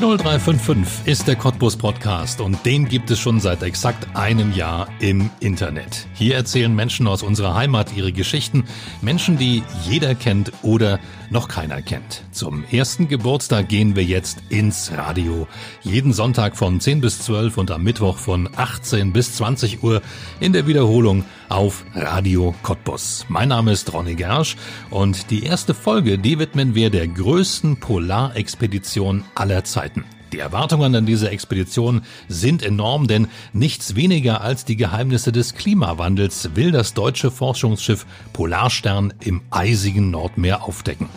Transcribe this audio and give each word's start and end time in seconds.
0355 0.00 1.08
ist 1.08 1.26
der 1.26 1.34
Cottbus 1.34 1.76
Podcast 1.76 2.40
und 2.40 2.64
den 2.64 2.86
gibt 2.86 3.10
es 3.10 3.18
schon 3.18 3.40
seit 3.40 3.64
exakt 3.64 4.06
einem 4.14 4.52
Jahr 4.52 4.86
im 5.00 5.28
Internet. 5.40 6.06
Hier 6.14 6.36
erzählen 6.36 6.72
Menschen 6.72 7.08
aus 7.08 7.24
unserer 7.24 7.56
Heimat 7.56 7.96
ihre 7.96 8.12
Geschichten, 8.12 8.64
Menschen, 9.00 9.38
die 9.38 9.64
jeder 9.88 10.14
kennt 10.14 10.52
oder 10.62 11.00
noch 11.30 11.48
keiner 11.48 11.82
kennt. 11.82 12.22
Zum 12.30 12.64
ersten 12.70 13.08
Geburtstag 13.08 13.68
gehen 13.68 13.96
wir 13.96 14.04
jetzt 14.04 14.38
ins 14.50 14.92
Radio. 14.92 15.48
Jeden 15.82 16.12
Sonntag 16.12 16.56
von 16.56 16.78
10 16.80 17.00
bis 17.00 17.20
12 17.22 17.58
und 17.58 17.72
am 17.72 17.82
Mittwoch 17.82 18.18
von 18.18 18.48
18 18.54 19.12
bis 19.12 19.34
20 19.34 19.82
Uhr 19.82 20.00
in 20.38 20.52
der 20.52 20.68
Wiederholung 20.68 21.24
auf 21.48 21.84
Radio 21.94 22.54
Cottbus. 22.62 23.26
Mein 23.28 23.48
Name 23.48 23.72
ist 23.72 23.92
Ronny 23.92 24.14
Gersch 24.14 24.56
und 24.90 25.30
die 25.30 25.44
erste 25.44 25.74
Folge, 25.74 26.18
die 26.18 26.38
widmen 26.38 26.74
wir 26.74 26.90
der 26.90 27.08
größten 27.08 27.78
Polarexpedition 27.78 29.24
aller 29.34 29.64
Zeiten. 29.64 29.87
Die 30.32 30.38
Erwartungen 30.38 30.94
an 30.94 31.06
diese 31.06 31.30
Expedition 31.30 32.02
sind 32.28 32.62
enorm, 32.62 33.06
denn 33.06 33.28
nichts 33.52 33.96
weniger 33.96 34.42
als 34.42 34.64
die 34.64 34.76
Geheimnisse 34.76 35.32
des 35.32 35.54
Klimawandels 35.54 36.50
will 36.54 36.70
das 36.70 36.92
deutsche 36.92 37.30
Forschungsschiff 37.30 38.04
Polarstern 38.34 39.14
im 39.20 39.40
eisigen 39.50 40.10
Nordmeer 40.10 40.64
aufdecken. 40.64 41.08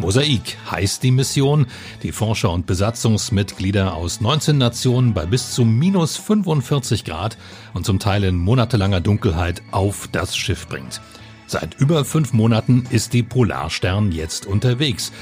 Mosaik 0.00 0.56
heißt 0.70 1.02
die 1.02 1.10
Mission, 1.10 1.66
die 2.02 2.12
Forscher 2.12 2.50
und 2.50 2.66
Besatzungsmitglieder 2.66 3.94
aus 3.94 4.20
19 4.20 4.56
Nationen 4.56 5.12
bei 5.12 5.26
bis 5.26 5.52
zu 5.52 5.64
minus 5.64 6.16
45 6.16 7.04
Grad 7.04 7.36
und 7.74 7.84
zum 7.84 7.98
Teil 7.98 8.24
in 8.24 8.36
monatelanger 8.36 9.00
Dunkelheit 9.00 9.62
auf 9.72 10.08
das 10.10 10.36
Schiff 10.36 10.68
bringt. 10.68 11.02
Seit 11.46 11.74
über 11.80 12.04
fünf 12.04 12.32
Monaten 12.32 12.86
ist 12.90 13.12
die 13.12 13.22
Polarstern 13.24 14.12
jetzt 14.12 14.46
unterwegs 14.46 15.12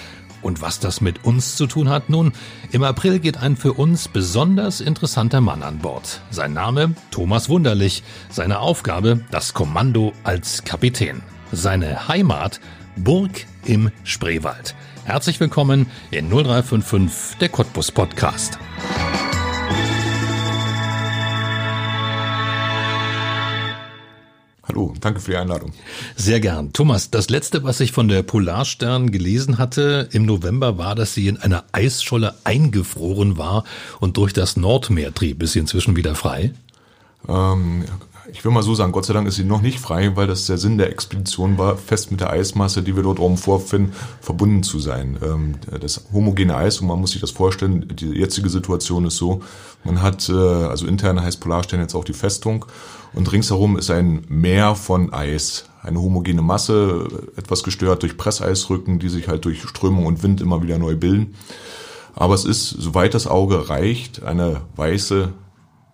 und 0.43 0.63
was 0.63 0.81
das 0.81 1.01
mit 1.01 1.25
uns 1.25 1.57
zu 1.57 1.67
tun 1.67 1.89
hat? 1.89 2.11
Nun, 2.11 2.33
im 2.71 2.83
April 2.83 3.19
geht 3.19 3.37
ein 3.39 3.57
für 3.57 3.73
uns 3.73 4.09
besonders 4.09 4.81
interessanter 4.81 5.41
Mann 5.41 5.63
an 5.63 5.79
Bord. 5.79 6.21
Sein 6.31 6.53
Name 6.53 6.95
Thomas 7.11 7.49
Wunderlich, 7.49 8.03
seine 8.31 8.61
Aufgabe 8.61 9.25
das 9.31 9.55
Kommando 9.55 10.13
als 10.25 10.65
Kapitän. 10.65 11.23
Seine 11.53 12.09
Heimat 12.09 12.61
Burg 12.97 13.47
im 13.65 13.91
Spreewald. 14.05 14.75
Herzlich 15.05 15.41
willkommen 15.41 15.87
in 16.11 16.29
0355 16.29 17.39
der 17.39 17.49
Cottbus 17.49 17.91
Podcast. 17.91 18.59
Hallo, 24.69 24.93
danke 25.01 25.21
für 25.21 25.31
die 25.31 25.37
Einladung. 25.39 25.73
Sehr 26.15 26.41
gern. 26.41 26.75
Thomas, 26.75 27.11
das 27.11 27.31
letzte, 27.31 27.65
was 27.65 27.81
ich 27.81 27.93
von 27.93 28.07
der 28.07 28.23
Polarstern 28.23 29.11
gelesen 29.11 29.57
hatte 29.57 30.11
im 30.13 30.27
November, 30.27 30.77
war, 30.77 30.95
dass 30.95 31.15
sie 31.15 31.27
in 31.27 31.39
einer 31.39 31.65
Eisscholle 31.73 32.35
eingefroren 32.45 33.39
war 33.39 33.65
und 33.99 34.19
durch 34.19 34.35
das 34.35 34.59
Nordmeer 34.59 35.15
trieb. 35.15 35.43
Ist 35.43 35.53
sie 35.53 35.61
inzwischen 35.61 35.97
wieder 35.97 36.15
frei? 36.15 36.53
Ähm, 37.27 37.85
ich 38.31 38.45
will 38.45 38.53
mal 38.53 38.63
so 38.63 38.75
sagen, 38.75 38.93
Gott 38.93 39.07
sei 39.07 39.15
Dank 39.15 39.27
ist 39.27 39.37
sie 39.37 39.45
noch 39.45 39.63
nicht 39.63 39.81
frei, 39.81 40.15
weil 40.17 40.27
das 40.27 40.47
der 40.47 40.59
Sinn 40.59 40.79
der 40.79 40.91
Expedition 40.91 41.59
war, 41.59 41.77
fest 41.77 42.11
mit 42.11 42.21
der 42.21 42.31
Eismasse, 42.31 42.83
die 42.83 42.97
wir 42.97 43.03
dort 43.03 43.19
oben 43.21 43.37
vorfinden, 43.37 43.93
verbunden 44.21 44.63
zu 44.63 44.79
sein. 44.79 45.19
Ähm, 45.23 45.55
das 45.81 46.05
homogene 46.13 46.57
Eis, 46.57 46.81
und 46.81 46.89
man 46.89 47.01
muss 47.01 47.13
sich 47.13 47.21
das 47.21 47.31
vorstellen, 47.31 47.89
die 47.95 48.09
jetzige 48.09 48.49
Situation 48.49 49.07
ist 49.07 49.17
so, 49.17 49.41
man 49.85 50.03
hat, 50.03 50.29
äh, 50.29 50.33
also 50.33 50.87
intern 50.87 51.21
heißt 51.21 51.41
Polarstern 51.41 51.81
jetzt 51.81 51.95
auch 51.95 52.05
die 52.05 52.13
Festung, 52.13 52.65
und 53.15 53.33
ringsherum 53.33 53.79
ist 53.79 53.91
ein 53.91 54.25
Meer 54.29 54.75
von 54.75 55.13
Eis. 55.13 55.65
Eine 55.83 56.01
homogene 56.01 56.43
Masse, 56.43 57.09
etwas 57.37 57.63
gestört 57.63 58.03
durch 58.03 58.17
Presseisrücken, 58.17 58.99
die 58.99 59.09
sich 59.09 59.29
halt 59.29 59.45
durch 59.45 59.63
Strömung 59.63 60.07
und 60.07 60.23
Wind 60.23 60.41
immer 60.41 60.63
wieder 60.63 60.79
neu 60.79 60.97
bilden. 60.97 61.35
Aber 62.15 62.35
es 62.35 62.45
ist, 62.45 62.69
soweit 62.69 63.15
das 63.15 63.27
Auge 63.27 63.69
reicht, 63.69 64.23
eine 64.25 64.63
weiße 64.77 65.33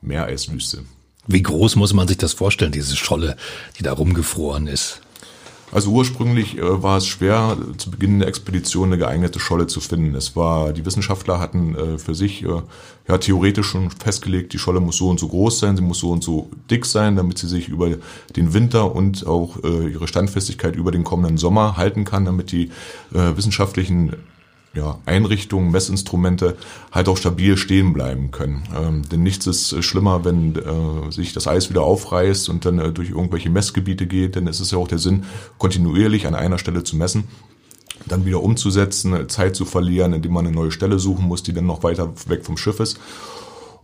Meereiswüste. 0.01 0.85
Wie 1.27 1.43
groß 1.43 1.77
muss 1.77 1.95
man 1.95 2.09
sich 2.09 2.19
das 2.19 2.33
vorstellen, 2.35 2.73
diese 2.73 2.97
Scholle, 2.97 3.37
die 3.79 3.83
da 3.83 3.93
rumgefroren 3.93 4.67
ist? 4.67 5.01
Also 5.75 5.91
ursprünglich 5.91 6.57
äh, 6.57 6.83
war 6.83 6.99
es 6.99 7.07
schwer, 7.09 7.57
zu 7.79 7.91
Beginn 7.91 8.21
der 8.21 8.29
Expedition 8.29 8.91
eine 8.91 8.99
geeignete 8.99 9.41
Scholle 9.41 9.67
zu 9.67 9.81
finden. 9.81 10.15
Es 10.15 10.37
war, 10.37 10.73
die 10.73 10.87
Wissenschaftler 10.87 11.41
hatten 11.41 11.75
äh, 11.75 11.99
für 11.99 12.15
sich 12.15 12.45
äh, 12.45 12.63
ja 13.09 13.19
theoretisch 13.19 13.67
schon 13.67 13.91
festgelegt, 13.91 14.53
die 14.53 14.59
Scholle 14.59 14.79
muss 14.79 14.99
so 14.99 15.09
und 15.09 15.19
so 15.19 15.27
groß 15.27 15.59
sein, 15.59 15.77
sie 15.77 15.83
muss 15.83 15.99
so 15.99 16.13
und 16.13 16.23
so 16.23 16.49
dick 16.71 16.87
sein, 16.87 17.17
damit 17.17 17.39
sie 17.39 17.49
sich 17.49 17.69
über 17.69 17.91
den 18.37 18.55
Winter 18.55 18.95
und 18.95 19.27
auch 19.27 19.63
ihre 19.63 20.09
Standfestigkeit 20.09 20.75
über 20.75 20.91
den 20.91 21.05
kommenden 21.05 21.37
Sommer 21.37 21.77
halten 21.77 22.05
kann, 22.05 22.25
damit 22.25 22.51
die 22.51 22.71
wissenschaftlichen 23.11 24.17
ja, 24.75 24.99
Einrichtungen, 25.07 25.71
Messinstrumente 25.71 26.57
halt 26.93 27.09
auch 27.09 27.17
stabil 27.17 27.57
stehen 27.57 27.93
bleiben 27.93 28.31
können. 28.31 28.65
Ähm, 28.77 29.03
denn 29.09 29.23
nichts 29.23 29.47
ist 29.47 29.73
äh, 29.73 29.83
schlimmer, 29.83 30.25
wenn 30.25 30.57
äh, 30.57 31.13
sich 31.13 31.33
das 31.33 31.47
Eis 31.47 31.71
wieder 31.71 31.83
aufreißt 31.83 32.49
und 32.49 32.65
dann 32.65 32.79
äh, 32.79 32.93
durch 32.93 33.11
irgendwelche 33.11 33.51
Messgebiete 33.51 34.07
geht, 34.07 34.37
denn 34.37 34.47
es 34.47 34.61
ist 34.61 34.73
ja 34.73 34.79
auch 34.79 34.89
der 34.89 34.99
Sinn, 34.99 35.25
kontinuierlich 35.59 36.27
an 36.27 36.35
einer 36.35 36.59
Stelle 36.59 36.85
zu 36.85 36.97
messen 36.97 37.25
dann 38.07 38.27
wieder 38.27 38.43
umzusetzen, 38.43 39.15
äh, 39.15 39.27
Zeit 39.29 39.57
zu 39.57 39.65
verlieren, 39.65 40.13
indem 40.13 40.33
man 40.33 40.47
eine 40.47 40.55
neue 40.55 40.71
Stelle 40.71 40.99
suchen 40.99 41.27
muss, 41.27 41.43
die 41.43 41.53
dann 41.53 41.67
noch 41.67 41.83
weiter 41.83 42.13
weg 42.27 42.45
vom 42.45 42.57
Schiff 42.57 42.81
ist. 42.81 42.99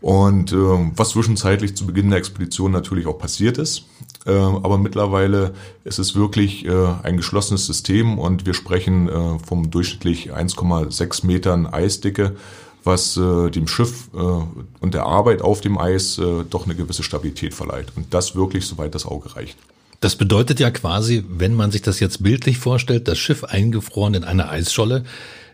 Und 0.00 0.52
äh, 0.52 0.56
was 0.56 1.10
zwischenzeitlich 1.10 1.76
zu 1.76 1.86
Beginn 1.86 2.10
der 2.10 2.18
Expedition 2.18 2.72
natürlich 2.72 3.06
auch 3.06 3.18
passiert 3.18 3.58
ist. 3.58 3.84
Äh, 4.26 4.32
aber 4.32 4.78
mittlerweile 4.78 5.54
ist 5.84 5.98
es 5.98 6.14
wirklich 6.14 6.66
äh, 6.66 6.72
ein 7.02 7.16
geschlossenes 7.16 7.66
System 7.66 8.18
und 8.18 8.46
wir 8.46 8.54
sprechen 8.54 9.08
äh, 9.08 9.38
vom 9.38 9.70
durchschnittlich 9.70 10.32
1,6 10.32 11.26
Metern 11.26 11.66
Eisdicke, 11.66 12.36
was 12.84 13.16
äh, 13.16 13.50
dem 13.50 13.66
Schiff 13.66 14.08
und 14.12 14.94
der 14.94 15.04
Arbeit 15.04 15.42
auf 15.42 15.60
dem 15.60 15.76
Eis 15.76 16.20
doch 16.48 16.64
eine 16.64 16.74
gewisse 16.74 17.02
Stabilität 17.02 17.52
verleiht. 17.52 17.88
Und 17.94 18.14
das 18.14 18.34
wirklich, 18.34 18.66
soweit 18.66 18.94
das 18.94 19.04
Auge 19.04 19.36
reicht. 19.36 19.58
Das 20.00 20.16
bedeutet 20.16 20.60
ja 20.60 20.70
quasi, 20.70 21.22
wenn 21.28 21.54
man 21.54 21.70
sich 21.70 21.82
das 21.82 22.00
jetzt 22.00 22.22
bildlich 22.22 22.56
vorstellt, 22.56 23.06
das 23.06 23.18
Schiff 23.18 23.44
eingefroren 23.44 24.14
in 24.14 24.24
einer 24.24 24.48
Eisscholle, 24.48 25.04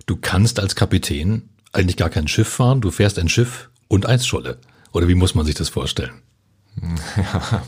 du 0.07 0.17
kannst 0.17 0.61
als 0.61 0.77
Kapitän 0.77 1.49
eigentlich 1.73 1.97
gar 1.97 2.11
kein 2.11 2.29
Schiff 2.29 2.49
fahren, 2.49 2.81
du 2.81 2.93
fährst 2.93 3.19
ein 3.19 3.29
Schiff 3.29 3.71
und 3.89 4.09
Eisscholle. 4.09 4.59
Oder 4.93 5.09
wie 5.09 5.17
muss 5.17 5.35
man 5.35 5.45
sich 5.45 5.57
das 5.57 5.69
vorstellen? 5.69 6.23
Ja, 7.17 7.63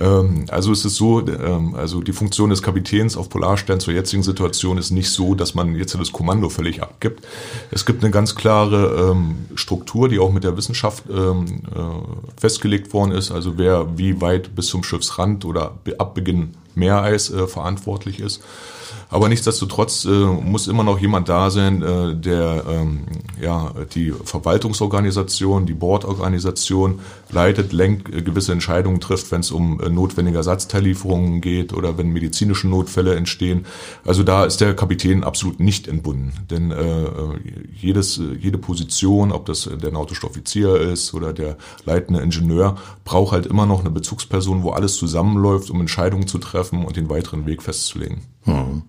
ähm, 0.00 0.46
also 0.48 0.72
es 0.72 0.84
ist 0.84 0.96
so, 0.96 1.26
ähm, 1.26 1.74
also 1.74 2.00
die 2.00 2.12
Funktion 2.12 2.50
des 2.50 2.62
Kapitäns 2.62 3.16
auf 3.16 3.28
Polarstern 3.28 3.80
zur 3.80 3.94
jetzigen 3.94 4.22
Situation 4.22 4.78
ist 4.78 4.90
nicht 4.90 5.10
so, 5.10 5.34
dass 5.34 5.54
man 5.54 5.74
jetzt 5.74 5.94
das 5.94 6.12
Kommando 6.12 6.48
völlig 6.48 6.82
abgibt. 6.82 7.26
Es 7.70 7.84
gibt 7.84 8.02
eine 8.02 8.10
ganz 8.10 8.34
klare 8.34 9.12
ähm, 9.12 9.46
Struktur, 9.54 10.08
die 10.08 10.18
auch 10.18 10.32
mit 10.32 10.44
der 10.44 10.56
Wissenschaft 10.56 11.04
äh, 11.10 11.14
festgelegt 12.38 12.92
worden 12.92 13.12
ist, 13.12 13.30
also 13.30 13.58
wer 13.58 13.98
wie 13.98 14.20
weit 14.20 14.54
bis 14.54 14.68
zum 14.68 14.82
Schiffsrand 14.82 15.44
oder 15.44 15.74
ab 15.98 16.14
Beginn 16.14 16.54
Meereis 16.74 17.30
äh, 17.30 17.46
verantwortlich 17.46 18.20
ist. 18.20 18.42
Aber 19.10 19.28
nichtsdestotrotz 19.28 20.04
äh, 20.04 20.08
muss 20.08 20.68
immer 20.68 20.84
noch 20.84 21.00
jemand 21.00 21.28
da 21.28 21.50
sein, 21.50 21.82
äh, 21.82 22.14
der 22.14 22.64
ähm, 22.68 23.06
ja, 23.40 23.72
die 23.94 24.12
Verwaltungsorganisation, 24.12 25.66
die 25.66 25.74
Bordorganisation 25.74 27.00
leitet, 27.30 27.72
lenkt, 27.72 28.14
äh, 28.14 28.22
gewisse 28.22 28.52
Entscheidungen 28.52 29.00
trifft, 29.00 29.32
wenn 29.32 29.40
es 29.40 29.50
um 29.50 29.80
äh, 29.80 29.88
notwendige 29.88 30.38
Ersatzteillieferungen 30.38 31.40
geht 31.40 31.72
oder 31.72 31.98
wenn 31.98 32.12
medizinische 32.12 32.68
Notfälle 32.68 33.16
entstehen. 33.16 33.66
Also 34.04 34.22
da 34.22 34.44
ist 34.44 34.60
der 34.60 34.76
Kapitän 34.76 35.24
absolut 35.24 35.58
nicht 35.58 35.88
entbunden. 35.88 36.32
Denn 36.48 36.70
äh, 36.70 37.06
jedes, 37.74 38.20
jede 38.38 38.58
Position, 38.58 39.32
ob 39.32 39.46
das 39.46 39.68
der 39.70 39.90
nautische 39.90 40.26
Offizier 40.26 40.80
ist 40.80 41.14
oder 41.14 41.32
der 41.32 41.56
leitende 41.84 42.20
Ingenieur, 42.20 42.76
braucht 43.04 43.32
halt 43.32 43.46
immer 43.46 43.66
noch 43.66 43.80
eine 43.80 43.90
Bezugsperson, 43.90 44.62
wo 44.62 44.70
alles 44.70 44.94
zusammenläuft, 44.94 45.68
um 45.70 45.80
Entscheidungen 45.80 46.28
zu 46.28 46.38
treffen 46.38 46.84
und 46.84 46.96
den 46.96 47.10
weiteren 47.10 47.46
Weg 47.46 47.62
festzulegen. 47.62 48.22
Hm. 48.44 48.82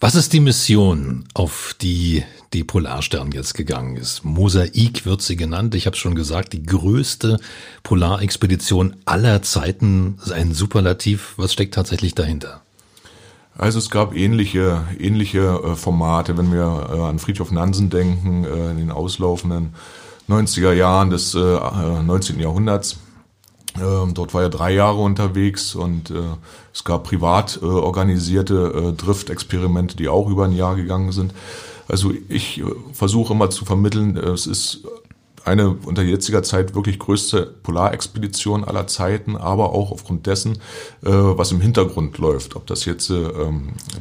Was 0.00 0.14
ist 0.14 0.32
die 0.34 0.40
Mission, 0.40 1.24
auf 1.32 1.74
die 1.80 2.24
die 2.52 2.62
Polarstern 2.62 3.32
jetzt 3.32 3.54
gegangen 3.54 3.96
ist? 3.96 4.24
Mosaik 4.24 5.06
wird 5.06 5.22
sie 5.22 5.36
genannt. 5.36 5.74
Ich 5.74 5.86
habe 5.86 5.96
schon 5.96 6.14
gesagt, 6.14 6.52
die 6.52 6.62
größte 6.62 7.38
Polarexpedition 7.82 8.96
aller 9.06 9.40
Zeiten. 9.42 10.18
Ein 10.30 10.52
Superlativ. 10.52 11.34
Was 11.36 11.54
steckt 11.54 11.74
tatsächlich 11.74 12.14
dahinter? 12.14 12.60
Also 13.56 13.78
es 13.78 13.88
gab 13.88 14.14
ähnliche, 14.14 14.84
ähnliche 14.98 15.38
äh, 15.40 15.76
Formate, 15.76 16.36
wenn 16.36 16.52
wir 16.52 16.90
äh, 16.92 17.00
an 17.00 17.18
Friedhof 17.18 17.52
Nansen 17.52 17.88
denken, 17.88 18.44
äh, 18.44 18.72
in 18.72 18.78
den 18.78 18.90
auslaufenden 18.90 19.74
90er 20.28 20.72
Jahren 20.72 21.10
des 21.10 21.34
19. 21.34 22.40
Jahrhunderts. 22.40 22.96
Ähm, 23.80 24.14
dort 24.14 24.34
war 24.34 24.42
er 24.42 24.50
drei 24.50 24.72
Jahre 24.72 25.00
unterwegs 25.00 25.74
und 25.74 26.10
äh, 26.10 26.14
es 26.72 26.84
gab 26.84 27.04
privat 27.04 27.58
äh, 27.60 27.64
organisierte 27.64 28.92
äh, 28.92 28.92
Drift-Experimente, 28.92 29.96
die 29.96 30.08
auch 30.08 30.28
über 30.28 30.44
ein 30.44 30.52
Jahr 30.52 30.76
gegangen 30.76 31.12
sind. 31.12 31.34
Also 31.88 32.12
ich 32.28 32.60
äh, 32.60 32.64
versuche 32.92 33.32
immer 33.32 33.50
zu 33.50 33.64
vermitteln, 33.64 34.16
äh, 34.16 34.30
es 34.30 34.46
ist 34.46 34.82
eine 35.44 35.70
unter 35.70 36.02
jetziger 36.02 36.42
Zeit 36.42 36.74
wirklich 36.74 36.98
größte 36.98 37.42
Polarexpedition 37.62 38.64
aller 38.64 38.86
Zeiten, 38.86 39.36
aber 39.36 39.72
auch 39.72 39.92
aufgrund 39.92 40.26
dessen, 40.26 40.54
äh, 41.04 41.10
was 41.10 41.52
im 41.52 41.60
Hintergrund 41.60 42.16
läuft. 42.18 42.56
Ob 42.56 42.66
das 42.66 42.86
jetzt 42.86 43.10
äh, 43.10 43.28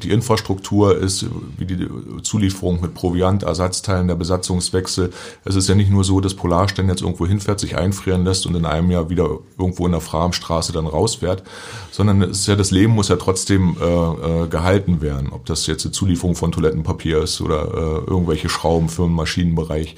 die 0.01 0.12
Infrastruktur 0.12 0.98
ist, 0.98 1.25
wie 1.57 1.66
die 1.66 1.88
Zulieferung 2.22 2.80
mit 2.80 2.94
Proviant, 2.94 3.44
Ersatzteilen, 3.44 4.07
der 4.07 4.16
Besatzungswechsel. 4.16 5.12
Es 5.44 5.56
ist 5.56 5.68
ja 5.68 5.75
nicht 5.75 5.92
nur 5.92 6.06
so, 6.06 6.22
dass 6.22 6.34
Polarstern 6.34 6.88
jetzt 6.88 7.01
irgendwo 7.01 7.28
hinfährt, 7.28 7.60
sich 7.60 7.78
einfrieren 7.78 8.24
lässt 8.24 8.46
und 8.46 8.56
in 8.56 8.66
einem 8.66 8.89
Jahr 8.89 9.10
wieder 9.10 9.30
irgendwo 9.57 9.86
in 9.86 9.92
der 9.92 10.01
Framstraße 10.01 10.72
dann 10.72 10.88
rausfährt, 10.88 11.44
sondern 11.92 12.22
es 12.22 12.39
ist 12.39 12.48
ja 12.48 12.56
das 12.56 12.72
Leben 12.72 12.94
muss 12.94 13.10
ja 13.10 13.18
trotzdem 13.18 13.75
äh, 13.80 14.48
gehalten 14.48 15.01
werden. 15.01 15.30
Ob 15.31 15.46
das 15.46 15.68
jetzt 15.68 15.84
die 15.84 15.92
Zulieferung 15.92 16.36
von 16.36 16.51
Toilettenpapier 16.51 17.22
ist 17.22 17.42
oder 17.42 18.04
irgendwelche 18.07 18.50
Schrauben 18.50 18.88
für 18.88 19.04
den 19.04 19.13
Maschinenbereich. 19.13 19.96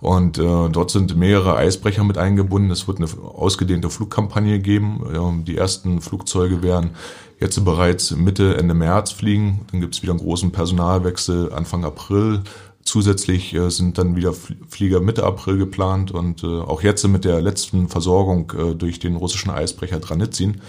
Und 0.00 0.38
äh, 0.38 0.68
dort 0.86 0.92
sind 0.92 1.16
mehrere 1.16 1.56
Eisbrecher 1.56 2.04
mit 2.04 2.16
eingebunden. 2.16 2.70
Es 2.70 2.86
wird 2.86 2.98
eine 2.98 3.08
ausgedehnte 3.20 3.90
Flugkampagne 3.90 4.60
geben. 4.60 5.44
Die 5.44 5.56
ersten 5.56 6.00
Flugzeuge 6.00 6.62
werden 6.62 6.90
jetzt 7.40 7.62
bereits 7.64 8.12
Mitte, 8.12 8.56
Ende 8.56 8.74
März 8.74 9.10
fliegen. 9.10 9.66
Dann 9.72 9.80
gibt 9.80 9.96
es 9.96 10.02
wieder 10.02 10.12
einen 10.12 10.20
großen 10.20 10.52
Personalwechsel 10.52 11.52
Anfang 11.52 11.84
April. 11.84 12.42
Zusätzlich 12.86 13.52
äh, 13.52 13.68
sind 13.68 13.98
dann 13.98 14.14
wieder 14.14 14.32
Flieger 14.32 15.00
Mitte 15.00 15.24
April 15.24 15.58
geplant 15.58 16.12
und 16.12 16.44
äh, 16.44 16.46
auch 16.46 16.84
jetzt 16.84 17.06
mit 17.08 17.24
der 17.24 17.40
letzten 17.40 17.88
Versorgung 17.88 18.52
äh, 18.56 18.74
durch 18.76 19.00
den 19.00 19.16
russischen 19.16 19.50
Eisbrecher 19.50 19.98
Dranitsin, 19.98 20.60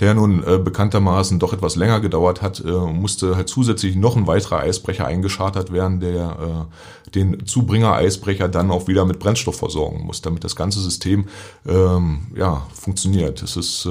der 0.00 0.14
nun 0.14 0.42
bekanntermaßen 0.64 1.38
doch 1.38 1.52
etwas 1.52 1.76
länger 1.76 2.00
gedauert 2.00 2.40
hat, 2.40 2.64
musste 2.64 3.36
halt 3.36 3.48
zusätzlich 3.48 3.96
noch 3.96 4.16
ein 4.16 4.26
weiterer 4.26 4.60
Eisbrecher 4.60 5.06
eingeschartert 5.06 5.72
werden, 5.72 6.00
der 6.00 6.68
den 7.14 7.44
Zubringer-Eisbrecher 7.46 8.48
dann 8.48 8.70
auch 8.70 8.86
wieder 8.86 9.04
mit 9.04 9.18
Brennstoff 9.18 9.56
versorgen 9.56 10.04
muss, 10.06 10.22
damit 10.22 10.44
das 10.44 10.54
ganze 10.54 10.80
System 10.80 11.26
ähm, 11.66 12.28
ja 12.36 12.66
funktioniert. 12.72 13.42
Es 13.42 13.56
ist 13.56 13.88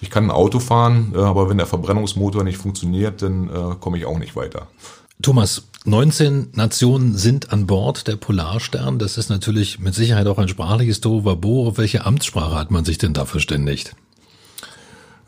ich 0.00 0.10
kann 0.10 0.24
ein 0.24 0.30
Auto 0.30 0.58
fahren, 0.60 1.14
aber 1.16 1.48
wenn 1.48 1.56
der 1.56 1.66
Verbrennungsmotor 1.66 2.44
nicht 2.44 2.58
funktioniert, 2.58 3.22
dann 3.22 3.78
komme 3.80 3.96
ich 3.96 4.04
auch 4.04 4.18
nicht 4.18 4.36
weiter. 4.36 4.68
Thomas, 5.20 5.64
19 5.88 6.50
Nationen 6.52 7.16
sind 7.16 7.52
an 7.52 7.66
Bord 7.66 8.08
der 8.08 8.16
Polarstern. 8.16 8.98
Das 8.98 9.16
ist 9.16 9.30
natürlich 9.30 9.78
mit 9.78 9.94
Sicherheit 9.94 10.26
auch 10.26 10.38
ein 10.38 10.48
sprachliches 10.48 11.00
Tohuwabohu. 11.00 11.78
Welche 11.78 12.04
Amtssprache 12.04 12.56
hat 12.56 12.70
man 12.70 12.84
sich 12.84 12.98
denn 12.98 13.14
da 13.14 13.24
verständigt? 13.24 13.94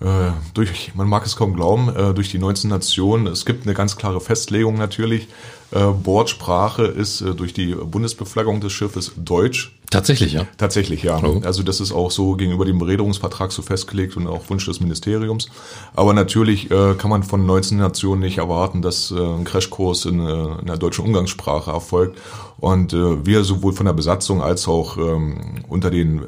Äh, 0.01 0.33
durch, 0.55 0.95
man 0.95 1.09
mag 1.09 1.25
es 1.25 1.37
kaum 1.37 1.55
glauben, 1.55 1.89
äh, 1.95 2.15
durch 2.15 2.31
die 2.31 2.39
19 2.39 2.69
Nationen. 2.69 3.27
Es 3.27 3.47
gibt 3.47 3.65
eine 3.67 3.75
ganz 3.75 3.97
klare 3.97 4.21
Festlegung 4.21 4.77
natürlich. 4.77 5.29
Äh, 5.73 5.87
Bordsprache 5.87 6.85
ist 6.85 7.21
äh, 7.21 7.35
durch 7.35 7.53
die 7.53 7.75
Bundesbeflaggung 7.75 8.61
des 8.61 8.73
Schiffes 8.73 9.13
Deutsch. 9.17 9.73
Tatsächlich, 9.91 10.33
ja. 10.33 10.47
Tatsächlich, 10.57 11.03
ja. 11.03 11.21
Oh. 11.23 11.41
Also 11.45 11.63
das 11.63 11.81
ist 11.81 11.93
auch 11.93 12.11
so 12.11 12.35
gegenüber 12.35 12.65
dem 12.65 12.79
Beredungsvertrag 12.79 13.51
so 13.51 13.63
festgelegt 13.63 14.17
und 14.17 14.27
auch 14.27 14.49
Wunsch 14.49 14.67
des 14.67 14.81
Ministeriums. 14.81 15.49
Aber 15.95 16.13
natürlich 16.13 16.71
äh, 16.71 16.95
kann 16.95 17.11
man 17.11 17.23
von 17.23 17.45
19 17.45 17.79
Nationen 17.79 18.21
nicht 18.21 18.39
erwarten, 18.39 18.83
dass 18.83 19.11
äh, 19.11 19.17
ein 19.17 19.45
Crashkurs 19.45 20.07
in, 20.07 20.21
äh, 20.21 20.61
in 20.61 20.67
der 20.67 20.77
deutschen 20.77 21.05
Umgangssprache 21.05 21.71
erfolgt. 21.71 22.19
Und 22.59 22.93
äh, 22.93 23.27
wir 23.27 23.43
sowohl 23.45 23.73
von 23.73 23.87
der 23.87 23.93
Besatzung 23.93 24.43
als 24.43 24.69
auch 24.69 24.97
ähm, 24.97 25.65
unter 25.69 25.91
den 25.91 26.23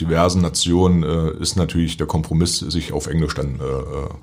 diversen 0.00 0.42
Nationen 0.42 1.02
äh, 1.02 1.30
ist 1.40 1.56
natürlich 1.56 1.96
der 1.96 2.06
Kompromiss, 2.06 2.58
sich 2.58 2.92
auf 2.92 3.06
Englisch 3.06 3.34
dann 3.34 3.56
äh 3.56 4.14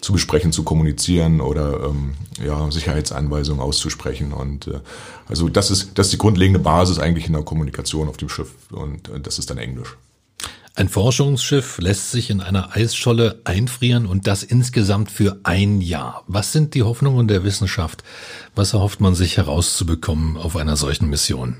zu 0.00 0.12
besprechen, 0.12 0.52
zu 0.52 0.62
kommunizieren 0.62 1.40
oder 1.40 1.84
ähm, 1.84 2.14
ja, 2.44 2.70
Sicherheitsanweisungen 2.70 3.60
auszusprechen. 3.60 4.32
Und 4.32 4.66
äh, 4.66 4.80
also 5.28 5.48
das 5.48 5.70
ist, 5.70 5.98
das 5.98 6.06
ist 6.06 6.12
die 6.12 6.18
grundlegende 6.18 6.60
Basis 6.60 6.98
eigentlich 6.98 7.26
in 7.26 7.32
der 7.32 7.42
Kommunikation 7.42 8.08
auf 8.08 8.16
dem 8.16 8.28
Schiff 8.28 8.52
und 8.70 9.08
äh, 9.08 9.20
das 9.20 9.38
ist 9.38 9.50
dann 9.50 9.58
Englisch. 9.58 9.96
Ein 10.76 10.88
Forschungsschiff 10.88 11.78
lässt 11.78 12.10
sich 12.10 12.30
in 12.30 12.40
einer 12.40 12.74
Eisscholle 12.74 13.40
einfrieren 13.44 14.06
und 14.06 14.26
das 14.26 14.42
insgesamt 14.42 15.10
für 15.10 15.38
ein 15.42 15.80
Jahr. 15.80 16.22
Was 16.26 16.52
sind 16.52 16.74
die 16.74 16.84
Hoffnungen 16.84 17.28
der 17.28 17.44
Wissenschaft? 17.44 18.04
Was 18.54 18.72
erhofft 18.72 19.00
man 19.00 19.14
sich 19.14 19.36
herauszubekommen 19.36 20.36
auf 20.36 20.56
einer 20.56 20.76
solchen 20.76 21.10
Mission? 21.10 21.56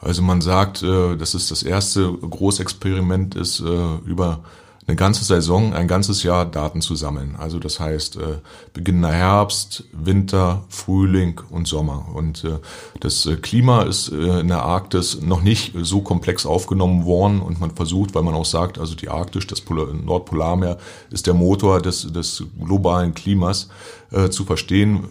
Also 0.00 0.20
man 0.20 0.40
sagt, 0.40 0.82
äh, 0.82 1.16
dass 1.16 1.34
es 1.34 1.48
das 1.48 1.62
erste 1.62 2.12
Großexperiment 2.12 3.34
ist 3.34 3.60
äh, 3.60 3.96
über 4.04 4.44
eine 4.86 4.96
ganze 4.96 5.24
Saison, 5.24 5.74
ein 5.74 5.86
ganzes 5.86 6.24
Jahr 6.24 6.44
Daten 6.44 6.80
zu 6.80 6.96
sammeln. 6.96 7.36
Also 7.38 7.60
das 7.60 7.78
heißt, 7.78 8.16
äh, 8.16 8.38
beginnender 8.72 9.12
Herbst, 9.12 9.84
Winter, 9.92 10.64
Frühling 10.68 11.40
und 11.50 11.68
Sommer. 11.68 12.06
Und 12.12 12.42
äh, 12.44 12.58
das 12.98 13.26
äh, 13.26 13.36
Klima 13.36 13.82
ist 13.82 14.10
äh, 14.10 14.40
in 14.40 14.48
der 14.48 14.62
Arktis 14.62 15.20
noch 15.20 15.42
nicht 15.42 15.74
so 15.82 16.00
komplex 16.00 16.46
aufgenommen 16.46 17.04
worden 17.04 17.40
und 17.40 17.60
man 17.60 17.70
versucht, 17.70 18.14
weil 18.14 18.24
man 18.24 18.34
auch 18.34 18.44
sagt, 18.44 18.78
also 18.78 18.96
die 18.96 19.08
Arktis, 19.08 19.46
das 19.46 19.60
Polar 19.60 19.92
Nordpolarmeer 19.92 20.78
ist 21.10 21.28
der 21.28 21.34
Motor 21.34 21.80
des, 21.80 22.12
des 22.12 22.42
globalen 22.60 23.14
Klimas, 23.14 23.68
äh, 24.10 24.30
zu 24.30 24.44
verstehen, 24.44 25.08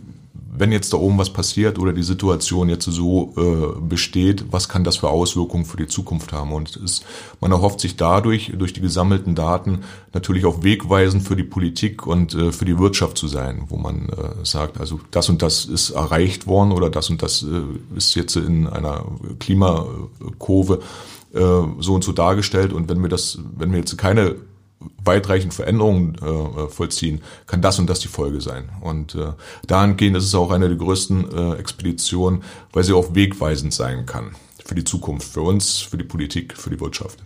wenn 0.53 0.71
jetzt 0.71 0.92
da 0.92 0.98
oben 0.98 1.18
was 1.18 1.30
passiert 1.30 1.80
oder 1.80 1.94
die 1.94 2.03
Situation 2.03 2.68
jetzt 2.68 2.86
so 2.86 3.33
äh, 3.38 3.80
besteht, 3.81 4.45
was 4.51 4.68
kann 4.68 4.83
das 4.83 4.98
für 4.98 5.09
Auswirkungen 5.09 5.65
für 5.65 5.77
die 5.77 5.88
Zukunft 5.88 6.33
haben? 6.33 6.51
Und 6.51 6.75
ist, 6.75 7.06
man 7.39 7.51
erhofft 7.51 7.80
sich 7.80 7.95
dadurch, 7.95 8.51
durch 8.57 8.74
die 8.74 8.81
gesammelten 8.81 9.33
Daten, 9.33 9.83
natürlich 10.13 10.45
auch 10.45 10.63
wegweisend 10.63 11.24
für 11.24 11.36
die 11.36 11.44
Politik 11.44 12.06
und 12.06 12.33
äh, 12.33 12.51
für 12.51 12.65
die 12.65 12.77
Wirtschaft 12.77 13.18
zu 13.18 13.27
sein, 13.27 13.63
wo 13.69 13.77
man 13.77 14.09
äh, 14.09 14.44
sagt, 14.45 14.80
also 14.80 15.00
das 15.12 15.30
und 15.30 15.42
das 15.42 15.65
ist 15.65 15.92
erreicht 15.92 16.48
worden 16.48 16.74
oder 16.74 16.89
das 16.89 17.09
und 17.09 17.21
das 17.21 17.44
äh, 17.44 17.95
ist 17.95 18.15
jetzt 18.15 18.36
in 18.36 18.68
einer 18.68 19.06
Klimakurve 19.39 20.81
äh, 21.33 21.39
so 21.80 21.94
und 21.94 22.03
so 22.03 22.12
dargestellt. 22.12 22.74
Und 22.74 22.89
wenn 22.89 23.01
wir 23.01 23.09
das, 23.09 23.39
wenn 23.57 23.71
wir 23.71 23.80
jetzt 23.80 23.98
keine 23.98 24.36
weitreichend 25.03 25.53
Veränderungen 25.53 26.15
äh, 26.15 26.67
vollziehen, 26.69 27.21
kann 27.47 27.61
das 27.61 27.79
und 27.79 27.89
das 27.89 27.99
die 27.99 28.07
Folge 28.07 28.41
sein. 28.41 28.69
Und 28.81 29.15
äh, 29.15 29.33
dahingehend 29.67 30.17
ist 30.17 30.25
es 30.25 30.35
auch 30.35 30.51
eine 30.51 30.67
der 30.67 30.77
größten 30.77 31.31
äh, 31.31 31.53
Expeditionen, 31.55 32.43
weil 32.73 32.83
sie 32.83 32.93
auch 32.93 33.13
wegweisend 33.13 33.73
sein 33.73 34.05
kann 34.05 34.35
für 34.65 34.75
die 34.75 34.83
Zukunft, 34.83 35.27
für 35.27 35.41
uns, 35.41 35.79
für 35.79 35.97
die 35.97 36.03
Politik, 36.03 36.57
für 36.57 36.69
die 36.69 36.79
Wirtschaft. 36.79 37.19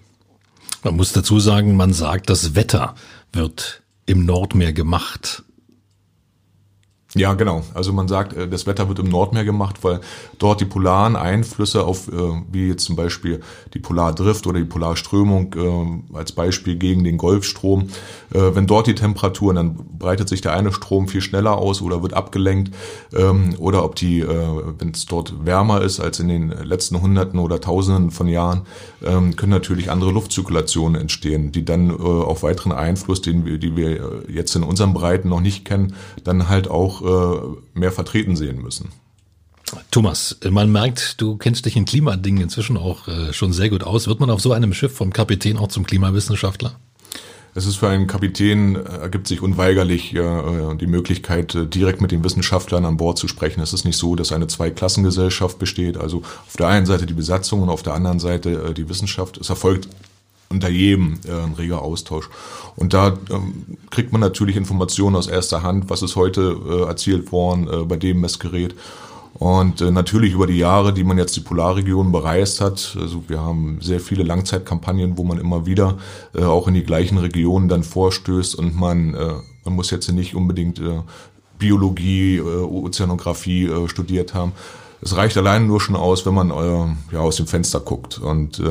Man 0.84 0.98
muss 0.98 1.14
dazu 1.14 1.40
sagen, 1.40 1.76
man 1.76 1.94
sagt, 1.94 2.30
das 2.30 2.56
Wetter 2.56 2.96
wird 3.34 3.82
im 4.06 4.26
Nordmeer 4.26 4.74
gemacht. 4.74 5.44
Ja, 7.18 7.34
genau. 7.34 7.64
Also 7.74 7.94
man 7.94 8.10
sagt, 8.10 8.34
äh, 8.34 8.46
das 8.46 8.68
Wetter 8.68 8.90
wird 8.90 9.00
im 9.00 9.08
Nordmeer 9.08 9.46
gemacht, 9.46 9.84
weil 9.84 10.02
dort 10.38 10.60
die 10.60 10.66
polaren 10.66 11.16
Einflüsse 11.16 11.86
auf, 11.86 12.10
äh, 12.10 12.12
wie 12.52 12.68
jetzt 12.68 12.84
zum 12.84 12.98
Beispiel 12.98 13.40
die 13.74 13.80
Polardrift 13.80 14.46
oder 14.48 14.60
die 14.60 14.66
Polarströmung 14.66 15.56
äh, 16.14 16.18
als 16.18 16.34
Beispiel 16.34 16.76
gegen 16.76 17.04
den 17.06 17.18
Golfstrom, 17.18 17.90
wenn 18.30 18.68
dort 18.68 18.88
die 18.88 18.96
Temperaturen, 18.96 19.56
dann 19.56 19.76
breitet 19.98 20.28
sich 20.28 20.42
der 20.42 20.54
eine 20.54 20.74
Strom 20.74 21.08
viel 21.08 21.22
schneller 21.22 21.58
aus 21.58 21.82
oder 21.82 22.02
wird 22.02 22.14
abgelenkt, 22.14 22.74
ähm, 23.14 23.56
oder 23.60 23.86
ob 23.86 23.96
die, 23.96 24.26
wenn 24.28 24.90
es 24.90 25.06
dort 25.06 25.46
wärmer 25.46 25.82
ist 25.82 26.00
als 26.00 26.20
in 26.20 26.28
den 26.28 26.50
letzten 26.50 27.02
Hunderten 27.02 27.40
oder 27.40 27.62
Tausenden 27.62 28.12
von 28.12 28.28
Jahren, 28.28 28.64
ähm, 29.06 29.36
können 29.36 29.52
natürlich 29.52 29.90
andere 29.90 30.12
Luftzirkulationen 30.12 31.00
entstehen, 31.00 31.52
die 31.52 31.64
dann 31.64 31.92
auf 31.92 32.44
weiteren 32.44 32.72
Einfluss, 32.74 33.22
den 33.22 33.46
wir, 33.46 33.58
die 33.58 33.78
wir 33.78 34.24
jetzt 34.28 34.56
in 34.56 34.64
unseren 34.64 34.94
Breiten 34.94 35.30
noch 35.30 35.42
nicht 35.42 35.64
kennen, 35.64 35.94
dann 36.24 36.50
halt 36.50 36.70
auch 36.70 37.05
äh, 37.06 37.80
mehr 37.80 37.92
vertreten 37.92 38.36
sehen 38.36 38.62
müssen. 38.62 38.90
Thomas, 39.92 40.38
man 40.50 40.72
merkt, 40.72 41.20
du 41.22 41.38
kennst 41.38 41.66
dich 41.66 41.76
in 41.76 41.86
Klimadingen 41.86 42.44
inzwischen 42.44 42.78
auch 42.78 43.08
äh, 43.08 43.34
schon 43.34 43.52
sehr 43.52 43.70
gut 43.70 43.84
aus. 43.84 44.08
Wird 44.08 44.20
man 44.20 44.30
auf 44.30 44.42
so 44.42 44.52
einem 44.52 44.74
Schiff 44.74 44.94
vom 44.94 45.12
Kapitän 45.12 45.58
auch 45.58 45.70
zum 45.70 45.86
Klimawissenschaftler? 45.86 46.80
Es 47.58 47.66
ist 47.66 47.78
für 47.78 47.88
einen 47.88 48.06
Kapitän, 48.06 48.76
äh, 48.76 48.80
ergibt 48.80 49.28
sich 49.28 49.42
unweigerlich 49.42 50.14
äh, 50.14 50.76
die 50.76 50.88
Möglichkeit, 50.88 51.58
direkt 51.74 52.02
mit 52.02 52.12
den 52.12 52.24
Wissenschaftlern 52.24 52.86
an 52.86 52.98
Bord 52.98 53.18
zu 53.18 53.28
sprechen. 53.28 53.62
Es 53.62 53.74
ist 53.74 53.86
nicht 53.86 53.98
so, 53.98 54.16
dass 54.16 54.34
eine 54.34 54.48
Zweiklassengesellschaft 54.48 55.58
besteht. 55.58 55.98
Also 55.98 56.18
auf 56.20 56.58
der 56.58 56.68
einen 56.68 56.86
Seite 56.86 57.06
die 57.06 57.14
Besatzung 57.14 57.64
und 57.64 57.70
auf 57.70 57.82
der 57.82 57.94
anderen 57.94 58.20
Seite 58.20 58.70
äh, 58.70 58.74
die 58.74 58.90
Wissenschaft. 58.90 59.38
Es 59.38 59.50
erfolgt 59.50 59.88
unter 60.50 60.70
jedem 60.70 61.20
äh, 61.28 61.32
ein 61.32 61.54
reger 61.54 61.82
Austausch. 61.82 62.30
Und 62.76 62.94
da 62.94 63.18
ähm, 63.30 63.78
kriegt 63.90 64.12
man 64.12 64.22
natürlich 64.22 64.56
Informationen 64.56 65.16
aus 65.16 65.28
erster 65.28 65.64
Hand, 65.64 65.90
was 65.90 66.02
ist 66.02 66.16
heute 66.16 66.58
äh, 66.68 66.82
erzielt 66.84 67.32
worden 67.32 67.68
äh, 67.68 67.86
bei 67.86 67.98
dem 67.98 68.22
Messgerät. 68.22 68.76
Und 69.38 69.82
äh, 69.82 69.92
natürlich 69.92 70.34
über 70.34 70.48
die 70.48 70.58
Jahre, 70.58 70.94
die 70.94 71.04
man 71.04 71.18
jetzt 71.18 71.36
die 71.36 71.42
Polarregion 71.42 72.12
bereist 72.14 72.62
hat, 72.62 72.96
also 73.00 73.24
wir 73.28 73.42
haben 73.42 73.80
sehr 73.82 74.00
viele 74.00 74.24
Langzeitkampagnen, 74.24 75.18
wo 75.18 75.26
man 75.26 75.40
immer 75.40 75.66
wieder 75.66 75.98
äh, 76.34 76.44
auch 76.44 76.70
in 76.70 76.74
die 76.74 76.84
gleichen 76.84 77.18
Regionen 77.18 77.68
dann 77.68 77.84
vorstößt 77.84 78.56
und 78.56 78.76
man, 78.76 79.14
äh, 79.14 79.34
man 79.66 79.74
muss 79.74 79.92
jetzt 79.92 80.10
nicht 80.10 80.36
unbedingt 80.36 80.80
äh, 80.80 81.02
Biologie, 81.60 82.38
äh, 82.38 82.42
Ozeanographie 82.42 83.66
äh, 83.66 83.90
studiert 83.90 84.34
haben, 84.34 84.54
es 85.06 85.16
reicht 85.16 85.38
allein 85.38 85.68
nur 85.68 85.80
schon 85.80 85.96
aus, 85.96 86.26
wenn 86.26 86.34
man 86.34 86.50
äh, 86.50 87.14
ja, 87.14 87.20
aus 87.20 87.36
dem 87.36 87.46
Fenster 87.46 87.80
guckt 87.80 88.18
und 88.18 88.60
äh, 88.60 88.64
äh, 88.64 88.68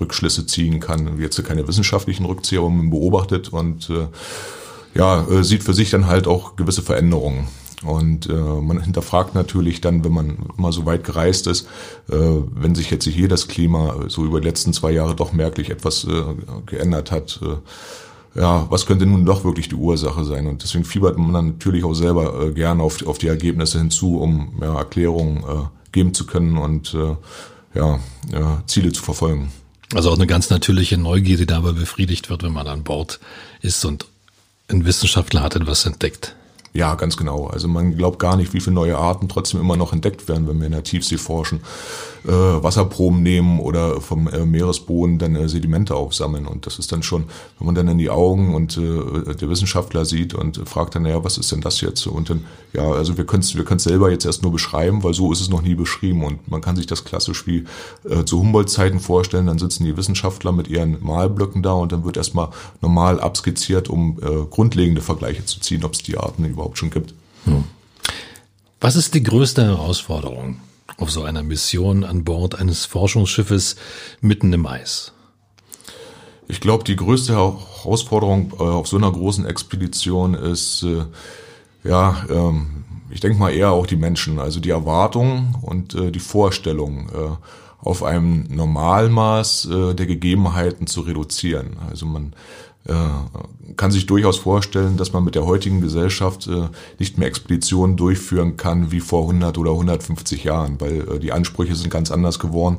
Rückschlüsse 0.00 0.46
ziehen 0.46 0.80
kann. 0.80 1.18
Jetzt 1.18 1.42
keine 1.44 1.66
wissenschaftlichen 1.66 2.26
Rückzieher, 2.26 2.60
aber 2.60 2.68
man 2.68 2.90
beobachtet 2.90 3.48
und 3.48 3.88
äh, 3.88 4.06
ja, 4.94 5.26
äh, 5.26 5.42
sieht 5.42 5.62
für 5.62 5.72
sich 5.72 5.90
dann 5.90 6.06
halt 6.06 6.26
auch 6.26 6.56
gewisse 6.56 6.82
Veränderungen. 6.82 7.48
Und 7.84 8.28
äh, 8.28 8.34
man 8.34 8.82
hinterfragt 8.82 9.34
natürlich 9.34 9.80
dann, 9.80 10.04
wenn 10.04 10.12
man 10.12 10.36
mal 10.56 10.72
so 10.72 10.84
weit 10.84 11.04
gereist 11.04 11.46
ist, 11.46 11.66
äh, 12.10 12.16
wenn 12.54 12.74
sich 12.74 12.90
jetzt 12.90 13.06
hier 13.06 13.28
das 13.28 13.48
Klima 13.48 13.96
so 14.08 14.26
über 14.26 14.42
die 14.42 14.46
letzten 14.48 14.74
zwei 14.74 14.92
Jahre 14.92 15.16
doch 15.16 15.32
merklich 15.32 15.70
etwas 15.70 16.04
äh, 16.04 16.22
geändert 16.66 17.10
hat, 17.10 17.40
äh, 17.42 17.56
ja, 18.34 18.66
was 18.70 18.86
könnte 18.86 19.06
nun 19.06 19.26
doch 19.26 19.44
wirklich 19.44 19.68
die 19.68 19.74
Ursache 19.74 20.24
sein? 20.24 20.46
Und 20.46 20.62
deswegen 20.62 20.84
fiebert 20.84 21.18
man 21.18 21.32
dann 21.32 21.46
natürlich 21.48 21.84
auch 21.84 21.94
selber 21.94 22.46
äh, 22.46 22.52
gerne 22.52 22.82
auf, 22.82 23.06
auf 23.06 23.18
die 23.18 23.28
Ergebnisse 23.28 23.78
hinzu, 23.78 24.20
um 24.20 24.54
ja, 24.60 24.76
Erklärungen 24.76 25.38
äh, 25.38 25.66
geben 25.92 26.14
zu 26.14 26.26
können 26.26 26.56
und 26.56 26.94
äh, 26.94 27.16
ja, 27.78 28.00
ja, 28.32 28.62
Ziele 28.66 28.92
zu 28.92 29.02
verfolgen. 29.02 29.52
Also 29.94 30.10
auch 30.10 30.16
eine 30.16 30.26
ganz 30.26 30.48
natürliche 30.48 30.96
Neugier, 30.96 31.36
die 31.36 31.46
dabei 31.46 31.72
befriedigt 31.72 32.30
wird, 32.30 32.42
wenn 32.42 32.52
man 32.52 32.66
an 32.66 32.82
Bord 32.82 33.20
ist 33.60 33.84
und 33.84 34.06
ein 34.68 34.86
Wissenschaftler 34.86 35.42
hat 35.42 35.54
etwas 35.54 35.84
entdeckt. 35.84 36.34
Ja, 36.74 36.94
ganz 36.94 37.16
genau. 37.16 37.46
Also 37.46 37.68
man 37.68 37.96
glaubt 37.96 38.18
gar 38.18 38.36
nicht, 38.36 38.54
wie 38.54 38.60
viele 38.60 38.74
neue 38.74 38.96
Arten 38.96 39.28
trotzdem 39.28 39.60
immer 39.60 39.76
noch 39.76 39.92
entdeckt 39.92 40.26
werden, 40.28 40.48
wenn 40.48 40.58
wir 40.58 40.66
in 40.66 40.72
der 40.72 40.84
Tiefsee 40.84 41.18
forschen 41.18 41.60
äh, 42.24 42.30
Wasserproben 42.30 43.22
nehmen 43.22 43.60
oder 43.60 44.00
vom 44.00 44.28
äh, 44.28 44.44
Meeresboden 44.44 45.18
dann 45.18 45.34
äh, 45.34 45.48
Sedimente 45.48 45.94
aufsammeln. 45.94 46.46
Und 46.46 46.66
das 46.66 46.78
ist 46.78 46.92
dann 46.92 47.02
schon, 47.02 47.24
wenn 47.58 47.66
man 47.66 47.74
dann 47.74 47.88
in 47.88 47.98
die 47.98 48.10
Augen 48.10 48.54
und 48.54 48.76
äh, 48.76 49.34
der 49.34 49.48
Wissenschaftler 49.48 50.04
sieht 50.04 50.34
und 50.34 50.60
fragt 50.68 50.94
dann, 50.94 51.04
ja, 51.04 51.24
was 51.24 51.38
ist 51.38 51.50
denn 51.52 51.60
das 51.60 51.80
jetzt? 51.80 52.06
Und 52.06 52.30
dann, 52.30 52.44
ja, 52.72 52.88
also 52.90 53.16
wir 53.16 53.26
können 53.26 53.42
es 53.42 53.54
wir 53.54 53.64
können's 53.64 53.84
selber 53.84 54.10
jetzt 54.10 54.24
erst 54.24 54.42
nur 54.42 54.52
beschreiben, 54.52 55.02
weil 55.02 55.14
so 55.14 55.32
ist 55.32 55.40
es 55.40 55.50
noch 55.50 55.62
nie 55.62 55.74
beschrieben. 55.74 56.24
Und 56.24 56.48
man 56.50 56.60
kann 56.60 56.76
sich 56.76 56.86
das 56.86 57.04
klassisch 57.04 57.46
wie 57.46 57.64
äh, 58.08 58.24
zu 58.24 58.40
Humboldt-Zeiten 58.40 59.00
vorstellen. 59.00 59.46
Dann 59.46 59.58
sitzen 59.58 59.84
die 59.84 59.96
Wissenschaftler 59.96 60.52
mit 60.52 60.68
ihren 60.68 61.02
Malblöcken 61.04 61.62
da 61.62 61.72
und 61.72 61.92
dann 61.92 62.04
wird 62.04 62.16
erstmal 62.16 62.48
normal 62.80 63.20
abskizziert, 63.20 63.90
um 63.90 64.18
äh, 64.22 64.46
grundlegende 64.48 65.00
Vergleiche 65.00 65.44
zu 65.44 65.60
ziehen, 65.60 65.84
ob 65.84 65.94
es 65.94 66.02
die 66.02 66.16
Arten 66.16 66.44
überhaupt 66.44 66.61
schon 66.74 66.90
gibt. 66.90 67.14
Hm. 67.44 67.64
Was 68.80 68.96
ist 68.96 69.14
die 69.14 69.22
größte 69.22 69.64
Herausforderung? 69.64 70.60
auf 71.02 71.10
so 71.10 71.22
einer 71.22 71.42
Mission 71.42 72.04
an 72.04 72.24
Bord 72.24 72.58
eines 72.58 72.86
Forschungsschiffes 72.86 73.76
mitten 74.20 74.52
im 74.52 74.66
Eis? 74.66 75.12
Ich 76.48 76.60
glaube, 76.60 76.84
die 76.84 76.96
größte 76.96 77.34
Herausforderung 77.34 78.52
äh, 78.58 78.62
auf 78.62 78.86
so 78.86 78.96
einer 78.96 79.10
großen 79.10 79.46
Expedition 79.46 80.34
ist, 80.34 80.82
äh, 80.82 81.04
ja, 81.84 82.24
ähm, 82.30 82.84
ich 83.10 83.20
denke 83.20 83.38
mal 83.38 83.50
eher 83.50 83.72
auch 83.72 83.86
die 83.86 83.96
Menschen, 83.96 84.38
also 84.38 84.60
die 84.60 84.70
Erwartungen 84.70 85.56
und 85.62 85.94
äh, 85.94 86.10
die 86.10 86.20
Vorstellungen 86.20 87.10
auf 87.78 88.04
einem 88.04 88.44
Normalmaß 88.48 89.68
der 89.70 90.06
Gegebenheiten 90.06 90.86
zu 90.86 91.00
reduzieren. 91.00 91.76
Also 91.90 92.06
man 92.06 92.32
äh, 92.32 92.36
kann 93.76 93.90
sich 93.90 94.06
durchaus 94.06 94.38
vorstellen, 94.38 94.96
dass 94.96 95.12
man 95.12 95.24
mit 95.24 95.34
der 95.34 95.46
heutigen 95.46 95.80
Gesellschaft 95.80 96.46
äh, 96.48 96.68
nicht 96.98 97.18
mehr 97.18 97.28
Expeditionen 97.28 97.96
durchführen 97.96 98.56
kann 98.56 98.90
wie 98.90 99.00
vor 99.00 99.22
100 99.22 99.56
oder 99.58 99.70
150 99.70 100.44
Jahren, 100.44 100.80
weil 100.80 101.00
äh, 101.08 101.18
die 101.18 101.32
Ansprüche 101.32 101.74
sind 101.74 101.90
ganz 101.90 102.10
anders 102.10 102.38
geworden, 102.38 102.78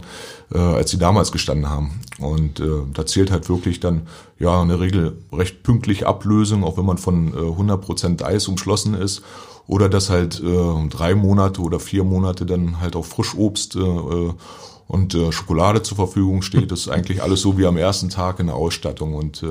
als 0.49 0.91
sie 0.91 0.99
damals 0.99 1.31
gestanden 1.31 1.67
haben. 1.67 2.01
Und 2.19 2.61
da 2.93 3.05
zählt 3.07 3.31
halt 3.31 3.49
wirklich 3.49 3.79
dann 3.79 4.03
ja 4.37 4.61
eine 4.61 4.79
Regel 4.79 5.17
recht 5.31 5.63
pünktliche 5.63 6.05
Ablösung, 6.05 6.63
auch 6.63 6.77
wenn 6.77 6.85
man 6.85 6.99
von 6.99 7.33
100 7.33 7.81
Prozent 7.81 8.23
Eis 8.23 8.47
umschlossen 8.47 8.93
ist 8.93 9.23
oder 9.65 9.89
dass 9.89 10.11
halt 10.11 10.43
drei 10.43 11.15
Monate 11.15 11.59
oder 11.59 11.79
vier 11.79 12.03
Monate 12.03 12.45
dann 12.45 12.79
halt 12.81 12.95
auch 12.95 13.05
Frischobst 13.05 13.75
und 13.75 15.17
Schokolade 15.31 15.81
zur 15.81 15.95
Verfügung 15.95 16.43
steht. 16.43 16.71
Das 16.71 16.81
ist 16.81 16.89
eigentlich 16.89 17.23
alles 17.23 17.41
so 17.41 17.57
wie 17.57 17.65
am 17.65 17.77
ersten 17.77 18.09
Tag 18.09 18.39
in 18.39 18.45
der 18.47 18.55
Ausstattung 18.55 19.15
und 19.15 19.43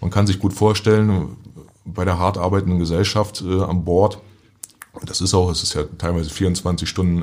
man 0.00 0.10
kann 0.10 0.26
sich 0.26 0.38
gut 0.38 0.52
vorstellen, 0.52 1.36
bei 1.84 2.04
der 2.04 2.18
hart 2.18 2.38
arbeitenden 2.38 2.78
Gesellschaft 2.78 3.42
äh, 3.46 3.62
an 3.62 3.84
Bord, 3.84 4.18
das 5.04 5.20
ist 5.20 5.34
auch, 5.34 5.50
es 5.50 5.62
ist 5.62 5.74
ja 5.74 5.82
teilweise 5.98 6.30
24 6.30 6.88
Stunden 6.88 7.22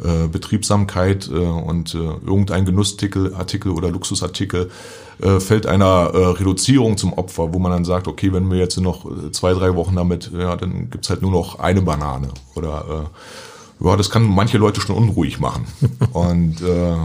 äh, 0.00 0.24
äh, 0.24 0.28
Betriebsamkeit 0.28 1.28
äh, 1.28 1.34
und 1.34 1.94
äh, 1.94 1.98
irgendein 1.98 2.64
Genussartikel 2.64 3.34
Artikel 3.34 3.72
oder 3.72 3.90
Luxusartikel 3.90 4.70
äh, 5.20 5.40
fällt 5.40 5.66
einer 5.66 6.10
äh, 6.14 6.26
Reduzierung 6.38 6.96
zum 6.96 7.12
Opfer, 7.12 7.52
wo 7.52 7.58
man 7.58 7.72
dann 7.72 7.84
sagt, 7.84 8.08
okay, 8.08 8.32
wenn 8.32 8.50
wir 8.50 8.58
jetzt 8.58 8.78
noch 8.78 9.04
äh, 9.04 9.30
zwei, 9.32 9.52
drei 9.52 9.74
Wochen 9.74 9.96
damit, 9.96 10.30
ja, 10.32 10.56
dann 10.56 10.90
gibt's 10.90 11.10
halt 11.10 11.22
nur 11.22 11.30
noch 11.30 11.58
eine 11.58 11.82
Banane 11.82 12.28
oder 12.54 13.04
äh, 13.04 13.18
ja, 13.78 13.96
das 13.96 14.10
kann 14.10 14.22
manche 14.22 14.58
Leute 14.58 14.80
schon 14.80 14.96
unruhig 14.96 15.38
machen. 15.38 15.66
Und 16.12 16.62
äh, 16.62 16.96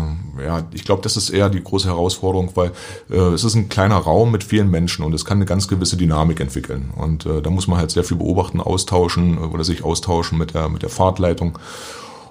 ja, 0.44 0.68
ich 0.74 0.86
glaube, 0.86 1.02
das 1.02 1.18
ist 1.18 1.30
eher 1.30 1.50
die 1.50 1.64
große 1.64 1.88
Herausforderung, 1.88 2.52
weil 2.56 2.72
äh, 3.10 3.16
es 3.16 3.44
ist 3.44 3.56
ein 3.56 3.70
kleiner 3.70 3.98
Raum 3.98 4.32
mit 4.32 4.44
vielen 4.44 4.70
Menschen 4.70 5.04
und 5.04 5.14
es 5.14 5.26
kann 5.26 5.38
eine 5.38 5.46
ganz 5.46 5.68
gewisse 5.68 5.98
Dynamik 5.98 6.40
entwickeln. 6.40 6.92
Und 6.96 7.26
äh, 7.26 7.42
da 7.42 7.50
muss 7.50 7.68
man 7.68 7.78
halt 7.78 7.92
sehr 7.92 8.04
viel 8.04 8.18
beobachten, 8.18 8.62
austauschen 8.62 9.38
oder 9.38 9.64
sich 9.64 9.84
austauschen 9.84 10.38
mit 10.38 10.54
der 10.54 10.70
mit 10.70 10.82
der 10.82 10.90
Fahrtleitung. 10.90 11.60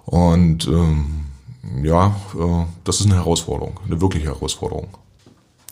Und 0.06 0.66
ähm, 0.66 1.26
ja, 1.82 2.16
äh, 2.34 2.64
das 2.84 3.00
ist 3.00 3.06
eine 3.06 3.16
Herausforderung, 3.16 3.78
eine 3.86 4.00
wirkliche 4.00 4.26
Herausforderung. 4.26 4.88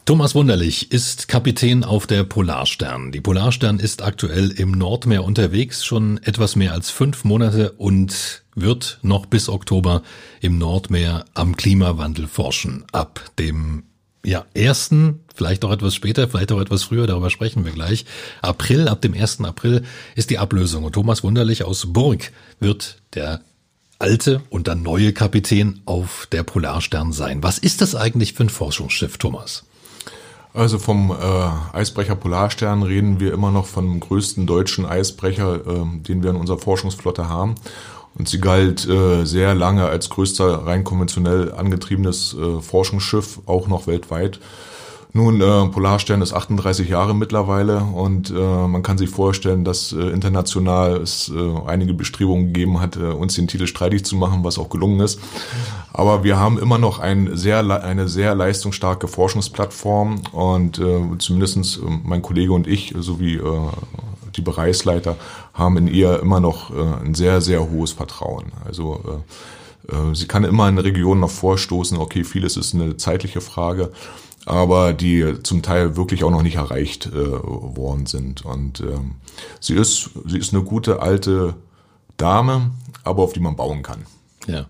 Thomas 0.05 0.35
Wunderlich 0.35 0.91
ist 0.91 1.29
Kapitän 1.29 1.85
auf 1.85 2.07
der 2.07 2.25
Polarstern. 2.25 3.13
Die 3.13 3.21
Polarstern 3.21 3.79
ist 3.79 4.03
aktuell 4.03 4.51
im 4.53 4.71
Nordmeer 4.71 5.23
unterwegs, 5.23 5.85
schon 5.85 6.17
etwas 6.23 6.57
mehr 6.57 6.73
als 6.73 6.89
fünf 6.89 7.25
Monate 7.25 7.73
und 7.73 8.43
wird 8.61 8.99
noch 9.03 9.27
bis 9.27 9.49
Oktober 9.49 10.03
im 10.41 10.59
Nordmeer 10.59 11.25
am 11.35 11.57
Klimawandel 11.57 12.27
forschen. 12.27 12.85
Ab 12.93 13.21
dem 13.39 13.85
ja, 14.25 14.45
ersten, 14.55 15.21
vielleicht 15.35 15.65
auch 15.65 15.71
etwas 15.71 15.95
später, 15.95 16.29
vielleicht 16.29 16.53
auch 16.53 16.61
etwas 16.61 16.83
früher, 16.83 17.07
darüber 17.07 17.31
sprechen 17.31 17.65
wir 17.65 17.73
gleich. 17.73 18.05
April, 18.43 18.89
ab 18.89 19.01
dem 19.01 19.15
ersten 19.15 19.45
April 19.45 19.85
ist 20.17 20.31
die 20.31 20.39
Ablösung. 20.39 20.85
Und 20.85 20.93
Thomas 20.93 21.23
Wunderlich 21.23 21.65
aus 21.65 21.93
Burg 21.93 22.33
wird 22.61 23.01
der 23.15 23.41
alte 23.99 24.43
und 24.51 24.69
dann 24.69 24.83
neue 24.83 25.13
Kapitän 25.13 25.81
auf 25.85 26.29
der 26.31 26.43
Polarstern 26.43 27.13
sein. 27.13 27.43
Was 27.43 27.59
ist 27.59 27.81
das 27.81 27.95
eigentlich 27.95 28.35
für 28.35 28.45
ein 28.45 28.51
Forschungsschiff, 28.51 29.19
Thomas? 29.19 29.65
Also 30.55 30.79
vom 30.79 31.11
äh, 31.11 31.77
Eisbrecher 31.77 32.17
Polarstern 32.17 32.83
reden 32.83 33.21
wir 33.21 33.33
immer 33.33 33.51
noch 33.51 33.67
von 33.67 33.85
dem 33.85 34.01
größten 34.01 34.47
deutschen 34.47 34.87
Eisbrecher, 34.87 35.67
äh, 35.67 35.99
den 36.01 36.23
wir 36.23 36.31
in 36.31 36.37
unserer 36.37 36.59
Forschungsflotte 36.59 37.29
haben. 37.29 37.55
Und 38.19 38.29
sie 38.29 38.41
galt 38.41 38.89
äh, 38.89 39.25
sehr 39.25 39.55
lange 39.55 39.87
als 39.87 40.11
größter 40.11 40.67
rein 40.67 40.85
konventionell 40.85 41.53
angetriebenes 41.53 42.35
äh, 42.35 42.61
Forschungsschiff, 42.61 43.41
auch 43.47 43.69
noch 43.69 43.87
weltweit. 43.87 44.41
Nun, 45.15 45.41
äh, 45.41 45.67
Polarstern 45.69 46.21
ist 46.21 46.35
38 46.35 46.89
Jahre 46.89 47.15
mittlerweile 47.15 47.79
und 47.81 48.31
äh, 48.31 48.35
man 48.35 48.83
kann 48.83 48.99
sich 48.99 49.09
vorstellen, 49.09 49.65
dass 49.65 49.93
äh, 49.93 50.11
international 50.11 50.99
es 50.99 51.33
äh, 51.35 51.67
einige 51.67 51.95
Bestrebungen 51.95 52.53
gegeben 52.53 52.79
hat, 52.79 52.97
äh, 52.97 53.05
uns 53.05 53.35
den 53.35 53.49
Titel 53.49 53.67
streitig 53.67 54.05
zu 54.05 54.17
machen, 54.17 54.45
was 54.45 54.59
auch 54.59 54.69
gelungen 54.69 55.01
ist. 55.01 55.19
Aber 55.95 56.25
wir 56.25 56.39
haben 56.39 56.59
immer 56.59 56.77
noch 56.77 56.99
ein 56.99 57.37
sehr, 57.37 57.59
eine 57.83 58.07
sehr 58.07 58.35
leistungsstarke 58.35 59.09
Forschungsplattform 59.09 60.21
und 60.33 60.79
äh, 60.79 61.01
zumindestens 61.19 61.79
äh, 61.79 61.81
mein 62.05 62.21
Kollege 62.21 62.53
und 62.53 62.67
ich 62.67 62.95
sowie 62.99 63.37
äh, 63.37 63.43
die 64.39 64.43
Bereichsleiter 64.43 65.17
haben 65.53 65.77
in 65.77 65.89
ihr 65.89 66.21
immer 66.21 66.41
noch 66.41 66.71
äh, 66.71 67.05
ein 67.05 67.15
sehr, 67.15 67.41
sehr 67.41 67.71
hohes 67.71 67.93
Vertrauen. 67.93 68.53
Also 68.65 69.23
äh, 69.89 69.93
äh, 69.93 70.15
sie 70.15 70.27
kann 70.27 70.45
immer 70.45 70.69
in 70.69 70.79
Regionen 70.79 71.21
noch 71.21 71.31
vorstoßen, 71.31 71.99
okay, 71.99 72.25
vieles 72.25 72.57
ist 72.57 72.75
eine 72.75 72.97
zeitliche 72.97 73.41
Frage 73.41 73.93
aber 74.47 74.95
die 74.95 75.43
zum 75.43 75.61
Teil 75.61 75.97
wirklich 75.97 76.25
auch 76.25 76.31
noch 76.31 76.43
nicht 76.43 76.55
erreicht 76.55 77.13
worden 77.13 78.07
sind. 78.07 78.47
Und 78.47 78.81
ähm, 78.81 79.17
sie 79.61 79.75
ist, 79.75 80.09
sie 80.25 80.39
ist 80.39 80.55
eine 80.55 80.63
gute 80.63 81.03
alte 81.03 81.55
Dame, 82.17 82.71
aber 83.05 83.25
auf 83.25 83.35
die 83.35 83.41
man 83.41 83.57
bauen 83.57 83.83
kann. 83.83 84.07
Ja. 84.47 84.67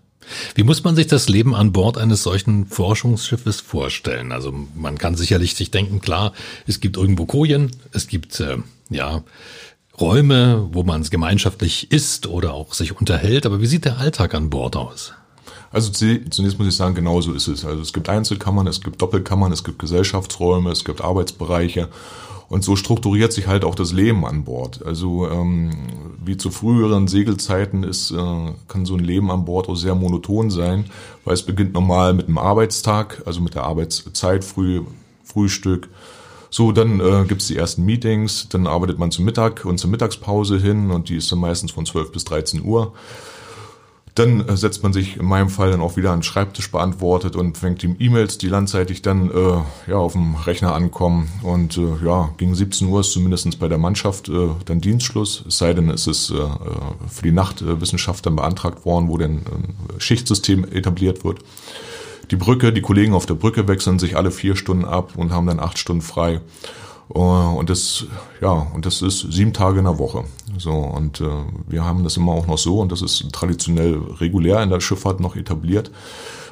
Wie 0.54 0.62
muss 0.62 0.84
man 0.84 0.96
sich 0.96 1.06
das 1.06 1.28
Leben 1.28 1.54
an 1.54 1.72
Bord 1.72 1.98
eines 1.98 2.22
solchen 2.22 2.66
Forschungsschiffes 2.66 3.60
vorstellen? 3.60 4.32
Also 4.32 4.52
man 4.74 4.98
kann 4.98 5.14
sicherlich 5.14 5.54
sich 5.54 5.70
denken, 5.70 6.00
klar, 6.00 6.32
es 6.66 6.80
gibt 6.80 6.96
irgendwo 6.96 7.26
Kojen, 7.26 7.70
es 7.92 8.06
gibt 8.08 8.40
äh, 8.40 8.58
ja 8.90 9.22
Räume, 10.00 10.68
wo 10.72 10.84
man 10.84 11.02
gemeinschaftlich 11.02 11.90
isst 11.90 12.26
oder 12.26 12.54
auch 12.54 12.74
sich 12.74 12.96
unterhält. 12.98 13.46
Aber 13.46 13.60
wie 13.60 13.66
sieht 13.66 13.84
der 13.84 13.98
Alltag 13.98 14.34
an 14.34 14.50
Bord 14.50 14.76
aus? 14.76 15.12
Also 15.70 15.90
zunächst 15.90 16.58
muss 16.58 16.68
ich 16.68 16.76
sagen, 16.76 16.94
genau 16.94 17.20
so 17.20 17.32
ist 17.32 17.48
es. 17.48 17.64
Also 17.64 17.82
es 17.82 17.92
gibt 17.92 18.08
Einzelkammern, 18.08 18.66
es 18.66 18.80
gibt 18.80 19.02
Doppelkammern, 19.02 19.52
es 19.52 19.64
gibt 19.64 19.78
Gesellschaftsräume, 19.78 20.70
es 20.70 20.84
gibt 20.84 21.02
Arbeitsbereiche. 21.02 21.88
Und 22.48 22.64
so 22.64 22.76
strukturiert 22.76 23.32
sich 23.32 23.46
halt 23.46 23.64
auch 23.64 23.74
das 23.74 23.92
Leben 23.92 24.24
an 24.24 24.44
Bord. 24.44 24.84
Also 24.84 25.28
ähm, 25.28 25.70
wie 26.24 26.38
zu 26.38 26.50
früheren 26.50 27.06
Segelzeiten 27.06 27.84
ist, 27.84 28.10
äh, 28.10 28.52
kann 28.68 28.86
so 28.86 28.94
ein 28.94 29.04
Leben 29.04 29.30
an 29.30 29.44
Bord 29.44 29.68
auch 29.68 29.74
sehr 29.74 29.94
monoton 29.94 30.50
sein, 30.50 30.86
weil 31.24 31.34
es 31.34 31.42
beginnt 31.42 31.74
normal 31.74 32.14
mit 32.14 32.26
einem 32.26 32.38
Arbeitstag, 32.38 33.22
also 33.26 33.42
mit 33.42 33.54
der 33.54 33.64
Arbeitszeit, 33.64 34.44
früh, 34.44 34.82
Frühstück. 35.24 35.90
So, 36.50 36.72
dann 36.72 37.00
äh, 37.00 37.26
gibt 37.28 37.46
die 37.46 37.56
ersten 37.56 37.84
Meetings, 37.84 38.48
dann 38.48 38.66
arbeitet 38.66 38.98
man 38.98 39.10
zum 39.10 39.26
Mittag 39.26 39.66
und 39.66 39.76
zur 39.78 39.90
Mittagspause 39.90 40.58
hin 40.58 40.90
und 40.90 41.10
die 41.10 41.16
ist 41.16 41.30
dann 41.30 41.40
meistens 41.40 41.72
von 41.72 41.84
12 41.84 42.12
bis 42.12 42.24
13 42.24 42.64
Uhr. 42.64 42.94
Dann 44.18 44.48
äh, 44.48 44.56
setzt 44.56 44.82
man 44.82 44.92
sich 44.92 45.16
in 45.16 45.26
meinem 45.26 45.48
Fall 45.48 45.70
dann 45.70 45.80
auch 45.80 45.96
wieder 45.96 46.10
an 46.10 46.18
den 46.18 46.24
Schreibtisch 46.24 46.72
beantwortet 46.72 47.36
und 47.36 47.56
fängt 47.56 47.84
ihm 47.84 47.94
E-Mails, 47.98 48.38
die 48.38 48.48
landseitig 48.48 49.02
dann 49.02 49.30
äh, 49.30 49.90
ja 49.90 49.96
auf 49.96 50.12
dem 50.12 50.34
Rechner 50.34 50.74
ankommen. 50.74 51.28
Und 51.42 51.78
äh, 51.78 52.04
ja, 52.04 52.30
gegen 52.36 52.54
17 52.54 52.88
Uhr 52.88 53.00
ist 53.00 53.12
zumindest 53.12 53.58
bei 53.60 53.68
der 53.68 53.78
Mannschaft 53.78 54.28
äh, 54.28 54.48
dann 54.64 54.80
Dienstschluss. 54.80 55.44
Es 55.46 55.58
sei 55.58 55.72
denn, 55.72 55.88
es 55.88 56.08
ist 56.08 56.30
äh, 56.30 56.34
für 57.08 57.22
die 57.22 57.30
Nachtwissenschaft 57.30 58.26
dann 58.26 58.34
beantragt 58.34 58.84
worden, 58.84 59.08
wo 59.08 59.18
dann 59.18 59.38
ein 59.38 59.74
Schichtsystem 59.98 60.64
etabliert 60.64 61.22
wird. 61.22 61.38
Die 62.30 62.36
Brücke, 62.36 62.72
die 62.72 62.82
Kollegen 62.82 63.14
auf 63.14 63.24
der 63.24 63.34
Brücke 63.34 63.68
wechseln 63.68 63.98
sich 63.98 64.16
alle 64.16 64.30
vier 64.30 64.56
Stunden 64.56 64.84
ab 64.84 65.12
und 65.16 65.32
haben 65.32 65.46
dann 65.46 65.60
acht 65.60 65.78
Stunden 65.78 66.02
frei. 66.02 66.40
Äh, 67.14 67.18
und 67.18 67.70
das, 67.70 68.04
ja, 68.40 68.50
und 68.74 68.86
das 68.86 69.02
ist 69.02 69.32
sieben 69.32 69.52
Tage 69.52 69.78
in 69.78 69.84
der 69.84 69.98
Woche. 69.98 70.24
So, 70.58 70.72
und 70.72 71.20
äh, 71.20 71.26
wir 71.66 71.84
haben 71.84 72.04
das 72.04 72.16
immer 72.16 72.32
auch 72.32 72.46
noch 72.46 72.58
so, 72.58 72.80
und 72.80 72.92
das 72.92 73.02
ist 73.02 73.32
traditionell 73.32 74.00
regulär 74.20 74.62
in 74.62 74.70
der 74.70 74.80
Schifffahrt 74.80 75.20
noch 75.20 75.36
etabliert, 75.36 75.90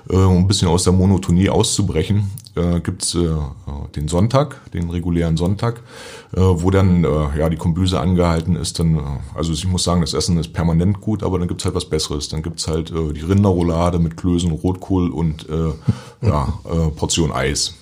äh, 0.08 0.16
um 0.16 0.38
ein 0.38 0.46
bisschen 0.46 0.68
aus 0.68 0.84
der 0.84 0.92
Monotonie 0.92 1.48
auszubrechen, 1.48 2.30
äh, 2.54 2.80
gibt's 2.80 3.14
äh, 3.14 3.28
den 3.96 4.08
Sonntag, 4.08 4.70
den 4.72 4.90
regulären 4.90 5.36
Sonntag, 5.36 5.82
äh, 6.32 6.40
wo 6.40 6.70
dann 6.70 7.04
äh, 7.04 7.38
ja 7.38 7.48
die 7.48 7.56
Kombüse 7.56 8.00
angehalten 8.00 8.56
ist. 8.56 8.78
Dann, 8.78 8.96
äh, 8.96 9.02
also 9.34 9.52
ich 9.52 9.66
muss 9.66 9.84
sagen, 9.84 10.00
das 10.00 10.14
Essen 10.14 10.38
ist 10.38 10.52
permanent 10.52 11.00
gut, 11.00 11.22
aber 11.22 11.38
dann 11.38 11.48
gibt's 11.48 11.64
halt 11.64 11.74
was 11.74 11.84
Besseres. 11.84 12.28
Dann 12.28 12.42
gibt's 12.42 12.66
halt 12.68 12.90
äh, 12.90 13.12
die 13.12 13.20
Rinderroulade 13.20 13.98
mit 13.98 14.16
Klößen, 14.16 14.50
Rotkohl 14.50 15.10
und 15.10 15.48
äh, 15.48 16.26
ja, 16.26 16.58
äh, 16.64 16.90
Portion 16.90 17.32
Eis. 17.32 17.74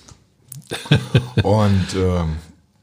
und 1.43 1.95
äh, 1.95 2.23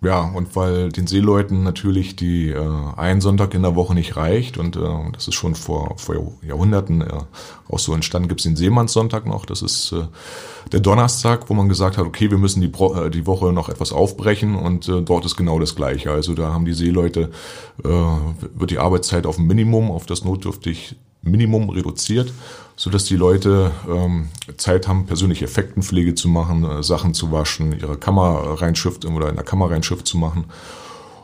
ja, 0.02 0.20
und 0.22 0.56
weil 0.56 0.90
den 0.90 1.06
Seeleuten 1.06 1.62
natürlich 1.62 2.16
die 2.16 2.48
äh, 2.48 2.68
ein 2.96 3.20
Sonntag 3.20 3.54
in 3.54 3.62
der 3.62 3.76
Woche 3.76 3.94
nicht 3.94 4.16
reicht 4.16 4.58
und 4.58 4.76
äh, 4.76 4.80
das 5.12 5.28
ist 5.28 5.34
schon 5.34 5.54
vor, 5.54 5.94
vor 5.96 6.16
Jahrhunderten 6.42 7.02
äh, 7.02 7.20
auch 7.68 7.78
so 7.78 7.94
entstanden, 7.94 8.28
gibt's 8.28 8.42
den 8.42 8.56
Seemannssonntag 8.56 9.26
noch. 9.26 9.46
Das 9.46 9.62
ist 9.62 9.92
äh, 9.92 10.02
der 10.72 10.80
Donnerstag, 10.80 11.48
wo 11.48 11.54
man 11.54 11.68
gesagt 11.68 11.98
hat, 11.98 12.04
okay, 12.04 12.30
wir 12.32 12.38
müssen 12.38 12.60
die, 12.60 12.68
Pro 12.68 12.94
äh, 12.94 13.10
die 13.10 13.26
Woche 13.26 13.52
noch 13.52 13.68
etwas 13.68 13.92
aufbrechen 13.92 14.56
und 14.56 14.88
äh, 14.88 15.02
dort 15.02 15.24
ist 15.24 15.36
genau 15.36 15.60
das 15.60 15.76
Gleiche. 15.76 16.10
Also 16.10 16.34
da 16.34 16.52
haben 16.52 16.64
die 16.64 16.74
Seeleute, 16.74 17.30
äh, 17.84 17.88
wird 17.88 18.70
die 18.72 18.78
Arbeitszeit 18.78 19.24
auf 19.24 19.38
ein 19.38 19.46
Minimum, 19.46 19.92
auf 19.92 20.06
das 20.06 20.24
notdürftig 20.24 20.96
Minimum 21.22 21.70
reduziert, 21.70 22.32
so 22.76 22.90
dass 22.90 23.04
die 23.04 23.16
Leute 23.16 23.70
ähm, 23.88 24.28
Zeit 24.56 24.88
haben, 24.88 25.06
persönliche 25.06 25.44
Effektenpflege 25.44 26.14
zu 26.14 26.28
machen, 26.28 26.64
äh, 26.64 26.82
Sachen 26.82 27.14
zu 27.14 27.30
waschen, 27.30 27.78
ihre 27.78 27.96
Kammer 27.96 28.60
reinschiff 28.60 28.98
oder 29.04 29.28
in 29.28 29.36
der 29.36 29.44
Kammer 29.44 29.70
reinschiff 29.70 30.04
zu 30.04 30.16
machen. 30.18 30.46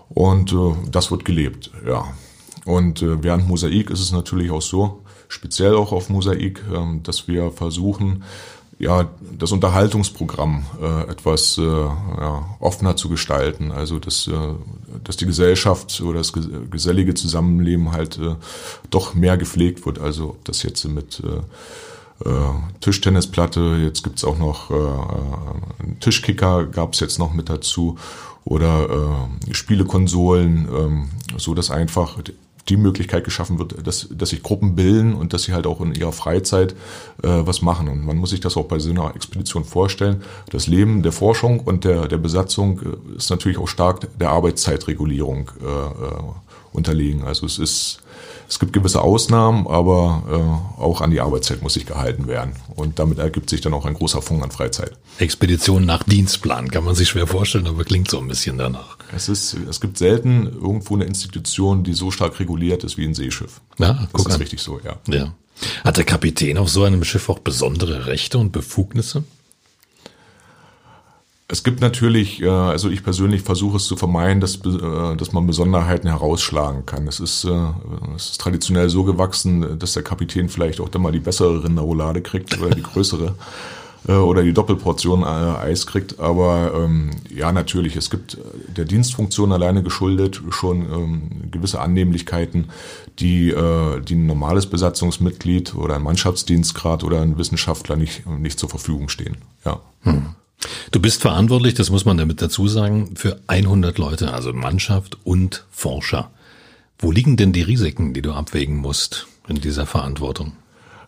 Und 0.09 0.53
äh, 0.53 0.75
das 0.91 1.11
wird 1.11 1.25
gelebt, 1.25 1.71
ja. 1.87 2.05
Und 2.65 3.03
äh, 3.03 3.23
während 3.23 3.49
Mosaik 3.49 3.91
ist 3.91 4.01
es 4.01 4.13
natürlich 4.13 4.51
auch 4.51 4.63
so, 4.63 5.03
speziell 5.29 5.75
auch 5.75 5.93
auf 5.93 6.11
Mosaik, 6.11 6.63
äh, 6.71 7.01
dass 7.03 7.29
wir 7.29 7.51
versuchen, 7.51 8.25
ja, 8.79 9.09
das 9.37 9.51
Unterhaltungsprogramm 9.51 10.65
äh, 10.81 11.11
etwas 11.11 11.59
äh, 11.59 11.63
ja, 11.63 12.57
offener 12.61 12.97
zu 12.97 13.09
gestalten. 13.09 13.73
Also 13.73 13.99
dass, 13.99 14.29
äh, 14.29 14.33
dass 15.03 15.17
die 15.17 15.27
Gesellschaft 15.27 16.01
oder 16.01 16.19
das 16.19 16.33
gesellige 16.33 17.15
Zusammenleben 17.15 17.93
halt 17.93 18.19
äh, 18.19 18.37
doch 18.91 19.15
mehr 19.15 19.37
gepflegt 19.37 19.85
wird. 19.85 19.99
Also 19.99 20.37
das 20.45 20.63
jetzt 20.63 20.85
mit 20.85 21.21
äh, 21.21 22.29
äh, 22.29 22.55
Tischtennisplatte, 22.81 23.81
jetzt 23.83 24.05
gibt's 24.05 24.25
auch 24.25 24.39
noch 24.39 24.71
äh, 24.71 24.75
einen 24.75 25.99
Tischkicker, 26.01 26.67
gab's 26.67 27.01
jetzt 27.01 27.19
noch 27.19 27.33
mit 27.33 27.49
dazu 27.49 27.97
oder 28.45 29.29
äh, 29.51 29.55
Spielekonsolen, 29.55 31.09
äh, 31.35 31.39
so 31.39 31.55
dass 31.55 31.71
einfach 31.71 32.17
die 32.69 32.77
Möglichkeit 32.77 33.25
geschaffen 33.25 33.59
wird, 33.59 33.87
dass, 33.87 34.09
dass 34.11 34.31
sich 34.31 34.43
Gruppen 34.43 34.75
bilden 34.75 35.15
und 35.15 35.33
dass 35.33 35.45
sie 35.45 35.53
halt 35.53 35.67
auch 35.67 35.81
in 35.81 35.95
ihrer 35.95 36.13
Freizeit 36.13 36.73
äh, 37.23 37.29
was 37.29 37.63
machen. 37.63 37.89
Und 37.89 38.05
man 38.05 38.17
muss 38.17 38.31
sich 38.31 38.41
das 38.41 38.57
auch 38.57 38.67
bei 38.67 38.79
so 38.79 38.91
einer 38.91 39.15
Expedition 39.15 39.65
vorstellen. 39.65 40.23
Das 40.51 40.67
Leben 40.67 41.03
der 41.03 41.13
Forschung 41.13 41.61
und 41.61 41.85
der, 41.85 42.09
der 42.09 42.19
Besatzung 42.19 42.81
äh, 42.81 43.17
ist 43.17 43.31
natürlich 43.31 43.59
auch 43.59 43.69
stark 43.69 44.19
der 44.19 44.31
Arbeitszeitregulierung 44.31 45.51
äh, 45.61 45.65
äh 45.65 46.23
unterlegen. 46.71 47.25
Also 47.25 47.47
es 47.47 47.59
ist 47.59 48.01
es 48.49 48.59
gibt 48.59 48.73
gewisse 48.73 49.03
Ausnahmen, 49.03 49.67
aber 49.67 50.23
äh, 50.79 50.81
auch 50.81 51.03
an 51.03 51.11
die 51.11 51.21
Arbeitszeit 51.21 51.61
muss 51.63 51.75
sich 51.75 51.85
gehalten 51.85 52.27
werden. 52.27 52.55
Und 52.75 52.99
damit 52.99 53.19
ergibt 53.19 53.51
sich 53.51 53.61
dann 53.61 53.75
auch 53.75 53.85
ein 53.85 53.93
großer 53.93 54.23
Funk 54.23 54.43
an 54.43 54.51
Freizeit. 54.51 54.93
Expedition 55.19 55.85
nach 55.85 56.03
Dienstplan 56.03 56.71
kann 56.71 56.85
man 56.85 56.95
sich 56.95 57.09
schwer 57.09 57.27
vorstellen, 57.27 57.67
aber 57.67 57.85
klingt 57.85 58.11
so 58.11 58.19
ein 58.19 58.27
bisschen 58.27 58.57
danach. 58.57 58.97
Es, 59.15 59.29
ist, 59.29 59.55
es 59.69 59.81
gibt 59.83 59.99
selten 59.99 60.47
irgendwo 60.47 60.95
eine 60.95 61.05
Institution, 61.05 61.85
die 61.85 61.93
so 61.93 62.11
stark 62.11 62.41
reguliert 62.41 62.85
ist 62.85 62.97
wie 62.97 63.05
ein 63.05 63.15
Seeschiff. 63.15 63.61
Ja, 63.79 64.09
guck 64.13 64.25
das 64.25 64.27
ist 64.27 64.35
an. 64.35 64.41
richtig 64.41 64.61
so, 64.61 64.81
ja. 64.83 64.97
ja. 65.13 65.35
Hat 65.85 65.99
der 65.99 66.05
Kapitän 66.05 66.57
auf 66.57 66.71
so 66.71 66.85
einem 66.85 67.05
Schiff 67.05 67.29
auch 67.29 67.41
besondere 67.41 68.07
Rechte 68.07 68.39
und 68.39 68.53
Befugnisse? 68.53 69.25
Es 71.51 71.65
gibt 71.65 71.81
natürlich, 71.81 72.43
äh, 72.43 72.49
also 72.49 72.91
ich 72.91 73.03
persönlich 73.03 73.41
versuche 73.41 73.79
es 73.79 73.87
zu 73.87 73.97
vermeiden, 73.97 74.39
dass, 74.39 74.57
äh, 74.57 75.17
dass 75.17 75.33
man 75.33 75.47
Besonderheiten 75.47 76.07
herausschlagen 76.07 76.85
kann. 76.85 77.09
Es 77.09 77.21
ist, 77.21 77.45
äh, 77.45 77.69
es 78.15 78.33
ist 78.33 78.41
traditionell 78.41 78.91
so 78.91 79.03
gewachsen, 79.03 79.79
dass 79.79 79.95
der 79.95 80.03
Kapitän 80.03 80.51
vielleicht 80.51 80.79
auch 80.79 80.91
dann 80.91 81.01
mal 81.01 81.13
die 81.13 81.21
bessere 81.21 81.65
Rinderroulade 81.65 82.21
kriegt 82.21 82.61
oder 82.61 82.75
die 82.75 82.83
größere 82.83 83.35
oder 84.07 84.45
die 84.45 84.55
Doppelportion 84.55 85.25
Eis 85.25 85.87
kriegt. 85.87 86.21
Aber 86.21 86.73
ähm, 86.75 87.11
ja, 87.35 87.51
natürlich, 87.51 87.97
es 87.97 88.11
gibt 88.11 88.39
der 88.69 88.85
Dienstfunktion 88.85 89.53
alleine 89.53 89.83
geschuldet 89.83 90.41
schon 90.51 90.83
ähm, 90.83 91.51
gewisse 91.51 91.81
Annehmlichkeiten, 91.81 92.69
die, 93.19 93.53
die 94.09 94.15
ein 94.15 94.27
normales 94.27 94.67
Besatzungsmitglied 94.67 95.75
oder 95.75 95.97
ein 95.97 96.05
Mannschaftsdienstgrad 96.05 97.03
oder 97.03 97.21
ein 97.21 97.37
Wissenschaftler 97.39 97.97
nicht, 97.97 98.25
nicht 98.27 98.59
zur 98.59 98.69
Verfügung 98.69 99.09
stehen. 99.09 99.39
Ja. 99.65 99.81
Hm. 100.03 100.37
Du 100.91 101.01
bist 101.01 101.21
verantwortlich, 101.21 101.75
das 101.75 101.91
muss 101.91 102.05
man 102.05 102.17
damit 102.17 102.43
dazu 102.43 102.67
sagen, 102.67 103.15
für 103.15 103.41
100 103.47 103.99
Leute, 103.99 104.33
also 104.33 104.53
Mannschaft 104.53 105.19
und 105.25 105.67
Forscher. 105.71 106.31
Wo 106.99 107.13
liegen 107.13 107.37
denn 107.37 107.53
die 107.53 107.63
Risiken, 107.63 108.15
die 108.15 108.23
du 108.23 108.33
abwägen 108.33 108.77
musst 108.77 109.27
in 109.49 109.61
dieser 109.61 109.87
Verantwortung? 109.87 110.53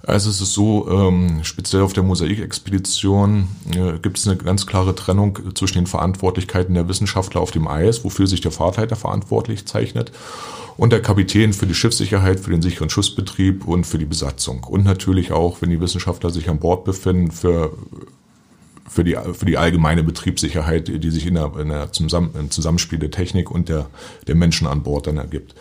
Also 0.03 0.31
es 0.31 0.41
ist 0.41 0.55
so, 0.55 0.89
ähm, 0.91 1.41
speziell 1.43 1.83
auf 1.83 1.93
der 1.93 2.03
Mosaikexpedition 2.03 3.49
äh, 3.75 3.99
gibt 3.99 4.19
es 4.19 4.27
eine 4.27 4.39
ganz 4.39 4.67
klare 4.67 4.95
Trennung 4.95 5.39
zwischen 5.55 5.79
den 5.79 5.87
Verantwortlichkeiten 5.87 6.75
der 6.75 6.89
Wissenschaftler 6.89 7.41
auf 7.41 7.51
dem 7.51 7.69
Eis, 7.69 8.03
wofür 8.03 8.27
sich 8.27 8.41
der 8.41 8.51
Fahrtleiter 8.51 8.97
verantwortlich 8.97 9.67
zeichnet, 9.67 10.11
und 10.79 10.93
der 10.93 11.03
Kapitän 11.03 11.53
für 11.53 11.67
die 11.67 11.75
Schiffssicherheit, 11.75 12.41
für 12.41 12.51
den 12.51 12.63
sicheren 12.63 12.89
Schussbetrieb 12.89 13.67
und 13.67 13.85
für 13.85 13.99
die 13.99 14.07
Besatzung. 14.07 14.65
Und 14.65 14.85
natürlich 14.85 15.33
auch, 15.33 15.61
wenn 15.61 15.69
die 15.69 15.81
Wissenschaftler 15.81 16.31
sich 16.31 16.49
an 16.49 16.61
Bord 16.61 16.85
befinden, 16.85 17.31
für 17.31 17.73
für 18.91 19.05
die, 19.05 19.17
für 19.33 19.47
die 19.47 19.57
allgemeine 19.57 20.03
Betriebssicherheit, 20.03 20.89
die 20.89 21.11
sich 21.11 21.27
in 21.27 21.35
der, 21.35 21.53
in 21.59 21.69
der 21.69 21.93
Zusammen, 21.93 22.31
im 22.37 22.51
Zusammenspiel 22.51 22.99
der 22.99 23.13
Technik 23.13 23.51
und 23.51 23.69
der, 23.69 23.89
der 24.27 24.35
Menschen 24.35 24.67
an 24.67 24.83
Bord 24.83 25.07
dann 25.07 25.17
ergibt. 25.17 25.55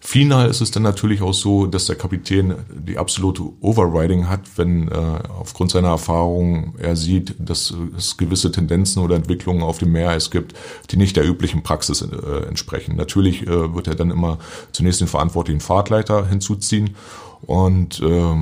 Final 0.00 0.48
ist 0.48 0.60
es 0.60 0.70
dann 0.70 0.84
natürlich 0.84 1.20
auch 1.22 1.34
so, 1.34 1.66
dass 1.66 1.86
der 1.86 1.96
Kapitän 1.96 2.54
die 2.70 2.98
absolute 2.98 3.42
Overriding 3.60 4.28
hat, 4.28 4.42
wenn 4.54 4.86
äh, 4.86 4.94
aufgrund 4.94 5.72
seiner 5.72 5.88
Erfahrung 5.88 6.76
er 6.78 6.94
sieht, 6.94 7.34
dass 7.40 7.74
es 7.96 8.16
gewisse 8.16 8.52
Tendenzen 8.52 9.02
oder 9.02 9.16
Entwicklungen 9.16 9.62
auf 9.62 9.78
dem 9.78 9.90
Meer 9.90 10.14
es 10.14 10.30
gibt, 10.30 10.54
die 10.90 10.98
nicht 10.98 11.16
der 11.16 11.26
üblichen 11.26 11.64
Praxis 11.64 12.00
äh, 12.02 12.46
entsprechen. 12.46 12.94
Natürlich 12.94 13.42
äh, 13.42 13.74
wird 13.74 13.88
er 13.88 13.96
dann 13.96 14.12
immer 14.12 14.38
zunächst 14.70 15.00
den 15.00 15.08
verantwortlichen 15.08 15.60
Fahrtleiter 15.60 16.28
hinzuziehen 16.28 16.94
und 17.42 18.00
äh, 18.00 18.34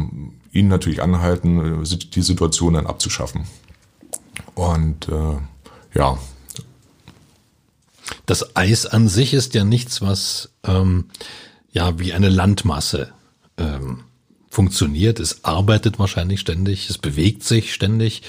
ihn 0.53 0.69
natürlich 0.69 1.03
anhalten, 1.03 1.85
die 1.85 2.23
Situation 2.23 2.75
dann 2.75 2.87
abzuschaffen. 2.87 3.47
Und 4.55 5.09
äh, 5.09 5.39
ja. 5.95 6.19
Das 8.27 8.57
Eis 8.57 8.87
an 8.87 9.09
sich 9.09 9.35
ist 9.35 9.55
ja 9.55 9.65
nichts, 9.65 10.01
was 10.01 10.51
ähm, 10.65 11.07
ja 11.73 11.99
wie 11.99 12.13
eine 12.13 12.29
Landmasse 12.29 13.13
ähm, 13.57 14.05
funktioniert. 14.49 15.21
Es 15.21 15.45
arbeitet 15.45 15.99
wahrscheinlich 15.99 16.41
ständig, 16.41 16.89
es 16.89 16.99
bewegt 16.99 17.45
sich 17.45 17.75
ständig. 17.75 18.23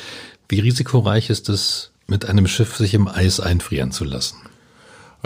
Wie 0.50 0.60
risikoreich 0.60 1.30
ist 1.30 1.50
es, 1.50 1.92
mit 2.08 2.26
einem 2.26 2.48
Schiff 2.48 2.76
sich 2.76 2.94
im 2.94 3.08
Eis 3.08 3.40
einfrieren 3.40 3.92
zu 3.92 4.06
lassen? 4.06 4.38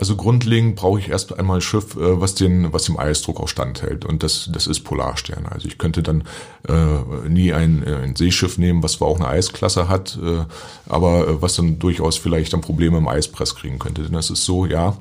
Also 0.02 0.16
grundlegend 0.16 0.78
brauche 0.78 1.00
ich 1.00 1.10
erst 1.10 1.38
einmal 1.38 1.60
ein 1.60 1.62
Schiff, 1.62 1.96
äh, 1.96 2.20
was 2.20 2.34
den, 2.34 2.74
was 2.74 2.86
dem 2.86 2.98
Eisdruck 2.98 3.40
auch 3.40 3.48
standhält. 3.48 4.04
Und 4.04 4.24
das, 4.24 4.50
das 4.52 4.66
ist 4.66 4.80
Polarstern. 4.80 5.46
Also 5.46 5.68
ich 5.68 5.78
könnte 5.78 6.02
dann 6.02 6.24
äh, 6.68 7.30
nie 7.30 7.54
ein, 7.54 7.86
äh, 7.86 7.98
ein 7.98 8.16
Seeschiff 8.16 8.58
nehmen, 8.58 8.82
was 8.82 8.94
zwar 8.94 9.08
auch 9.08 9.18
eine 9.18 9.28
Eisklasse 9.28 9.90
hat, 9.90 10.18
äh, 10.20 10.44
aber 10.90 11.28
äh, 11.28 11.42
was 11.44 11.56
dann 11.56 11.78
durchaus 11.78 12.18
vielleicht 12.18 12.52
dann 12.52 12.62
Probleme 12.62 12.98
im 12.98 13.08
Eispress 13.08 13.54
kriegen 13.54 13.78
könnte. 13.78 14.02
Denn 14.02 14.14
das 14.14 14.32
ist 14.32 14.44
so, 14.44 14.66
ja, 14.66 14.98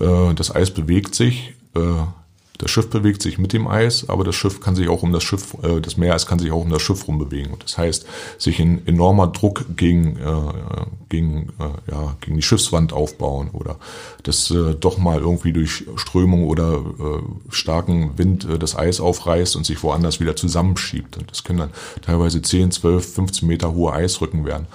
äh, 0.00 0.34
das 0.34 0.52
Eis 0.52 0.72
bewegt 0.72 1.14
sich, 1.14 1.54
äh, 1.76 1.80
Das 2.60 2.70
Schiff 2.70 2.90
bewegt 2.90 3.22
sich 3.22 3.38
mit 3.38 3.54
dem 3.54 3.66
Eis, 3.66 4.10
aber 4.10 4.22
das 4.22 4.34
Schiff 4.34 4.60
kann 4.60 4.76
sich 4.76 4.90
auch 4.90 5.02
um 5.02 5.12
das 5.12 5.22
Schiff, 5.22 5.56
äh, 5.62 5.80
das 5.80 5.96
Meereis 5.96 6.26
kann 6.26 6.38
sich 6.38 6.52
auch 6.52 6.60
um 6.60 6.68
das 6.68 6.82
Schiff 6.82 7.08
rumbewegen. 7.08 7.54
Das 7.58 7.78
heißt, 7.78 8.04
sich 8.36 8.60
ein 8.60 8.86
enormer 8.86 9.28
Druck 9.28 9.64
gegen, 9.76 10.18
äh, 10.18 10.84
gegen, 11.08 11.54
äh, 11.58 11.90
ja, 11.90 12.16
gegen 12.20 12.36
die 12.36 12.42
Schiffswand 12.42 12.92
aufbauen 12.92 13.48
oder 13.54 13.76
das 14.24 14.50
äh, 14.50 14.74
doch 14.74 14.98
mal 14.98 15.20
irgendwie 15.20 15.54
durch 15.54 15.86
Strömung 15.96 16.44
oder 16.48 16.74
äh, 16.74 17.22
starken 17.48 18.18
Wind 18.18 18.44
äh, 18.44 18.58
das 18.58 18.76
Eis 18.76 19.00
aufreißt 19.00 19.56
und 19.56 19.64
sich 19.64 19.82
woanders 19.82 20.20
wieder 20.20 20.36
zusammenschiebt. 20.36 21.16
Und 21.16 21.30
das 21.30 21.44
können 21.44 21.60
dann 21.60 21.70
teilweise 22.02 22.42
10, 22.42 22.72
12, 22.72 23.14
15 23.14 23.48
Meter 23.48 23.72
hohe 23.72 23.94
Eisrücken 23.94 24.44
werden. 24.44 24.66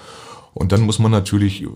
Und 0.55 0.71
dann 0.71 0.81
muss 0.81 0.97
man 0.97 1.11
natürlich 1.11 1.67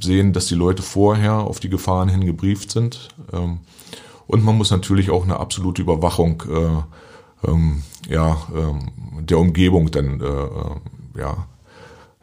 sehen, 0.00 0.32
dass 0.32 0.46
die 0.46 0.56
Leute 0.56 0.82
vorher 0.82 1.34
auf 1.34 1.60
die 1.60 1.70
Gefahren 1.70 2.08
hin 2.08 2.26
gebrieft 2.26 2.72
sind. 2.72 3.10
Ähm, 3.32 3.58
und 4.26 4.44
man 4.44 4.56
muss 4.56 4.70
natürlich 4.70 5.10
auch 5.10 5.24
eine 5.24 5.38
absolute 5.38 5.82
Überwachung 5.82 6.42
äh, 6.48 7.48
ähm, 7.48 7.82
ja, 8.08 8.36
ähm, 8.54 9.24
der 9.26 9.38
Umgebung 9.38 9.90
dann 9.90 10.20
äh, 10.20 10.24
äh 10.24 11.20
ja, 11.20 11.46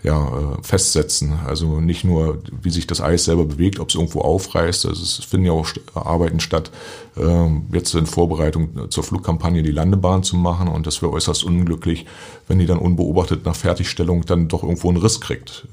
ja, 0.03 0.27
äh, 0.27 0.63
festsetzen. 0.63 1.39
Also 1.47 1.79
nicht 1.79 2.03
nur, 2.03 2.39
wie 2.61 2.69
sich 2.69 2.85
das 2.85 3.01
Eis 3.01 3.25
selber 3.25 3.45
bewegt, 3.45 3.79
ob 3.79 3.89
es 3.89 3.95
irgendwo 3.95 4.21
aufreißt. 4.21 4.85
Also 4.85 5.01
es 5.01 5.15
finden 5.23 5.47
ja 5.47 5.53
auch 5.53 5.67
Arbeiten 5.95 6.39
statt, 6.41 6.71
äh, 7.15 7.47
jetzt 7.71 7.95
in 7.95 8.05
Vorbereitung 8.05 8.91
zur 8.91 9.03
Flugkampagne 9.03 9.63
die 9.63 9.71
Landebahn 9.71 10.23
zu 10.23 10.35
machen. 10.35 10.67
Und 10.67 10.85
das 10.87 11.01
wäre 11.01 11.13
äußerst 11.13 11.43
unglücklich, 11.43 12.05
wenn 12.47 12.59
die 12.59 12.65
dann 12.65 12.79
unbeobachtet 12.79 13.45
nach 13.45 13.55
Fertigstellung 13.55 14.25
dann 14.25 14.49
doch 14.49 14.63
irgendwo 14.63 14.89
einen 14.89 14.97
Riss 14.97 15.21
kriegt. 15.21 15.67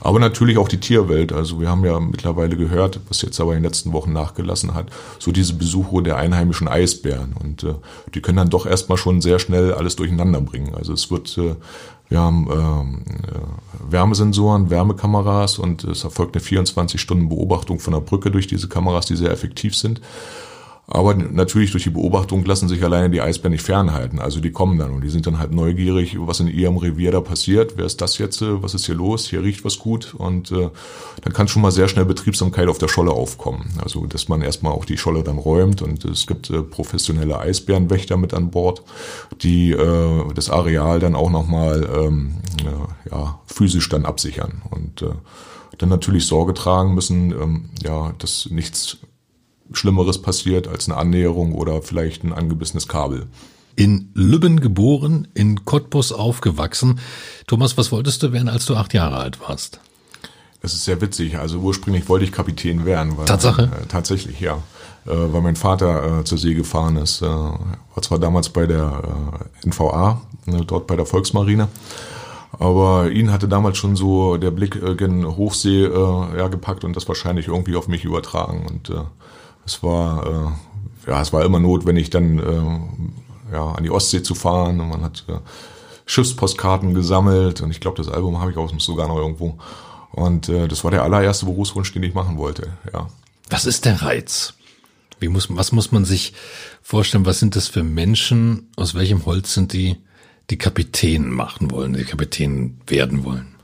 Aber 0.00 0.18
natürlich 0.18 0.58
auch 0.58 0.68
die 0.68 0.80
Tierwelt. 0.80 1.32
Also 1.32 1.60
wir 1.60 1.68
haben 1.68 1.84
ja 1.84 1.98
mittlerweile 2.00 2.56
gehört, 2.56 3.00
was 3.08 3.22
jetzt 3.22 3.40
aber 3.40 3.52
in 3.52 3.58
den 3.58 3.64
letzten 3.64 3.92
Wochen 3.92 4.12
nachgelassen 4.12 4.74
hat, 4.74 4.86
so 5.18 5.32
diese 5.32 5.54
Besuche 5.54 6.02
der 6.02 6.16
einheimischen 6.16 6.68
Eisbären. 6.68 7.34
Und 7.38 7.64
äh, 7.64 7.74
die 8.14 8.20
können 8.20 8.38
dann 8.38 8.50
doch 8.50 8.66
erstmal 8.66 8.98
schon 8.98 9.20
sehr 9.20 9.38
schnell 9.38 9.72
alles 9.74 9.96
durcheinander 9.96 10.40
bringen. 10.40 10.74
Also 10.74 10.92
es 10.92 11.10
wird, 11.10 11.36
äh, 11.38 11.54
wir 12.08 12.20
haben 12.20 12.48
ähm, 12.50 13.04
äh, 13.22 13.92
Wärmesensoren, 13.92 14.70
Wärmekameras 14.70 15.58
und 15.58 15.84
es 15.84 16.04
erfolgt 16.04 16.34
eine 16.34 16.42
24 16.42 17.00
Stunden 17.00 17.28
Beobachtung 17.28 17.80
von 17.80 17.92
der 17.92 18.00
Brücke 18.00 18.30
durch 18.30 18.46
diese 18.46 18.68
Kameras, 18.68 19.06
die 19.06 19.16
sehr 19.16 19.30
effektiv 19.30 19.76
sind. 19.76 20.00
Aber 20.90 21.14
natürlich 21.14 21.70
durch 21.72 21.84
die 21.84 21.90
Beobachtung 21.90 22.46
lassen 22.46 22.66
sich 22.66 22.82
alleine 22.82 23.10
die 23.10 23.20
Eisbären 23.20 23.52
nicht 23.52 23.64
fernhalten. 23.64 24.20
Also 24.20 24.40
die 24.40 24.52
kommen 24.52 24.78
dann 24.78 24.90
und 24.90 25.02
die 25.02 25.10
sind 25.10 25.26
dann 25.26 25.38
halt 25.38 25.52
neugierig, 25.52 26.16
was 26.18 26.40
in 26.40 26.48
ihrem 26.48 26.78
Revier 26.78 27.12
da 27.12 27.20
passiert. 27.20 27.74
Wer 27.76 27.84
ist 27.84 28.00
das 28.00 28.16
jetzt? 28.16 28.40
Was 28.40 28.72
ist 28.72 28.86
hier 28.86 28.94
los? 28.94 29.28
Hier 29.28 29.42
riecht 29.42 29.66
was 29.66 29.78
gut. 29.78 30.14
Und 30.16 30.50
äh, 30.50 30.70
dann 31.20 31.32
kann 31.34 31.46
schon 31.46 31.60
mal 31.60 31.72
sehr 31.72 31.88
schnell 31.88 32.06
Betriebsamkeit 32.06 32.68
auf 32.68 32.78
der 32.78 32.88
Scholle 32.88 33.10
aufkommen. 33.10 33.68
Also 33.82 34.06
dass 34.06 34.28
man 34.30 34.40
erstmal 34.40 34.72
auch 34.72 34.86
die 34.86 34.96
Scholle 34.96 35.22
dann 35.22 35.36
räumt 35.36 35.82
und 35.82 36.06
es 36.06 36.26
gibt 36.26 36.48
äh, 36.48 36.62
professionelle 36.62 37.38
Eisbärenwächter 37.38 38.16
mit 38.16 38.32
an 38.32 38.50
Bord, 38.50 38.82
die 39.42 39.72
äh, 39.72 40.32
das 40.34 40.48
Areal 40.48 41.00
dann 41.00 41.16
auch 41.16 41.30
nochmal 41.30 41.86
ähm, 41.94 42.36
äh, 42.62 43.10
ja, 43.10 43.38
physisch 43.44 43.90
dann 43.90 44.06
absichern. 44.06 44.62
Und 44.70 45.02
äh, 45.02 45.10
dann 45.76 45.90
natürlich 45.90 46.24
Sorge 46.24 46.54
tragen 46.54 46.94
müssen, 46.94 47.32
ähm, 47.32 47.70
ja, 47.84 48.14
dass 48.18 48.48
nichts 48.50 48.96
Schlimmeres 49.72 50.20
passiert 50.20 50.68
als 50.68 50.88
eine 50.88 50.96
Annäherung 50.96 51.54
oder 51.54 51.82
vielleicht 51.82 52.24
ein 52.24 52.32
angebissenes 52.32 52.88
Kabel. 52.88 53.26
In 53.76 54.10
Lübben 54.14 54.60
geboren, 54.60 55.28
in 55.34 55.64
Cottbus 55.64 56.12
aufgewachsen. 56.12 56.98
Thomas, 57.46 57.76
was 57.78 57.92
wolltest 57.92 58.22
du 58.22 58.32
werden, 58.32 58.48
als 58.48 58.66
du 58.66 58.74
acht 58.74 58.92
Jahre 58.92 59.18
alt 59.18 59.40
warst? 59.40 59.80
Das 60.60 60.72
ist 60.72 60.84
sehr 60.84 61.00
witzig. 61.00 61.38
Also 61.38 61.58
ursprünglich 61.58 62.08
wollte 62.08 62.24
ich 62.24 62.32
Kapitän 62.32 62.84
werden. 62.84 63.16
Weil, 63.16 63.26
Tatsache? 63.26 63.64
Äh, 63.64 63.86
tatsächlich, 63.86 64.40
ja. 64.40 64.62
Äh, 65.06 65.32
weil 65.32 65.40
mein 65.40 65.56
Vater 65.56 66.20
äh, 66.20 66.24
zur 66.24 66.38
See 66.38 66.54
gefahren 66.54 66.96
ist. 66.96 67.22
Äh, 67.22 67.26
war 67.26 68.02
zwar 68.02 68.18
damals 68.18 68.50
bei 68.50 68.66
der 68.66 69.40
äh, 69.64 69.68
NVA, 69.68 70.20
ne, 70.46 70.64
dort 70.66 70.86
bei 70.86 70.96
der 70.96 71.06
Volksmarine. 71.06 71.68
Aber 72.58 73.10
ihn 73.10 73.30
hatte 73.30 73.46
damals 73.46 73.78
schon 73.78 73.94
so 73.94 74.36
der 74.36 74.50
Blick 74.50 74.76
äh, 74.76 74.94
gen 74.96 75.24
Hochsee 75.24 75.84
ja, 75.84 76.48
gepackt 76.48 76.82
und 76.82 76.96
das 76.96 77.06
wahrscheinlich 77.06 77.48
irgendwie 77.48 77.76
auf 77.76 77.88
mich 77.88 78.04
übertragen. 78.04 78.66
Und 78.66 78.92
es 79.68 79.82
war, 79.82 80.26
äh, 81.06 81.10
ja, 81.10 81.20
es 81.20 81.32
war 81.32 81.44
immer 81.44 81.60
notwendig, 81.60 82.08
dann 82.10 82.38
äh, 82.38 83.52
ja, 83.52 83.72
an 83.72 83.84
die 83.84 83.90
Ostsee 83.90 84.22
zu 84.22 84.34
fahren 84.34 84.80
und 84.80 84.88
man 84.88 85.02
hat 85.02 85.24
äh, 85.28 85.38
Schiffspostkarten 86.06 86.94
gesammelt 86.94 87.60
und 87.60 87.70
ich 87.70 87.80
glaube, 87.80 87.98
das 87.98 88.08
Album 88.08 88.40
habe 88.40 88.50
ich 88.50 88.56
auch 88.56 88.72
sogar 88.80 89.08
noch 89.08 89.16
irgendwo. 89.16 89.58
Und 90.12 90.48
äh, 90.48 90.68
das 90.68 90.84
war 90.84 90.90
der 90.90 91.02
allererste 91.02 91.44
Berufswunsch, 91.44 91.92
den 91.92 92.02
ich 92.02 92.14
machen 92.14 92.38
wollte, 92.38 92.72
ja. 92.92 93.08
Was 93.50 93.66
ist 93.66 93.84
der 93.84 94.02
Reiz? 94.02 94.54
Wie 95.20 95.28
muss, 95.28 95.48
was 95.50 95.72
muss 95.72 95.92
man 95.92 96.04
sich 96.04 96.32
vorstellen? 96.82 97.26
Was 97.26 97.38
sind 97.38 97.56
das 97.56 97.68
für 97.68 97.82
Menschen? 97.82 98.68
Aus 98.76 98.94
welchem 98.94 99.26
Holz 99.26 99.52
sind 99.52 99.72
die, 99.72 99.96
die 100.48 100.58
Kapitän 100.58 101.30
machen 101.30 101.70
wollen, 101.70 101.92
die 101.92 102.04
Kapitän 102.04 102.80
werden 102.86 103.24
wollen? 103.24 103.54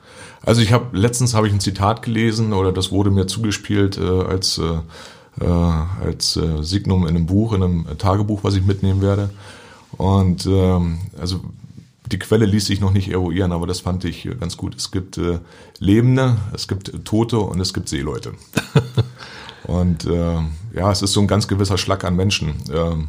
Also 0.42 0.60
ich 0.60 0.72
habe 0.72 0.96
letztens 0.96 1.32
habe 1.32 1.46
ich 1.46 1.52
ein 1.52 1.60
Zitat 1.60 2.02
gelesen 2.02 2.52
oder 2.52 2.72
das 2.72 2.90
wurde 2.90 3.10
mir 3.10 3.26
zugespielt 3.26 3.96
äh, 3.96 4.02
als 4.02 4.58
äh, 4.58 4.80
äh, 5.40 5.44
als 5.44 6.36
äh, 6.36 6.62
Signum 6.62 7.02
in 7.02 7.16
einem 7.16 7.26
Buch, 7.26 7.52
in 7.52 7.62
einem 7.62 7.98
Tagebuch, 7.98 8.44
was 8.44 8.54
ich 8.54 8.64
mitnehmen 8.64 9.02
werde. 9.02 9.30
Und 9.96 10.46
ähm, 10.46 10.98
also 11.18 11.40
die 12.10 12.18
Quelle 12.18 12.44
ließ 12.44 12.66
sich 12.66 12.80
noch 12.80 12.92
nicht 12.92 13.08
eruieren, 13.10 13.52
aber 13.52 13.66
das 13.66 13.80
fand 13.80 14.04
ich 14.04 14.28
ganz 14.38 14.56
gut. 14.56 14.74
Es 14.76 14.90
gibt 14.90 15.18
äh, 15.18 15.38
Lebende, 15.78 16.36
es 16.52 16.68
gibt 16.68 17.04
Tote 17.04 17.38
und 17.38 17.60
es 17.60 17.72
gibt 17.72 17.88
Seeleute. 17.88 18.34
und 19.64 20.04
äh, 20.04 20.38
ja, 20.74 20.90
es 20.90 21.02
ist 21.02 21.12
so 21.12 21.20
ein 21.20 21.26
ganz 21.26 21.48
gewisser 21.48 21.78
Schlag 21.78 22.04
an 22.04 22.16
Menschen. 22.16 22.54
Ähm, 22.72 23.08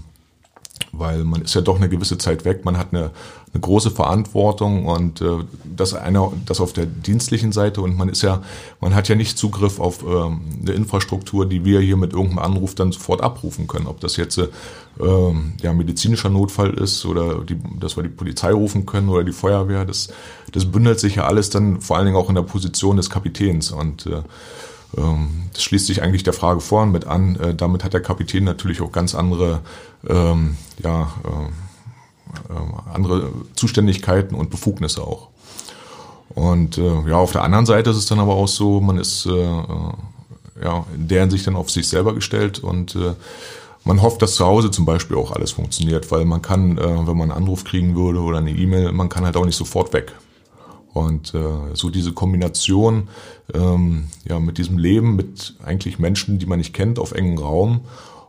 weil 0.98 1.24
man 1.24 1.42
ist 1.42 1.56
ja 1.56 1.62
doch 1.62 1.78
eine 1.78 1.90
gewisse 1.90 2.18
Zeit 2.18 2.46
weg, 2.46 2.66
man 2.66 2.78
hat 2.78 2.88
eine, 2.92 3.12
eine 3.54 3.62
große 3.62 3.92
Verantwortung 3.92 4.86
und 4.86 5.22
äh, 5.22 5.38
das 5.64 5.94
einer 5.94 6.32
das 6.46 6.62
auf 6.62 6.74
der 6.74 6.86
dienstlichen 6.86 7.52
Seite 7.52 7.82
und 7.82 7.98
man 7.98 8.10
ist 8.10 8.22
ja 8.22 8.42
man 8.82 8.96
hat 8.96 9.08
ja 9.08 9.16
nicht 9.16 9.38
Zugriff 9.38 9.80
auf 9.80 10.04
ähm, 10.04 10.42
eine 10.62 10.72
Infrastruktur, 10.72 11.46
die 11.46 11.66
wir 11.66 11.80
hier 11.80 11.98
mit 11.98 12.14
irgendeinem 12.14 12.40
Anruf 12.40 12.76
dann 12.76 12.92
sofort 12.92 13.22
abrufen 13.22 13.68
können, 13.68 13.88
ob 13.88 14.00
das 14.00 14.18
jetzt 14.18 14.38
äh, 14.38 14.48
ja 15.62 15.74
medizinischer 15.74 16.30
Notfall 16.30 16.74
ist 16.74 17.06
oder 17.06 17.44
die, 17.44 17.58
dass 17.80 17.98
wir 17.98 18.04
die 18.04 18.10
Polizei 18.10 18.52
rufen 18.52 18.86
können 18.86 19.10
oder 19.10 19.24
die 19.24 19.34
Feuerwehr, 19.34 19.86
das 19.86 20.10
das 20.52 20.66
bündelt 20.66 21.00
sich 21.00 21.16
ja 21.16 21.26
alles 21.26 21.50
dann 21.50 21.82
vor 21.82 21.98
allen 21.98 22.06
Dingen 22.06 22.18
auch 22.18 22.30
in 22.30 22.36
der 22.36 22.44
Position 22.44 22.98
des 22.98 23.10
Kapitäns 23.10 23.72
und 23.72 24.06
äh, 24.06 24.10
ähm, 24.12 24.24
das 25.54 25.64
schließt 25.64 25.88
sich 25.88 26.02
eigentlich 26.02 26.24
der 26.24 26.34
Frage 26.34 26.62
vorhin 26.62 26.92
mit 26.92 27.06
an. 27.06 27.36
Äh, 27.38 27.56
damit 27.56 27.84
hat 27.84 27.94
der 27.94 28.02
Kapitän 28.02 28.44
natürlich 28.44 28.82
auch 28.82 28.92
ganz 28.92 29.16
andere, 29.16 29.62
ähm, 30.08 30.58
ja, 30.82 31.14
äh, 31.24 32.54
äh, 32.54 32.94
andere 32.94 33.32
Zuständigkeiten 33.56 34.36
und 34.36 34.50
Befugnisse 34.50 35.02
auch. 35.02 35.30
Und 36.30 36.78
äh, 36.78 37.10
ja, 37.10 37.16
auf 37.16 37.32
der 37.32 37.44
anderen 37.44 37.66
Seite 37.66 37.90
ist 37.90 37.98
es 37.98 38.06
dann 38.06 38.20
aber 38.20 38.36
auch 38.36 38.48
so, 38.48 38.82
man 38.82 38.98
ist 38.98 39.26
äh, 39.26 39.32
äh 39.32 39.94
ja 40.64 40.86
in 40.96 41.10
der 41.10 41.22
Hinsicht 41.22 41.46
dann 41.48 41.58
auf 41.58 41.70
sich 41.70 41.86
selber 41.86 42.16
gestellt 42.16 42.60
und 42.60 42.96
äh, 42.96 43.14
man 43.84 44.02
hofft, 44.02 44.22
dass 44.22 44.36
zu 44.36 44.46
Hause 44.46 44.72
zum 44.72 44.86
Beispiel 44.86 45.18
auch 45.18 45.32
alles 45.32 45.52
funktioniert, 45.52 46.10
weil 46.12 46.24
man 46.24 46.42
kann, 46.42 46.78
wenn 46.78 47.06
man 47.06 47.30
einen 47.30 47.44
Anruf 47.44 47.66
kriegen 47.66 47.96
würde 47.96 48.20
oder 48.20 48.40
eine 48.40 48.50
E-Mail, 48.50 48.92
man 48.94 49.10
kann 49.10 49.26
halt 49.26 49.38
auch 49.38 49.46
nicht 49.46 49.58
sofort 49.58 49.94
weg. 49.94 50.14
Und 50.96 51.34
äh, 51.34 51.76
so 51.76 51.90
diese 51.90 52.14
Kombination 52.14 53.10
ähm, 53.54 54.06
ja, 54.24 54.40
mit 54.40 54.58
diesem 54.58 54.78
Leben, 54.78 55.18
mit 55.18 55.56
eigentlich 55.62 56.00
Menschen, 56.00 56.40
die 56.40 56.46
man 56.46 56.58
nicht 56.58 56.74
kennt, 56.74 57.00
auf 57.00 57.12
engem 57.12 57.38
Raum 57.38 57.82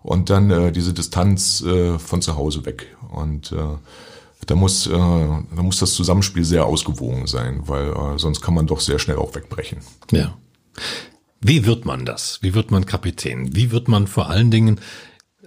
und 0.03 0.31
dann 0.31 0.51
äh, 0.51 0.73
diese 0.73 0.93
Distanz 0.93 1.61
äh, 1.61 1.97
von 2.01 2.23
zu 2.23 2.37
Hause 2.37 2.67
weg. 2.67 2.97
Und 3.13 3.53
äh, 3.53 3.57
da 4.47 4.57
muss, 4.57 4.89
äh, 4.89 4.91
da 4.91 5.63
muss 5.63 5.79
das 5.79 5.93
Zusammenspiel 5.93 6.45
sehr 6.45 6.67
ausgewogen 6.67 7.29
sein, 7.29 7.63
weil 7.67 7.91
äh, 7.91 8.19
sonst 8.19 8.41
kann 8.41 8.55
man 8.55 8.67
doch 8.67 8.81
sehr 8.81 8.99
schnell 8.99 9.19
auch 9.19 9.37
wegbrechen. 9.37 9.79
Ja. 10.11 10.37
Wie 11.41 11.67
wird 11.67 11.85
man 11.85 12.05
das? 12.05 12.41
Wie 12.43 12.55
wird 12.55 12.73
man 12.73 12.85
Kapitän? 12.85 13.55
Wie 13.55 13.71
wird 13.71 13.87
man 13.87 14.09
vor 14.09 14.29
allen 14.29 14.51
Dingen 14.51 14.81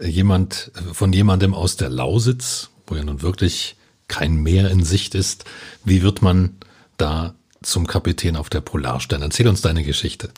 jemand 0.02 0.72
von 0.94 1.12
jemandem 1.12 1.54
aus 1.54 1.76
der 1.76 1.90
Lausitz, 1.90 2.70
wo 2.88 2.96
ja 2.96 3.04
nun 3.04 3.22
wirklich 3.22 3.76
kein 4.08 4.38
Meer 4.38 4.72
in 4.72 4.86
Sicht 4.86 5.16
ist, 5.16 5.44
wie 5.84 6.02
wird 6.02 6.22
man 6.22 6.56
da 7.02 7.34
zum 7.62 7.88
Kapitän 7.88 8.36
auf 8.36 8.50
der 8.50 8.62
Polarstern? 8.62 9.22
Erzähl 9.22 9.48
uns 9.48 9.62
deine 9.62 9.84
Geschichte. 9.84 10.30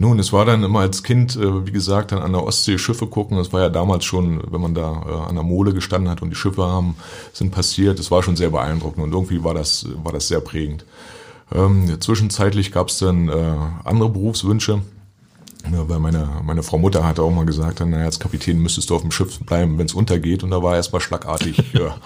Nun, 0.00 0.20
es 0.20 0.32
war 0.32 0.44
dann 0.44 0.62
immer 0.62 0.78
als 0.80 1.02
Kind, 1.02 1.34
äh, 1.34 1.66
wie 1.66 1.72
gesagt, 1.72 2.12
dann 2.12 2.20
an 2.20 2.32
der 2.32 2.44
Ostsee 2.44 2.78
Schiffe 2.78 3.08
gucken. 3.08 3.36
Das 3.36 3.52
war 3.52 3.62
ja 3.62 3.68
damals 3.68 4.04
schon, 4.04 4.40
wenn 4.48 4.60
man 4.60 4.72
da 4.72 5.02
äh, 5.06 5.28
an 5.28 5.34
der 5.34 5.42
Mole 5.42 5.74
gestanden 5.74 6.08
hat 6.08 6.22
und 6.22 6.30
die 6.30 6.36
Schiffe 6.36 6.62
haben, 6.62 6.96
sind 7.32 7.50
passiert. 7.50 7.98
Das 7.98 8.12
war 8.12 8.22
schon 8.22 8.36
sehr 8.36 8.50
beeindruckend 8.50 9.02
und 9.02 9.12
irgendwie 9.12 9.42
war 9.42 9.54
das, 9.54 9.86
war 10.04 10.12
das 10.12 10.28
sehr 10.28 10.40
prägend. 10.40 10.84
Ähm, 11.52 12.00
zwischenzeitlich 12.00 12.70
gab 12.70 12.90
es 12.90 12.98
dann 12.98 13.28
äh, 13.28 13.54
andere 13.84 14.10
Berufswünsche. 14.10 14.82
Ja, 15.64 15.88
weil 15.88 15.98
meine, 15.98 16.28
meine 16.44 16.62
Frau 16.62 16.78
Mutter 16.78 17.04
hatte 17.04 17.22
auch 17.22 17.30
mal 17.30 17.44
gesagt, 17.44 17.80
naja, 17.80 18.04
als 18.04 18.18
Kapitän 18.18 18.58
müsstest 18.58 18.90
du 18.90 18.96
auf 18.96 19.02
dem 19.02 19.10
Schiff 19.10 19.38
bleiben, 19.40 19.76
wenn 19.78 19.86
es 19.86 19.94
untergeht. 19.94 20.42
Und 20.42 20.50
da 20.50 20.62
war 20.62 20.76
erstmal 20.76 21.00
schlagartig. 21.00 21.62
Ja, 21.78 21.96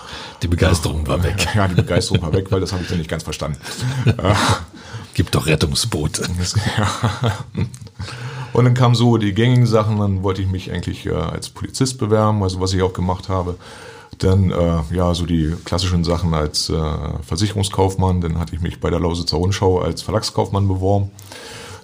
die 0.43 0.49
Begeisterung 0.49 1.07
war 1.07 1.23
weg. 1.23 1.47
Ja, 1.55 1.69
die 1.69 1.75
Begeisterung 1.75 2.23
war 2.23 2.33
weg, 2.33 2.51
weil 2.51 2.61
das 2.61 2.73
habe 2.73 2.83
ich 2.83 2.89
dann 2.89 2.99
nicht 2.99 3.11
ganz 3.11 3.23
verstanden. 3.23 3.59
Gibt 5.15 5.35
doch 5.35 5.47
Rettungsboote. 5.47 6.27
Und 8.53 8.65
dann 8.65 8.75
kamen 8.75 8.95
so 8.95 9.17
die 9.17 9.33
gängigen 9.35 9.67
Sachen, 9.67 9.99
dann 9.99 10.23
wollte 10.23 10.43
ich 10.43 10.49
mich 10.49 10.73
eigentlich 10.73 11.07
äh, 11.07 11.13
als 11.13 11.49
Polizist 11.49 11.99
bewerben, 11.99 12.43
also 12.43 12.61
was 12.61 12.73
ich 12.73 12.83
auch 12.83 12.93
gemacht 12.93 13.29
habe. 13.29 13.57
Dann 14.19 14.51
äh, 14.51 14.81
ja 14.95 15.15
so 15.15 15.25
die 15.27 15.55
klassischen 15.65 16.05
Sachen 16.05 16.35
als 16.35 16.69
äh, 16.69 16.75
Versicherungskaufmann. 17.23 18.21
Dann 18.21 18.39
hatte 18.39 18.55
ich 18.55 18.61
mich 18.61 18.81
bei 18.81 18.91
der 18.91 19.01
Lausitzer 19.01 19.37
Rundschau 19.37 19.81
als 19.81 20.03
Verlagskaufmann 20.03 20.69
beworben. 20.69 21.11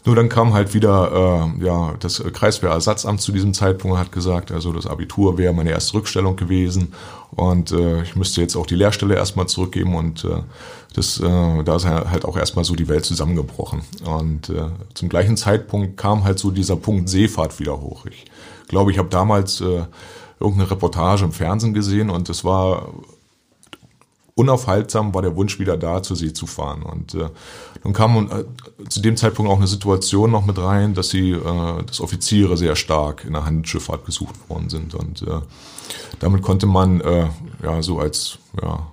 Nur 0.09 0.16
dann 0.16 0.31
kam 0.31 0.55
halt 0.55 0.73
wieder 0.73 1.53
äh, 1.61 1.66
ja 1.66 1.94
das 2.01 2.25
Kreiswehrersatzamt 2.33 3.21
zu 3.21 3.31
diesem 3.31 3.53
Zeitpunkt 3.53 3.94
und 3.94 4.01
hat 4.01 4.11
gesagt, 4.11 4.51
also 4.51 4.73
das 4.73 4.87
Abitur 4.87 5.37
wäre 5.37 5.53
meine 5.53 5.68
erste 5.68 5.99
Rückstellung 5.99 6.35
gewesen 6.35 6.94
und 7.33 7.73
äh, 7.73 8.01
ich 8.05 8.16
müsste 8.16 8.40
jetzt 8.40 8.57
auch 8.57 8.64
die 8.64 8.75
Lehrstelle 8.75 9.16
erstmal 9.16 9.49
zurückgeben 9.49 9.94
und 9.94 10.25
äh, 10.25 10.40
das, 10.94 11.21
äh, 11.21 11.62
da 11.62 11.77
ist 11.77 11.85
halt 11.85 12.25
auch 12.25 12.38
erstmal 12.38 12.64
so 12.64 12.75
die 12.75 12.88
Welt 12.88 13.05
zusammengebrochen. 13.05 13.83
Und 14.07 14.49
äh, 14.49 14.71
zum 14.94 15.11
gleichen 15.11 15.37
Zeitpunkt 15.37 15.99
kam 15.99 16.25
halt 16.25 16.38
so 16.38 16.53
dieser 16.53 16.77
Punkt 16.77 17.11
Seefahrt 17.11 17.61
wieder 17.61 17.79
hoch. 17.79 18.07
Ich 18.07 18.25
glaube, 18.66 18.90
ich 18.90 18.97
habe 18.97 19.11
damals 19.11 19.61
äh, 19.61 19.85
irgendeine 20.40 20.71
Reportage 20.71 21.27
im 21.27 21.33
Fernsehen 21.33 21.75
gesehen 21.75 22.09
und 22.09 22.31
es 22.31 22.47
war 22.47 22.88
unaufhaltsam 24.38 25.12
war 25.12 25.23
der 25.23 25.35
Wunsch 25.35 25.59
wieder 25.59 25.77
da, 25.77 26.01
zur 26.01 26.16
See 26.16 26.33
zu 26.33 26.47
fahren. 26.47 26.85
Und 26.85 27.14
äh, 27.14 27.29
dann 27.82 27.92
kam 27.92 28.28
äh, 28.30 28.88
zu 28.88 29.00
dem 29.00 29.16
Zeitpunkt 29.16 29.50
auch 29.50 29.56
eine 29.56 29.66
Situation 29.66 30.30
noch 30.30 30.44
mit 30.44 30.58
rein, 30.58 30.94
dass 30.94 31.10
sie, 31.10 31.30
äh, 31.30 31.82
dass 31.86 32.00
Offiziere 32.00 32.56
sehr 32.56 32.76
stark 32.76 33.24
in 33.24 33.32
der 33.32 33.44
Handelsschifffahrt 33.44 34.04
gesucht 34.04 34.34
worden 34.48 34.68
sind. 34.68 34.94
Und 34.94 35.22
äh, 35.22 35.40
damit 36.18 36.42
konnte 36.42 36.66
man 36.66 37.00
äh, 37.00 37.28
ja 37.62 37.82
so 37.82 37.98
als 37.98 38.38
ja, 38.60 38.86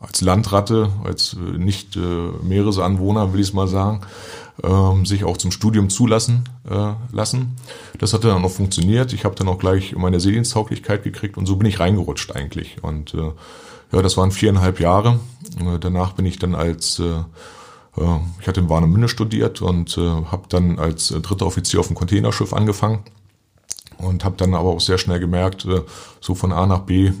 als 0.00 0.20
Landratte, 0.20 0.90
als 1.04 1.34
äh, 1.34 1.58
nicht 1.58 1.96
äh, 1.96 2.00
Meeresanwohner, 2.42 3.32
will 3.32 3.40
ich 3.40 3.48
es 3.48 3.52
mal 3.52 3.68
sagen, 3.68 4.00
ähm, 4.62 5.06
sich 5.06 5.24
auch 5.24 5.36
zum 5.36 5.50
Studium 5.50 5.90
zulassen 5.90 6.48
äh, 6.68 6.92
lassen. 7.12 7.56
Das 7.98 8.12
hat 8.12 8.24
dann 8.24 8.44
auch 8.44 8.50
funktioniert. 8.50 9.12
Ich 9.12 9.24
habe 9.24 9.34
dann 9.34 9.48
auch 9.48 9.58
gleich 9.58 9.94
meine 9.96 10.20
Seelenstauglichkeit 10.20 11.02
gekriegt 11.02 11.36
und 11.36 11.46
so 11.46 11.56
bin 11.56 11.68
ich 11.68 11.80
reingerutscht 11.80 12.34
eigentlich. 12.34 12.82
Und 12.82 13.14
äh, 13.14 13.32
ja, 13.92 14.02
das 14.02 14.16
waren 14.16 14.30
viereinhalb 14.30 14.80
Jahre. 14.80 15.18
Äh, 15.60 15.78
danach 15.80 16.12
bin 16.12 16.26
ich 16.26 16.38
dann 16.38 16.54
als, 16.54 16.98
äh, 16.98 17.22
ich 18.40 18.46
hatte 18.46 18.60
in 18.60 18.68
Warnemünde 18.68 19.08
studiert 19.08 19.62
und 19.62 19.96
äh, 19.98 20.00
habe 20.00 20.42
dann 20.48 20.78
als 20.78 21.10
äh, 21.10 21.20
dritter 21.20 21.46
Offizier 21.46 21.80
auf 21.80 21.88
dem 21.88 21.96
Containerschiff 21.96 22.52
angefangen 22.52 23.00
und 23.98 24.24
habe 24.24 24.36
dann 24.36 24.54
aber 24.54 24.68
auch 24.70 24.80
sehr 24.80 24.98
schnell 24.98 25.20
gemerkt, 25.20 25.64
äh, 25.64 25.82
so 26.20 26.34
von 26.34 26.52
A 26.52 26.66
nach 26.66 26.80
B, 26.80 27.06
äh, 27.06 27.12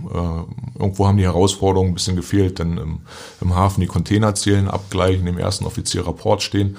irgendwo 0.78 1.06
haben 1.06 1.18
die 1.18 1.24
Herausforderungen 1.24 1.90
ein 1.90 1.94
bisschen 1.94 2.16
gefehlt, 2.16 2.58
denn 2.58 3.00
im, 3.40 3.54
Hafen 3.54 3.80
die 3.80 3.86
Container 3.86 4.34
zählen, 4.34 4.68
abgleichen, 4.68 5.26
im 5.26 5.38
ersten 5.38 5.64
Offizierrapport 5.64 6.42
stehen 6.42 6.76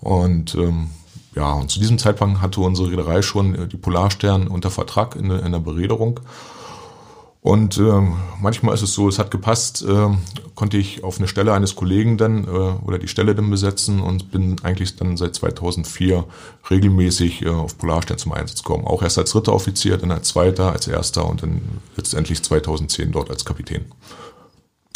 und 0.00 0.54
ähm, 0.54 0.88
ja, 1.34 1.52
und 1.52 1.70
zu 1.70 1.80
diesem 1.80 1.98
Zeitpunkt 1.98 2.40
hatte 2.40 2.60
unsere 2.60 2.90
Reederei 2.90 3.22
schon 3.22 3.54
äh, 3.54 3.66
die 3.66 3.76
Polarstern 3.76 4.48
unter 4.48 4.70
Vertrag 4.70 5.16
in, 5.16 5.30
in 5.30 5.52
der 5.52 5.58
Bereederung 5.58 6.20
und 7.44 7.76
äh, 7.76 8.00
manchmal 8.40 8.74
ist 8.74 8.80
es 8.80 8.94
so, 8.94 9.06
es 9.06 9.18
hat 9.18 9.30
gepasst, 9.30 9.84
äh, 9.86 10.08
konnte 10.54 10.78
ich 10.78 11.04
auf 11.04 11.18
eine 11.18 11.28
Stelle 11.28 11.52
eines 11.52 11.76
Kollegen 11.76 12.16
dann 12.16 12.44
äh, 12.44 12.48
oder 12.48 12.98
die 12.98 13.06
Stelle 13.06 13.34
dann 13.34 13.50
besetzen 13.50 14.00
und 14.00 14.30
bin 14.30 14.56
eigentlich 14.62 14.96
dann 14.96 15.18
seit 15.18 15.34
2004 15.34 16.24
regelmäßig 16.70 17.42
äh, 17.42 17.50
auf 17.50 17.76
Polarstern 17.76 18.16
zum 18.16 18.32
Einsatz 18.32 18.62
gekommen. 18.62 18.86
Auch 18.86 19.02
erst 19.02 19.18
als 19.18 19.32
dritter 19.32 19.52
Offizier, 19.52 19.98
dann 19.98 20.10
als 20.10 20.28
zweiter, 20.28 20.72
als 20.72 20.86
erster 20.88 21.28
und 21.28 21.42
dann 21.42 21.60
letztendlich 21.96 22.42
2010 22.42 23.12
dort 23.12 23.28
als 23.28 23.44
Kapitän. 23.44 23.84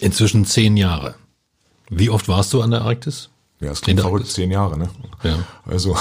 Inzwischen 0.01 0.47
zehn 0.47 0.79
Jahre. 0.79 1.17
Wie 1.91 2.09
oft 2.09 2.29
warst 2.29 2.55
du 2.55 2.63
an 2.63 2.71
der 2.71 2.81
Arktis? 2.81 3.29
Ja, 3.61 3.73
es 3.73 3.83
klingt 3.83 4.01
verrückt, 4.01 4.27
zehn 4.27 4.51
Jahre, 4.51 4.79
ne? 4.79 4.89
Ja. 5.23 5.39
Also 5.67 5.99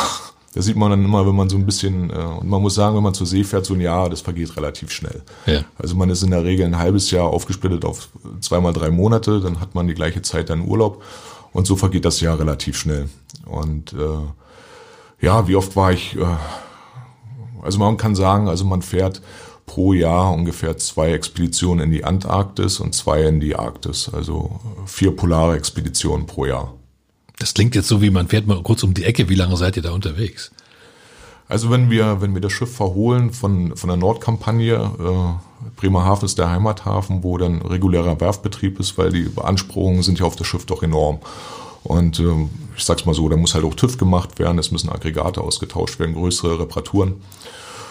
das 0.57 0.65
sieht 0.65 0.75
man 0.75 0.89
dann 0.89 1.05
immer, 1.05 1.27
wenn 1.27 1.35
man 1.35 1.49
so 1.49 1.55
ein 1.55 1.67
bisschen, 1.67 2.09
äh, 2.09 2.15
und 2.15 2.49
man 2.49 2.63
muss 2.63 2.73
sagen, 2.73 2.95
wenn 2.95 3.03
man 3.03 3.13
zur 3.13 3.27
See 3.27 3.43
fährt, 3.43 3.65
so 3.67 3.75
ein 3.75 3.81
Jahr, 3.81 4.09
das 4.09 4.21
vergeht 4.21 4.57
relativ 4.57 4.89
schnell. 4.91 5.21
Ja. 5.45 5.63
Also 5.77 5.95
man 5.95 6.09
ist 6.09 6.23
in 6.23 6.31
der 6.31 6.43
Regel 6.43 6.65
ein 6.65 6.79
halbes 6.79 7.11
Jahr 7.11 7.27
aufgesplittet 7.27 7.85
auf 7.85 8.09
zweimal 8.41 8.73
drei 8.73 8.89
Monate, 8.89 9.39
dann 9.39 9.59
hat 9.59 9.75
man 9.75 9.87
die 9.87 9.93
gleiche 9.93 10.23
Zeit 10.23 10.49
dann 10.49 10.67
Urlaub 10.67 11.03
und 11.53 11.67
so 11.67 11.75
vergeht 11.75 12.05
das 12.05 12.21
Jahr 12.21 12.39
relativ 12.39 12.75
schnell. 12.75 13.07
Und 13.45 13.93
äh, 13.93 15.23
ja, 15.23 15.47
wie 15.47 15.55
oft 15.55 15.75
war 15.75 15.91
ich, 15.91 16.17
äh, 16.17 16.25
also 17.61 17.77
man 17.77 17.97
kann 17.97 18.15
sagen, 18.15 18.47
also 18.47 18.65
man 18.65 18.81
fährt 18.81 19.21
pro 19.67 19.93
Jahr 19.93 20.33
ungefähr 20.33 20.75
zwei 20.77 21.11
Expeditionen 21.11 21.85
in 21.85 21.91
die 21.91 22.03
Antarktis 22.03 22.79
und 22.79 22.95
zwei 22.95 23.21
in 23.23 23.39
die 23.39 23.55
Arktis, 23.55 24.09
also 24.11 24.59
vier 24.87 25.15
polare 25.15 25.55
Expeditionen 25.55 26.25
pro 26.25 26.47
Jahr. 26.47 26.73
Das 27.39 27.53
klingt 27.53 27.75
jetzt 27.75 27.87
so, 27.87 28.01
wie 28.01 28.09
man 28.09 28.27
fährt 28.27 28.47
mal 28.47 28.61
kurz 28.63 28.83
um 28.83 28.93
die 28.93 29.03
Ecke. 29.03 29.29
Wie 29.29 29.35
lange 29.35 29.57
seid 29.57 29.77
ihr 29.77 29.83
da 29.83 29.91
unterwegs? 29.91 30.51
Also 31.49 31.69
wenn 31.69 31.89
wir, 31.89 32.19
wenn 32.19 32.33
wir 32.33 32.41
das 32.41 32.51
Schiff 32.51 32.75
verholen 32.75 33.31
von, 33.31 33.75
von 33.77 33.87
der 33.87 33.97
Nordkampagne, 33.97 34.73
äh, 34.75 35.77
Bremerhaven 35.77 36.25
ist 36.25 36.37
der 36.37 36.49
Heimathafen, 36.49 37.23
wo 37.23 37.37
dann 37.37 37.61
regulärer 37.61 38.19
Werfbetrieb 38.19 38.79
ist, 38.79 38.97
weil 38.97 39.11
die 39.11 39.23
Beanspruchungen 39.23 40.03
sind 40.03 40.19
ja 40.19 40.25
auf 40.25 40.35
das 40.35 40.47
Schiff 40.47 40.65
doch 40.65 40.83
enorm. 40.83 41.19
Und 41.83 42.19
äh, 42.19 42.47
ich 42.75 42.83
sag's 42.83 43.05
mal 43.05 43.15
so, 43.15 43.29
da 43.29 43.37
muss 43.37 43.53
halt 43.53 43.63
auch 43.63 43.75
TÜV 43.75 43.97
gemacht 43.97 44.39
werden, 44.39 44.59
es 44.59 44.71
müssen 44.71 44.89
Aggregate 44.89 45.39
ausgetauscht 45.39 45.99
werden, 45.99 46.15
größere 46.15 46.59
Reparaturen. 46.59 47.21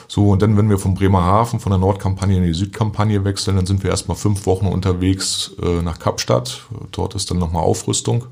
So, 0.09 0.31
und 0.31 0.43
dann, 0.43 0.57
wenn 0.57 0.69
wir 0.69 0.79
von 0.79 0.95
Bremerhaven, 0.95 1.59
von 1.59 1.71
der 1.71 1.79
Nordkampagne 1.79 2.37
in 2.37 2.45
die 2.45 2.55
Südkampagne 2.55 3.25
wechseln, 3.25 3.57
dann 3.57 3.67
sind 3.67 3.83
wir 3.83 3.91
erstmal 3.91 4.17
fünf 4.17 4.47
Wochen 4.47 4.67
unterwegs 4.67 5.53
äh, 5.63 5.83
nach 5.83 5.99
Kapstadt. 5.99 6.67
Dort 6.93 7.15
ist 7.15 7.31
dann 7.31 7.39
nochmal 7.39 7.65
Aufrüstung. 7.65 8.27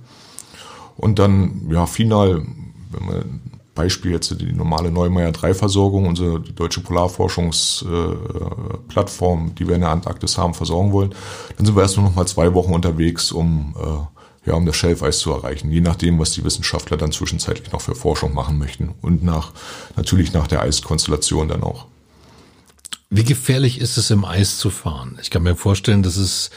Und 0.97 1.19
dann, 1.19 1.69
ja, 1.71 1.87
final, 1.87 2.43
wenn 2.91 3.07
man 3.07 3.41
Beispiel 3.75 4.13
jetzt 4.13 4.41
die 4.41 4.53
normale 4.53 4.93
Neumeier 4.93 5.33
3 5.33 5.55
Versorgung, 5.55 6.07
unsere 6.07 6.41
die 6.41 6.55
deutsche 6.55 6.81
Polarforschungsplattform, 6.81 9.49
äh, 9.49 9.51
die 9.59 9.67
wir 9.67 9.75
in 9.75 9.81
der 9.81 9.91
Antarktis 9.91 10.39
haben, 10.39 10.55
versorgen 10.55 10.93
wollen, 10.93 11.13
dann 11.57 11.67
sind 11.67 11.75
wir 11.75 11.83
erst 11.83 11.97
nur 11.97 12.07
noch 12.07 12.15
mal 12.15 12.27
zwei 12.27 12.55
Wochen 12.55 12.73
unterwegs, 12.73 13.33
um 13.33 13.75
äh, 13.77 13.99
ja, 14.47 14.53
um 14.55 14.65
das 14.67 14.77
Schelfeis 14.77 15.21
zu 15.21 15.33
erreichen, 15.33 15.71
je 15.71 15.81
nachdem, 15.81 16.19
was 16.19 16.33
die 16.33 16.45
Wissenschaftler 16.45 16.99
dann 16.99 17.13
zwischenzeitlich 17.13 17.73
noch 17.73 17.81
für 17.81 17.95
Forschung 17.95 18.35
machen 18.35 18.59
möchten 18.59 18.93
und 19.01 19.25
nach 19.25 19.53
natürlich 19.97 20.35
nach 20.35 20.47
der 20.47 20.61
Eiskonstellation 20.61 21.49
dann 21.49 21.63
auch. 21.63 21.87
Wie 23.11 23.25
gefährlich 23.25 23.81
ist 23.81 23.97
es 23.97 24.11
im 24.11 24.25
Eis 24.25 24.59
zu 24.59 24.71
fahren? 24.71 25.19
Ich 25.23 25.31
kann 25.31 25.43
mir 25.43 25.57
vorstellen, 25.57 26.03
dass 26.03 26.17
es 26.17 26.51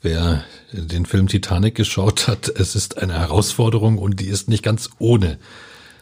Wer 0.00 0.44
den 0.72 1.06
Film 1.06 1.26
Titanic 1.26 1.74
geschaut 1.74 2.28
hat, 2.28 2.48
es 2.56 2.74
ist 2.74 2.98
eine 2.98 3.14
Herausforderung 3.14 3.98
und 3.98 4.20
die 4.20 4.28
ist 4.28 4.48
nicht 4.48 4.62
ganz 4.62 4.90
ohne. 4.98 5.38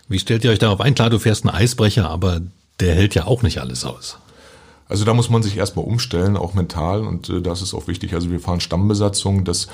Wie 0.09 0.19
stellt 0.19 0.45
ihr 0.45 0.51
euch 0.51 0.59
darauf 0.59 0.81
ein? 0.81 0.95
Klar, 0.95 1.11
du 1.11 1.19
fährst 1.19 1.45
einen 1.45 1.55
Eisbrecher, 1.55 2.09
aber 2.09 2.41
der 2.81 2.95
hält 2.95 3.15
ja 3.15 3.25
auch 3.25 3.43
nicht 3.43 3.61
alles 3.61 3.85
aus. 3.85 4.19
Also 4.89 5.05
da 5.05 5.15
muss 5.15 5.31
man 5.31 5.43
sich 5.43 5.57
erstmal 5.57 5.85
umstellen, 5.85 6.37
auch 6.37 6.55
mental. 6.55 7.05
Und 7.05 7.29
äh, 7.29 7.43
das 7.43 7.63
ist 7.63 7.75
auch 7.75 7.89
wichtig. 7.89 8.15
Also 8.15 8.31
wir 8.31 8.41
fahren 8.41 8.61
Stammbesatzung, 8.61 9.45
dass 9.45 9.67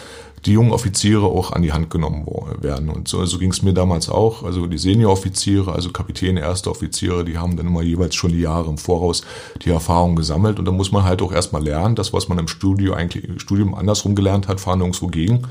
die 0.47 0.53
jungen 0.53 0.73
Offiziere 0.73 1.27
auch 1.27 1.53
an 1.53 1.63
die 1.63 1.73
Hand 1.73 1.91
genommen 1.91 2.27
werden. 2.61 2.89
Und 2.89 3.09
so, 3.09 3.25
so 3.27 3.39
ging 3.39 3.51
es 3.51 3.63
mir 3.63 3.75
damals 3.75 4.09
auch. 4.09 4.43
Also 4.43 4.67
die 4.67 4.79
Senioroffiziere, 4.79 5.73
also 5.73 5.91
Kapitäne, 5.91 6.41
erste 6.41 6.71
Offiziere, 6.71 7.25
die 7.25 7.39
haben 7.39 7.57
dann 7.57 7.67
immer 7.67 7.83
jeweils 7.83 8.15
schon 8.15 8.33
die 8.33 8.41
Jahre 8.41 8.69
im 8.69 8.79
Voraus 8.79 9.23
die 9.65 9.71
Erfahrung 9.71 10.17
gesammelt. 10.17 10.59
Und 10.59 10.65
da 10.65 10.73
muss 10.73 10.93
man 10.93 11.05
halt 11.05 11.23
auch 11.23 11.33
erstmal 11.33 11.63
lernen, 11.63 11.95
das, 11.95 12.13
was 12.13 12.29
man 12.29 12.39
im 12.39 12.49
Studio 12.49 12.95
eigentlich, 12.95 13.25
im 13.25 13.39
Studium 13.39 13.75
andersrum 13.75 14.15
gelernt 14.15 14.49
hat, 14.49 14.61
fahren 14.61 14.79
nirgendwo 14.79 15.07
gegen, 15.09 15.43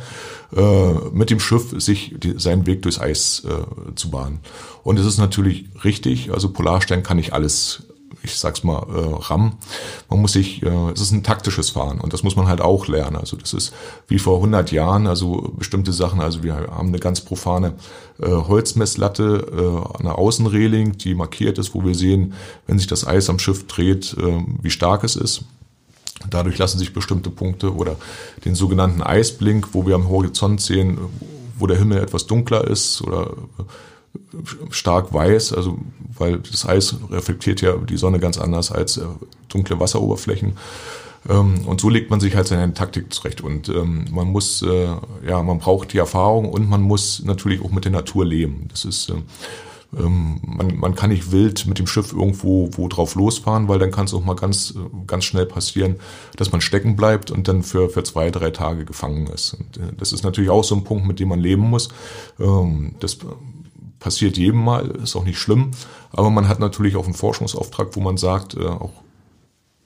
äh, 0.56 0.94
mit 1.14 1.30
dem 1.30 1.40
Schiff 1.40 1.74
sich 1.78 2.16
die, 2.18 2.34
seinen 2.38 2.66
Weg 2.66 2.82
durchs 2.82 3.00
Eis 3.00 3.44
äh, 3.46 3.96
zu 3.96 4.10
bahnen. 4.10 4.40
Und 4.84 5.00
es 5.00 5.06
ist 5.06 5.20
natürlich 5.20 5.66
richtig, 5.84 6.34
also 6.34 6.52
Polarstern 6.52 7.04
kann 7.04 7.18
nicht 7.18 7.34
alles 7.34 7.84
ich 8.24 8.36
sag's 8.36 8.64
mal, 8.64 8.86
äh, 8.90 9.24
RAM. 9.24 9.54
Man 10.10 10.22
muss 10.22 10.34
sich, 10.34 10.64
äh, 10.64 10.92
es 10.92 11.02
ist 11.02 11.12
ein 11.12 11.24
taktisches 11.24 11.70
Fahren 11.70 12.00
und 12.00 12.14
das 12.14 12.24
muss 12.24 12.36
man 12.36 12.48
halt 12.48 12.62
auch 12.62 12.88
lernen. 12.88 13.16
Also 13.16 13.38
das 13.38 13.54
ist 13.54 13.74
wie 14.08 14.20
vor 14.20 14.38
100 14.38 14.72
Jahren, 14.72 15.08
also 15.08 15.54
bestimmte 15.58 15.94
Sachen, 15.94 16.22
also 16.22 16.44
wir 16.44 16.56
haben 16.56 16.90
eine 16.90 17.00
ganz 17.00 17.22
profane 17.22 17.74
äh, 18.20 18.30
Holzmesslatte 18.30 19.48
äh, 20.00 20.04
der 20.04 20.18
Außenreling, 20.18 20.98
die 20.98 21.16
markiert 21.16 21.58
ist, 21.58 21.74
wo 21.74 21.84
wir 21.84 21.96
sehen, 21.96 22.34
wenn 22.68 22.78
sich 22.78 22.88
das 22.88 23.06
Eis 23.06 23.30
am 23.30 23.40
Schiff 23.40 23.68
dreht, 23.68 24.16
äh, 24.18 24.46
wie 24.62 24.72
stark 24.72 25.04
es 25.04 25.16
ist. 25.16 25.44
Dadurch 26.30 26.58
lassen 26.58 26.78
sich 26.78 26.94
bestimmte 26.94 27.30
Punkte 27.30 27.74
oder 27.74 27.96
den 28.46 28.56
sogenannten 28.56 29.02
Eisblink, 29.02 29.70
wo 29.74 29.88
wir 29.88 29.96
am 29.96 30.10
Horizont 30.10 30.62
sehen, 30.62 31.00
wo 31.58 31.68
der 31.68 31.78
Himmel 31.78 32.00
etwas 32.00 32.28
dunkler 32.28 32.68
ist 32.68 33.02
oder 33.02 33.34
stark 34.70 35.14
weiß, 35.14 35.54
also 35.54 35.78
weil 36.18 36.40
das 36.40 36.66
Eis 36.66 36.96
reflektiert 37.10 37.62
ja 37.62 37.76
die 37.78 37.98
Sonne 37.98 38.20
ganz 38.20 38.38
anders 38.38 38.72
als 38.72 38.98
äh, 38.98 39.06
dunkle 39.50 39.80
Wasseroberflächen. 39.80 40.54
Ähm, 41.30 41.66
und 41.66 41.82
so 41.82 41.90
legt 41.90 42.10
man 42.10 42.20
sich 42.20 42.36
halt 42.36 42.48
seine 42.48 42.74
Taktik 42.74 43.14
zurecht. 43.14 43.42
Und 43.42 43.70
ähm, 43.70 44.06
man 44.12 44.28
muss, 44.28 44.62
äh, 44.62 44.88
ja, 45.28 45.44
man 45.44 45.60
braucht 45.60 45.94
die 45.94 45.98
Erfahrung 45.98 46.50
und 46.50 46.70
man 46.70 46.82
muss 46.82 47.24
natürlich 47.24 47.62
auch 47.64 47.72
mit 47.72 47.86
der 47.86 47.92
Natur 47.92 48.26
leben. 48.26 48.68
Das 48.70 48.86
ist, 48.86 49.10
äh, 49.10 49.16
ähm, 49.98 50.40
man, 50.46 50.78
man 50.78 50.96
kann 50.96 51.10
nicht 51.10 51.32
wild 51.32 51.68
mit 51.68 51.78
dem 51.78 51.88
Schiff 51.88 52.14
irgendwo 52.14 52.70
wo 52.74 52.88
drauf 52.88 53.16
losfahren, 53.16 53.68
weil 53.68 53.78
dann 53.78 53.92
kann 53.92 54.06
es 54.06 54.14
auch 54.14 54.24
mal 54.24 54.36
ganz, 54.36 54.74
ganz 55.06 55.26
schnell 55.26 55.46
passieren, 55.46 55.98
dass 56.38 56.52
man 56.52 56.62
stecken 56.62 56.96
bleibt 56.96 57.30
und 57.30 57.48
dann 57.48 57.62
für, 57.62 57.90
für 57.90 58.04
zwei, 58.04 58.32
drei 58.32 58.52
Tage 58.52 58.86
gefangen 58.86 59.28
ist. 59.28 59.54
Und, 59.54 59.80
das 60.00 60.14
ist 60.14 60.24
natürlich 60.24 60.50
auch 60.50 60.64
so 60.64 60.76
ein 60.76 60.84
Punkt, 60.84 61.06
mit 61.06 61.20
dem 61.20 61.30
man 61.30 61.40
leben 61.40 61.64
muss. 61.64 61.90
Das 63.00 63.18
passiert 64.02 64.36
jedem 64.36 64.62
mal, 64.62 64.90
ist 65.04 65.16
auch 65.16 65.24
nicht 65.24 65.40
schlimm. 65.40 65.72
Aber 66.12 66.30
man 66.30 66.50
hat 66.50 66.60
natürlich 66.60 66.98
auch 66.98 67.06
einen 67.06 67.14
Forschungsauftrag, 67.14 67.96
wo 67.96 68.02
man 68.02 68.18
sagt, 68.18 68.56
äh, 68.56 68.66
auch 68.66 68.92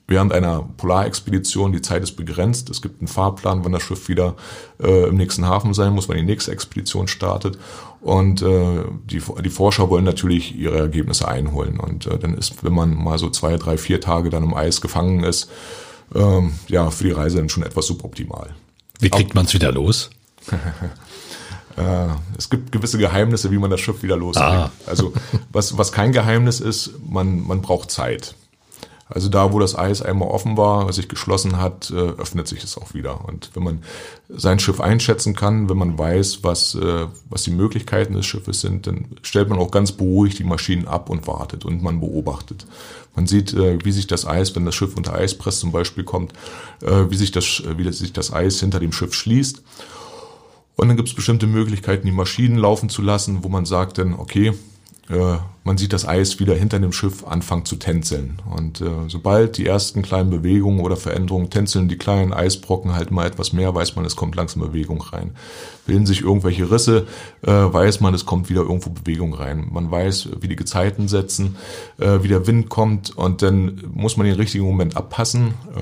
während 0.08 0.34
einer 0.34 0.67
Polarexpedition, 0.78 1.71
die 1.71 1.82
Zeit 1.82 2.01
ist 2.01 2.13
begrenzt, 2.13 2.69
es 2.69 2.82
gibt 2.82 3.01
einen 3.01 3.08
Fahrplan, 3.08 3.65
wann 3.65 3.71
das 3.71 3.84
Schiff 3.84 4.08
wieder 4.08 4.36
äh, 4.82 5.10
im 5.10 5.17
nächsten 5.17 5.45
Hafen 5.45 5.73
sein 5.73 5.93
muss, 5.93 6.08
wann 6.08 6.17
die 6.17 6.23
nächste 6.23 6.51
Expedition 6.51 7.08
startet. 7.08 7.58
Und 8.01 8.41
äh, 8.41 8.84
die, 9.06 9.21
die 9.43 9.49
Forscher 9.49 9.89
wollen 9.89 10.06
natürlich 10.06 10.56
ihre 10.56 10.78
Ergebnisse 10.78 11.28
einholen. 11.28 11.80
Und 11.80 12.06
äh, 12.06 12.17
dann 12.17 12.36
ist, 12.36 12.63
wenn 12.63 12.73
man 12.73 12.95
mal 12.95 13.17
so 13.17 13.30
zwei, 13.30 13.58
drei, 13.58 13.78
vier 13.78 13.99
Tage 13.99 14.30
dann 14.30 14.43
im 14.43 14.54
Eis 14.54 14.80
gefangen 14.80 15.23
ist, 15.23 15.49
ähm, 16.13 16.54
ja, 16.67 16.89
für 16.91 17.04
die 17.04 17.12
Reise 17.12 17.38
dann 17.38 17.49
schon 17.49 17.63
etwas 17.63 17.88
suboptimal. 17.88 18.51
Wie 18.99 19.10
kriegt 19.10 19.36
man 19.36 19.45
es 19.45 19.54
wieder 19.54 19.71
los? 19.71 20.12
Äh, 21.77 22.07
es 22.38 22.49
gibt 22.49 22.71
gewisse 22.71 22.97
Geheimnisse, 22.97 23.51
wie 23.51 23.57
man 23.57 23.69
das 23.69 23.81
Schiff 23.81 24.03
wieder 24.03 24.17
loskriegt. 24.17 24.47
Ah. 24.47 24.71
Also 24.85 25.13
was, 25.51 25.77
was 25.77 25.91
kein 25.91 26.11
Geheimnis 26.11 26.59
ist, 26.59 26.91
man, 27.07 27.45
man 27.45 27.61
braucht 27.61 27.91
Zeit. 27.91 28.35
Also 29.07 29.29
da, 29.29 29.53
wo 29.53 29.59
das 29.59 29.77
Eis 29.77 30.01
einmal 30.01 30.29
offen 30.29 30.57
war, 30.57 30.91
sich 30.91 31.07
geschlossen 31.07 31.59
hat, 31.59 31.91
äh, 31.91 31.93
öffnet 31.93 32.47
sich 32.47 32.63
es 32.63 32.75
auch 32.75 32.95
wieder. 32.95 33.23
Und 33.25 33.51
wenn 33.53 33.63
man 33.63 33.83
sein 34.29 34.57
Schiff 34.57 34.81
einschätzen 34.81 35.35
kann, 35.35 35.69
wenn 35.69 35.77
man 35.77 35.99
weiß, 35.99 36.43
was, 36.43 36.73
äh, 36.73 37.05
was 37.29 37.43
die 37.43 37.51
Möglichkeiten 37.51 38.15
des 38.15 38.25
Schiffes 38.25 38.61
sind, 38.61 38.88
dann 38.88 39.05
stellt 39.21 39.49
man 39.49 39.59
auch 39.59 39.69
ganz 39.69 39.91
beruhigt 39.91 40.39
die 40.39 40.43
Maschinen 40.43 40.88
ab 40.88 41.11
und 41.11 41.27
wartet 41.27 41.65
und 41.65 41.83
man 41.83 41.99
beobachtet. 41.99 42.65
Man 43.15 43.27
sieht, 43.27 43.55
wie 43.55 43.91
sich 43.93 44.07
das 44.07 44.27
Eis, 44.27 44.57
wenn 44.57 44.65
das 44.65 44.75
Schiff 44.75 44.97
unter 44.97 45.13
Eispress 45.13 45.61
zum 45.61 45.71
Beispiel 45.71 46.03
kommt, 46.03 46.33
wie 46.81 47.15
sich 47.15 47.31
das, 47.31 47.63
wie 47.77 47.89
sich 47.93 48.11
das 48.11 48.33
Eis 48.33 48.59
hinter 48.59 48.81
dem 48.81 48.91
Schiff 48.91 49.13
schließt. 49.13 49.61
Und 50.75 50.88
dann 50.88 50.97
gibt 50.97 51.09
es 51.09 51.15
bestimmte 51.15 51.47
Möglichkeiten, 51.47 52.05
die 52.05 52.11
Maschinen 52.11 52.57
laufen 52.57 52.89
zu 52.89 53.01
lassen, 53.01 53.43
wo 53.43 53.49
man 53.49 53.65
sagt 53.65 53.97
dann, 53.97 54.13
okay, 54.13 54.53
äh, 55.09 55.38
man 55.63 55.77
sieht 55.77 55.93
das 55.93 56.07
Eis 56.07 56.39
wieder 56.39 56.55
hinter 56.55 56.79
dem 56.79 56.91
Schiff 56.91 57.25
anfangen 57.25 57.65
zu 57.65 57.75
tänzeln. 57.75 58.41
Und 58.49 58.81
äh, 58.81 58.89
sobald 59.07 59.57
die 59.57 59.65
ersten 59.65 60.01
kleinen 60.01 60.29
Bewegungen 60.29 60.79
oder 60.79 60.97
Veränderungen 60.97 61.49
tänzeln, 61.49 61.88
die 61.88 61.97
kleinen 61.97 62.33
Eisbrocken 62.33 62.93
halt 62.93 63.11
mal 63.11 63.25
etwas 63.25 63.53
mehr, 63.53 63.73
weiß 63.73 63.95
man, 63.95 64.05
es 64.05 64.15
kommt 64.15 64.35
langsam 64.35 64.61
Bewegung 64.61 65.01
rein. 65.01 65.31
Bilden 65.85 66.05
sich 66.05 66.21
irgendwelche 66.21 66.69
Risse, 66.71 67.07
äh, 67.43 67.51
weiß 67.51 68.01
man, 68.01 68.13
es 68.13 68.25
kommt 68.25 68.49
wieder 68.49 68.61
irgendwo 68.61 68.89
Bewegung 68.89 69.33
rein. 69.33 69.67
Man 69.71 69.89
weiß, 69.89 70.29
wie 70.41 70.47
die 70.47 70.55
Gezeiten 70.55 71.07
setzen, 71.07 71.55
äh, 71.99 72.23
wie 72.23 72.27
der 72.27 72.47
Wind 72.47 72.69
kommt 72.69 73.15
und 73.15 73.41
dann 73.41 73.83
muss 73.93 74.17
man 74.17 74.25
den 74.25 74.35
richtigen 74.35 74.65
Moment 74.65 74.97
abpassen, 74.97 75.53
äh, 75.75 75.81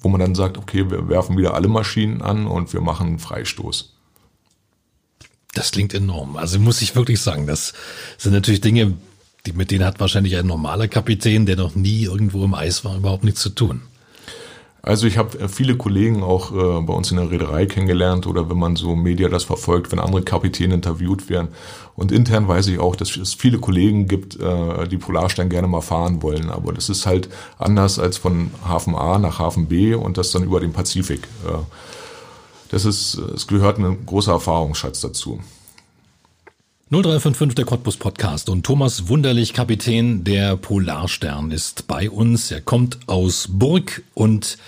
wo 0.00 0.08
man 0.08 0.20
dann 0.20 0.34
sagt, 0.34 0.58
okay, 0.58 0.90
wir 0.90 1.08
werfen 1.08 1.38
wieder 1.38 1.54
alle 1.54 1.68
Maschinen 1.68 2.20
an 2.20 2.46
und 2.46 2.74
wir 2.74 2.82
machen 2.82 3.06
einen 3.06 3.18
Freistoß. 3.18 3.93
Das 5.54 5.70
klingt 5.70 5.94
enorm. 5.94 6.36
Also 6.36 6.58
muss 6.58 6.82
ich 6.82 6.96
wirklich 6.96 7.20
sagen, 7.20 7.46
das 7.46 7.72
sind 8.18 8.32
natürlich 8.32 8.60
Dinge, 8.60 8.94
die, 9.46 9.52
mit 9.52 9.70
denen 9.70 9.84
hat 9.84 10.00
wahrscheinlich 10.00 10.36
ein 10.36 10.46
normaler 10.46 10.88
Kapitän, 10.88 11.46
der 11.46 11.56
noch 11.56 11.74
nie 11.74 12.04
irgendwo 12.04 12.44
im 12.44 12.54
Eis 12.54 12.84
war, 12.84 12.96
überhaupt 12.96 13.24
nichts 13.24 13.40
zu 13.40 13.50
tun. 13.50 13.82
Also 14.84 15.06
ich 15.06 15.16
habe 15.16 15.38
äh, 15.38 15.48
viele 15.48 15.76
Kollegen 15.76 16.22
auch 16.22 16.52
äh, 16.52 16.82
bei 16.82 16.92
uns 16.92 17.10
in 17.10 17.16
der 17.16 17.30
Reederei 17.30 17.64
kennengelernt 17.64 18.26
oder 18.26 18.50
wenn 18.50 18.58
man 18.58 18.76
so 18.76 18.94
Media 18.94 19.28
das 19.30 19.44
verfolgt, 19.44 19.90
wenn 19.92 19.98
andere 19.98 20.22
Kapitäne 20.22 20.74
interviewt 20.74 21.30
werden. 21.30 21.48
Und 21.96 22.12
intern 22.12 22.48
weiß 22.48 22.66
ich 22.66 22.78
auch, 22.78 22.94
dass 22.94 23.16
es 23.16 23.32
viele 23.32 23.58
Kollegen 23.58 24.08
gibt, 24.08 24.38
äh, 24.38 24.86
die 24.86 24.98
Polarstern 24.98 25.48
gerne 25.48 25.68
mal 25.68 25.80
fahren 25.80 26.22
wollen. 26.22 26.50
Aber 26.50 26.74
das 26.74 26.90
ist 26.90 27.06
halt 27.06 27.30
anders 27.58 27.98
als 27.98 28.18
von 28.18 28.50
Hafen 28.66 28.94
A 28.94 29.18
nach 29.18 29.38
Hafen 29.38 29.68
B 29.68 29.94
und 29.94 30.18
das 30.18 30.32
dann 30.32 30.42
über 30.42 30.60
den 30.60 30.72
Pazifik. 30.72 31.28
Äh, 31.46 31.58
das 32.74 32.84
ist, 32.84 33.14
es 33.14 33.46
gehört 33.46 33.78
ein 33.78 34.04
großer 34.04 34.32
Erfahrungsschatz 34.32 35.00
dazu. 35.00 35.40
0355 36.90 37.54
der 37.54 37.64
Cottbus 37.64 37.96
Podcast 37.96 38.48
und 38.48 38.66
Thomas 38.66 39.06
Wunderlich, 39.06 39.52
Kapitän 39.52 40.24
der 40.24 40.56
Polarstern, 40.56 41.52
ist 41.52 41.86
bei 41.86 42.10
uns. 42.10 42.50
Er 42.50 42.60
kommt 42.60 42.98
aus 43.06 43.46
Burg 43.48 44.02
und 44.14 44.58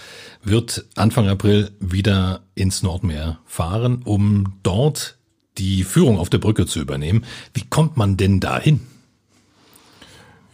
wird 0.44 0.84
Anfang 0.94 1.28
April 1.28 1.72
wieder 1.80 2.42
ins 2.54 2.84
Nordmeer 2.84 3.40
fahren, 3.44 4.02
um 4.04 4.54
dort 4.62 5.16
die 5.58 5.82
Führung 5.82 6.18
auf 6.18 6.30
der 6.30 6.38
Brücke 6.38 6.66
zu 6.66 6.78
übernehmen. 6.78 7.24
Wie 7.54 7.64
kommt 7.68 7.96
man 7.96 8.16
denn 8.16 8.38
dahin? 8.38 8.86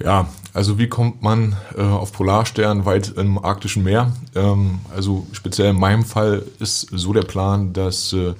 Ja, 0.02 0.28
also 0.54 0.78
wie 0.78 0.88
kommt 0.88 1.22
man 1.22 1.56
äh, 1.76 1.82
auf 1.82 2.12
Polarstern 2.12 2.84
weit 2.84 3.14
im 3.16 3.42
arktischen 3.42 3.84
Meer? 3.84 4.12
Ähm, 4.34 4.80
also 4.94 5.26
speziell 5.32 5.70
in 5.70 5.80
meinem 5.80 6.04
Fall 6.04 6.44
ist 6.58 6.88
so 6.90 7.12
der 7.12 7.22
Plan, 7.22 7.72
dass 7.72 8.12
äh, 8.12 8.34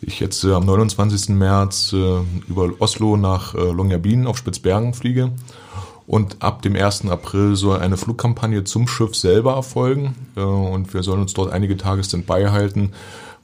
ich 0.00 0.20
jetzt 0.20 0.44
äh, 0.44 0.52
am 0.52 0.64
29. 0.64 1.30
März 1.30 1.92
äh, 1.92 2.20
über 2.48 2.70
Oslo 2.78 3.16
nach 3.16 3.54
äh, 3.54 3.58
Longyearbyen 3.58 4.26
auf 4.26 4.38
Spitzbergen 4.38 4.94
fliege 4.94 5.32
und 6.06 6.40
ab 6.40 6.62
dem 6.62 6.76
1. 6.76 7.06
April 7.08 7.56
soll 7.56 7.80
eine 7.80 7.96
Flugkampagne 7.96 8.62
zum 8.64 8.86
Schiff 8.86 9.16
selber 9.16 9.54
erfolgen 9.54 10.14
äh, 10.36 10.40
und 10.40 10.94
wir 10.94 11.02
sollen 11.02 11.20
uns 11.20 11.34
dort 11.34 11.52
einige 11.52 11.76
Tage 11.76 12.04
Standby 12.04 12.46
halten, 12.50 12.92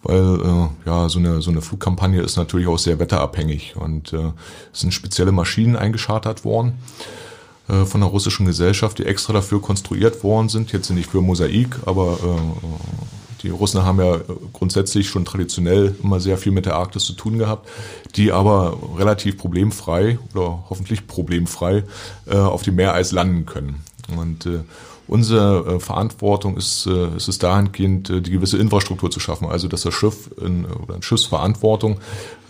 weil 0.03 0.69
ja 0.85 1.09
so 1.09 1.19
eine 1.19 1.43
so 1.43 1.51
eine 1.51 1.63
Flugkampagne 1.63 2.23
ist 2.23 2.37
natürlich 2.37 2.69
auch 2.69 2.79
sehr 2.79 3.01
wetterabhängig 3.01 3.75
und 3.75 4.13
es 4.13 4.81
sind 4.81 4.95
spezielle 4.95 5.33
Maschinen 5.33 5.75
eingeschartert 5.75 6.45
worden. 6.45 6.75
Äh, 7.69 7.85
von 7.85 8.01
der 8.01 8.11
russischen 8.11 8.47
Gesellschaft, 8.47 8.99
die 8.99 9.07
extra 9.07 9.33
dafür 9.33 9.61
konstruiert 9.61 10.23
worden 10.23 10.49
sind. 10.49 10.73
Jetzt 10.73 10.91
nicht 10.91 11.11
für 11.11 11.21
Mosaik, 11.21 11.81
aber 11.85 12.19
äh, 12.23 12.69
die 13.43 13.51
Russen 13.51 13.85
haben 13.85 14.01
ja 14.01 14.21
grundsätzlich 14.53 15.09
schon 15.09 15.25
traditionell 15.25 15.95
immer 16.03 16.21
sehr 16.21 16.39
viel 16.39 16.53
mit 16.53 16.67
der 16.67 16.77
Arktis 16.77 17.05
zu 17.05 17.13
tun 17.13 17.39
gehabt, 17.39 17.69
die 18.15 18.33
aber 18.33 18.79
relativ 18.97 19.37
problemfrei 19.37 20.19
oder 20.35 20.65
hoffentlich 20.71 21.07
problemfrei 21.07 21.85
äh, 22.27 22.37
auf 22.37 22.63
dem 22.63 22.77
Meereis 22.77 23.13
landen 23.13 23.47
können. 23.47 23.83
Und 24.17 24.47
äh, 24.47 24.61
unsere 25.09 25.77
äh, 25.77 25.81
Verantwortung 25.81 26.57
ist, 26.57 26.87
äh, 26.87 27.17
ist 27.17 27.29
es 27.29 27.39
dahingehend, 27.39 28.11
äh, 28.11 28.23
die 28.23 28.31
gewisse 28.31 28.59
Infrastruktur 28.59 29.11
zu 29.11 29.21
schaffen, 29.21 29.49
also 29.49 29.67
dass 29.67 29.83
das 29.83 29.95
Schiff 29.95 30.31
in, 30.41 30.65
oder 30.67 30.95
eine 30.95 31.03
Schiffsverantwortung 31.03 31.99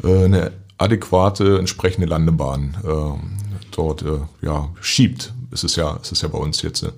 äh, 0.05 0.25
eine 0.25 0.53
adäquate 0.79 1.59
entsprechende 1.59 2.07
Landebahn 2.07 2.77
äh, 2.85 3.46
dort 3.77 4.03
äh, 4.03 4.19
ja, 4.43 4.69
schiebt. 4.81 5.33
Es 5.51 5.65
ist 5.65 5.77
ja, 5.77 5.99
es 6.03 6.13
ist 6.13 6.23
ja 6.23 6.29
bei 6.29 6.39
uns 6.39 6.63
jetzt. 6.63 6.83
Äh, 6.83 6.93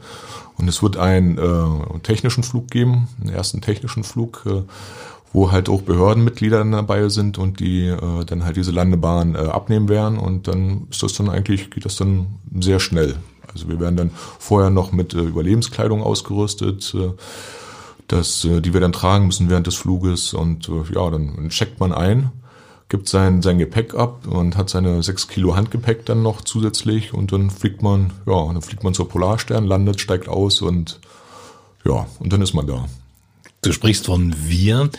und 0.57 0.69
es 0.69 0.83
wird 0.83 0.97
einen 0.97 1.39
äh, 1.39 1.99
technischen 2.01 2.43
Flug 2.43 2.71
geben, 2.71 3.09
einen 3.21 3.31
ersten 3.31 3.61
technischen 3.61 4.03
Flug, 4.03 4.45
wo 5.33 5.53
halt 5.53 5.69
auch 5.69 5.83
Behördenmitglieder 5.83 6.65
dabei 6.65 7.09
sind 7.11 7.39
und 7.39 7.61
die 7.61 7.95
dann 8.27 8.45
halt 8.45 8.57
diese 8.57 8.73
Landebahn 8.73 9.37
abnehmen 9.37 9.89
werden. 9.89 10.19
Und 10.19 10.49
dann 10.49 10.89
ist 10.91 11.05
das 11.05 11.13
dann 11.13 11.29
eigentlich, 11.29 11.71
geht 11.71 11.85
das 11.85 11.95
dann 11.95 12.39
sehr 12.59 12.81
schnell. 12.81 13.19
Also 13.53 13.69
wir 13.69 13.81
werden 13.81 13.97
dann 13.97 14.11
vorher 14.39 14.71
noch 14.71 14.93
mit 14.93 15.15
äh, 15.15 15.21
Überlebenskleidung 15.21 16.03
ausgerüstet. 16.03 16.95
Äh, 16.95 17.13
das, 18.07 18.45
äh, 18.45 18.61
die 18.61 18.73
wir 18.73 18.81
dann 18.81 18.93
tragen 18.93 19.27
müssen 19.27 19.51
während 19.51 19.67
des 19.67 19.75
Fluges 19.75 20.33
und 20.33 20.71
ja, 20.95 21.11
dann 21.11 21.49
checkt 21.51 21.79
man 21.79 21.93
ein 21.93 22.31
gibt 22.89 23.09
sein, 23.09 23.43
sein 23.43 23.59
Gepäck 23.59 23.95
ab 23.95 24.27
und 24.27 24.57
hat 24.57 24.71
seine 24.71 25.03
sechs 25.03 25.29
Kilo 25.29 25.57
Handgepäck 25.57 26.07
dann 26.07 26.23
noch 26.23 26.43
zusätzlich 26.43 27.13
und 27.13 27.33
dann 27.33 27.51
fliegt 27.51 27.83
man, 27.83 28.13
ja, 28.27 28.47
dann 28.47 28.63
fliegt 28.63 28.83
man 28.83 28.95
zur 28.95 29.09
Polarstern, 29.09 29.67
landet, 29.67 30.01
steigt 30.01 30.29
aus 30.29 30.63
und 30.63 31.01
ja, 31.85 32.07
und 32.19 32.33
dann 32.33 32.43
ist 32.43 32.55
man 32.55 32.67
da. 32.67 32.87
Du 33.63 33.73
sprichst 33.73 34.07
von 34.07 34.35
wir. 34.39 34.91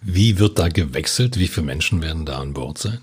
Wie 0.00 0.38
wird 0.38 0.58
da 0.58 0.68
gewechselt? 0.68 1.38
Wie 1.38 1.48
viele 1.48 1.66
Menschen 1.66 2.02
werden 2.02 2.24
da 2.24 2.38
an 2.38 2.54
Bord 2.54 2.78
sein? 2.78 2.98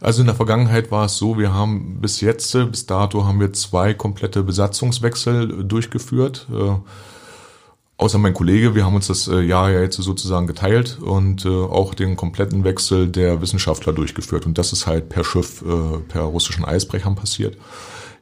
Also 0.00 0.20
in 0.22 0.26
der 0.26 0.34
Vergangenheit 0.34 0.90
war 0.90 1.06
es 1.06 1.16
so, 1.16 1.38
wir 1.38 1.52
haben 1.52 2.00
bis 2.00 2.20
jetzt, 2.20 2.52
bis 2.70 2.86
dato 2.86 3.24
haben 3.24 3.38
wir 3.38 3.52
zwei 3.52 3.94
komplette 3.94 4.42
Besatzungswechsel 4.42 5.64
durchgeführt. 5.64 6.48
Äh, 6.52 6.74
Außer 8.02 8.18
mein 8.18 8.34
Kollege, 8.34 8.74
wir 8.74 8.84
haben 8.84 8.96
uns 8.96 9.06
das 9.06 9.28
äh, 9.28 9.42
Jahr 9.42 9.70
ja 9.70 9.80
jetzt 9.80 9.94
sozusagen 9.94 10.48
geteilt 10.48 10.98
und 11.00 11.44
äh, 11.44 11.48
auch 11.48 11.94
den 11.94 12.16
kompletten 12.16 12.64
Wechsel 12.64 13.06
der 13.06 13.40
Wissenschaftler 13.40 13.92
durchgeführt. 13.92 14.44
Und 14.44 14.58
das 14.58 14.72
ist 14.72 14.88
halt 14.88 15.08
per 15.08 15.22
Schiff, 15.22 15.62
äh, 15.62 15.98
per 16.08 16.22
russischen 16.22 16.64
Eisbrechern 16.64 17.14
passiert. 17.14 17.56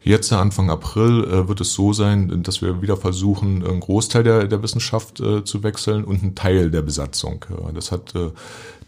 Jetzt 0.03 0.31
Anfang 0.35 0.69
April 0.69 1.47
wird 1.49 1.62
es 1.62 1.73
so 1.75 1.95
sein, 1.95 2.43
dass 2.43 2.62
wir 2.62 2.81
wieder 2.81 2.97
versuchen, 2.97 3.66
einen 3.66 3.81
Großteil 3.81 4.23
der, 4.23 4.47
der 4.47 4.62
Wissenschaft 4.62 5.19
zu 5.19 5.62
wechseln 5.62 6.05
und 6.05 6.23
einen 6.23 6.35
Teil 6.35 6.71
der 6.71 6.81
Besatzung. 6.81 7.45
Das 7.75 7.93
hat 7.93 8.14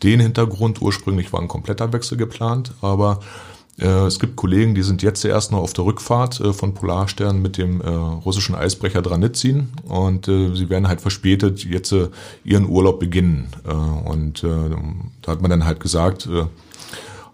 den 0.03 0.21
Hintergrund, 0.21 0.81
ursprünglich 0.81 1.31
war 1.31 1.43
ein 1.43 1.49
kompletter 1.49 1.93
Wechsel 1.93 2.17
geplant, 2.17 2.73
aber 2.81 3.21
es 3.79 4.19
gibt 4.19 4.37
Kollegen, 4.37 4.75
die 4.75 4.83
sind 4.83 5.03
jetzt 5.03 5.25
erst 5.25 5.51
noch 5.51 5.61
auf 5.61 5.73
der 5.73 5.85
Rückfahrt 5.85 6.41
äh, 6.41 6.53
von 6.53 6.75
Polarstern 6.75 7.41
mit 7.41 7.57
dem 7.57 7.81
äh, 7.81 7.89
russischen 7.89 8.55
Eisbrecher 8.55 9.03
Dranitsin 9.03 9.69
und 9.89 10.27
sie 10.27 10.69
werden 10.69 10.89
halt 10.89 11.01
verspätet 11.01 11.65
jetzt 11.65 11.95
ihren 12.45 12.69
Urlaub 12.69 13.01
beginnen. 13.01 13.49
Und 14.05 14.43
da 14.43 15.33
hat 15.33 15.41
man 15.41 15.51
dann 15.51 15.65
halt 15.65 15.81
gesagt, 15.81 16.29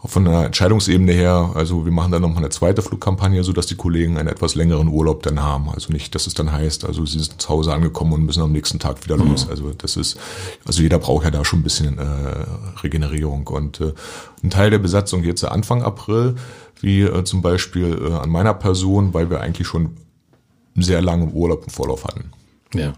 von 0.05 0.25
der 0.25 0.45
Entscheidungsebene 0.45 1.13
her, 1.13 1.51
also 1.55 1.85
wir 1.85 1.91
machen 1.91 2.13
dann 2.13 2.23
nochmal 2.23 2.39
eine 2.39 2.51
zweite 2.51 2.83
Flugkampagne, 2.83 3.43
so 3.43 3.53
dass 3.53 3.67
die 3.67 3.75
Kollegen 3.75 4.17
einen 4.17 4.29
etwas 4.29 4.55
längeren 4.55 4.87
Urlaub 4.87 5.25
dann 5.25 5.43
haben. 5.43 5.69
Also 5.71 5.93
nicht, 5.93 6.15
dass 6.15 6.29
es 6.29 6.35
dann 6.35 6.53
heißt, 6.53 6.85
also 6.85 7.05
sie 7.05 7.19
sind 7.19 7.43
zu 7.43 7.49
Hause 7.49 7.73
angekommen 7.73 8.13
und 8.13 8.25
müssen 8.25 8.43
am 8.43 8.53
nächsten 8.53 8.79
Tag 8.79 9.05
wieder 9.05 9.17
los. 9.17 9.47
Mhm. 9.47 9.51
Also 9.51 9.73
das 9.77 9.97
ist, 9.97 10.17
also 10.65 10.83
jeder 10.83 11.01
braucht 11.01 11.25
ja 11.25 11.33
da 11.33 11.45
schon 11.45 11.61
ein 11.61 11.65
bisschen 11.65 11.99
äh, 11.99 12.03
Regenerierung. 12.83 13.49
Und 13.49 13.81
äh, 13.81 13.93
ein 14.45 14.51
Teil 14.51 14.71
der 14.71 14.79
Besatzung 14.79 15.25
jetzt 15.25 15.45
Anfang 15.45 15.83
April, 15.83 16.37
wie 16.81 17.03
äh, 17.03 17.25
zum 17.25 17.43
Beispiel 17.43 17.99
äh, 18.09 18.13
an 18.15 18.31
meiner 18.31 18.55
Person, 18.55 19.15
weil 19.15 19.31
wir 19.31 19.41
eigentlich 19.41 19.67
schon 19.67 19.97
sehr 20.77 21.03
lange 21.03 21.27
Urlaub 21.27 21.65
im 21.65 21.71
Vorlauf 21.71 22.05
hatten. 22.05 22.31
Ja. 22.73 22.93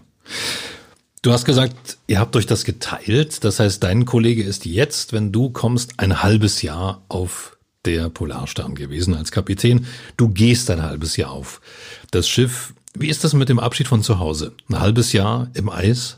Du 1.23 1.31
hast 1.31 1.45
gesagt, 1.45 1.99
ihr 2.07 2.19
habt 2.19 2.35
euch 2.35 2.47
das 2.47 2.63
geteilt. 2.63 3.43
Das 3.43 3.59
heißt, 3.59 3.83
dein 3.83 4.05
Kollege 4.05 4.41
ist 4.41 4.65
jetzt, 4.65 5.13
wenn 5.13 5.31
du 5.31 5.51
kommst, 5.51 5.99
ein 5.99 6.23
halbes 6.23 6.63
Jahr 6.63 7.03
auf 7.09 7.57
der 7.85 8.09
Polarstern 8.09 8.73
gewesen 8.73 9.13
als 9.13 9.31
Kapitän. 9.31 9.85
Du 10.17 10.29
gehst 10.29 10.71
ein 10.71 10.81
halbes 10.81 11.17
Jahr 11.17 11.29
auf 11.29 11.61
das 12.09 12.27
Schiff. 12.27 12.73
Wie 12.95 13.07
ist 13.07 13.23
das 13.23 13.35
mit 13.35 13.49
dem 13.49 13.59
Abschied 13.59 13.87
von 13.87 14.01
zu 14.01 14.17
Hause? 14.17 14.53
Ein 14.67 14.79
halbes 14.79 15.13
Jahr 15.13 15.47
im 15.53 15.69
Eis? 15.69 16.17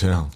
Ja, 0.00 0.30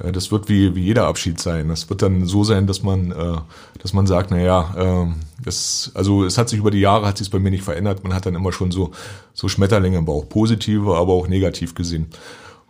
das 0.00 0.32
wird 0.32 0.48
wie, 0.48 0.74
wie 0.74 0.82
jeder 0.82 1.06
Abschied 1.06 1.40
sein. 1.40 1.68
Das 1.68 1.88
wird 1.88 2.02
dann 2.02 2.26
so 2.26 2.42
sein, 2.42 2.66
dass 2.66 2.82
man, 2.82 3.12
äh, 3.12 3.36
dass 3.80 3.92
man 3.92 4.08
sagt, 4.08 4.32
na 4.32 4.40
ja, 4.40 4.74
äh, 4.76 5.06
das, 5.44 5.92
also 5.94 6.24
es 6.24 6.38
hat 6.38 6.48
sich 6.48 6.58
über 6.58 6.72
die 6.72 6.80
Jahre 6.80 7.06
hat 7.06 7.18
sich 7.18 7.30
bei 7.30 7.38
mir 7.38 7.52
nicht 7.52 7.62
verändert. 7.62 8.02
Man 8.02 8.14
hat 8.14 8.26
dann 8.26 8.34
immer 8.34 8.50
schon 8.52 8.72
so, 8.72 8.90
so 9.32 9.46
Schmetterlinge 9.46 9.98
im 9.98 10.06
Bauch, 10.06 10.28
positive, 10.28 10.96
aber 10.96 11.12
auch 11.12 11.28
negativ 11.28 11.76
gesehen 11.76 12.08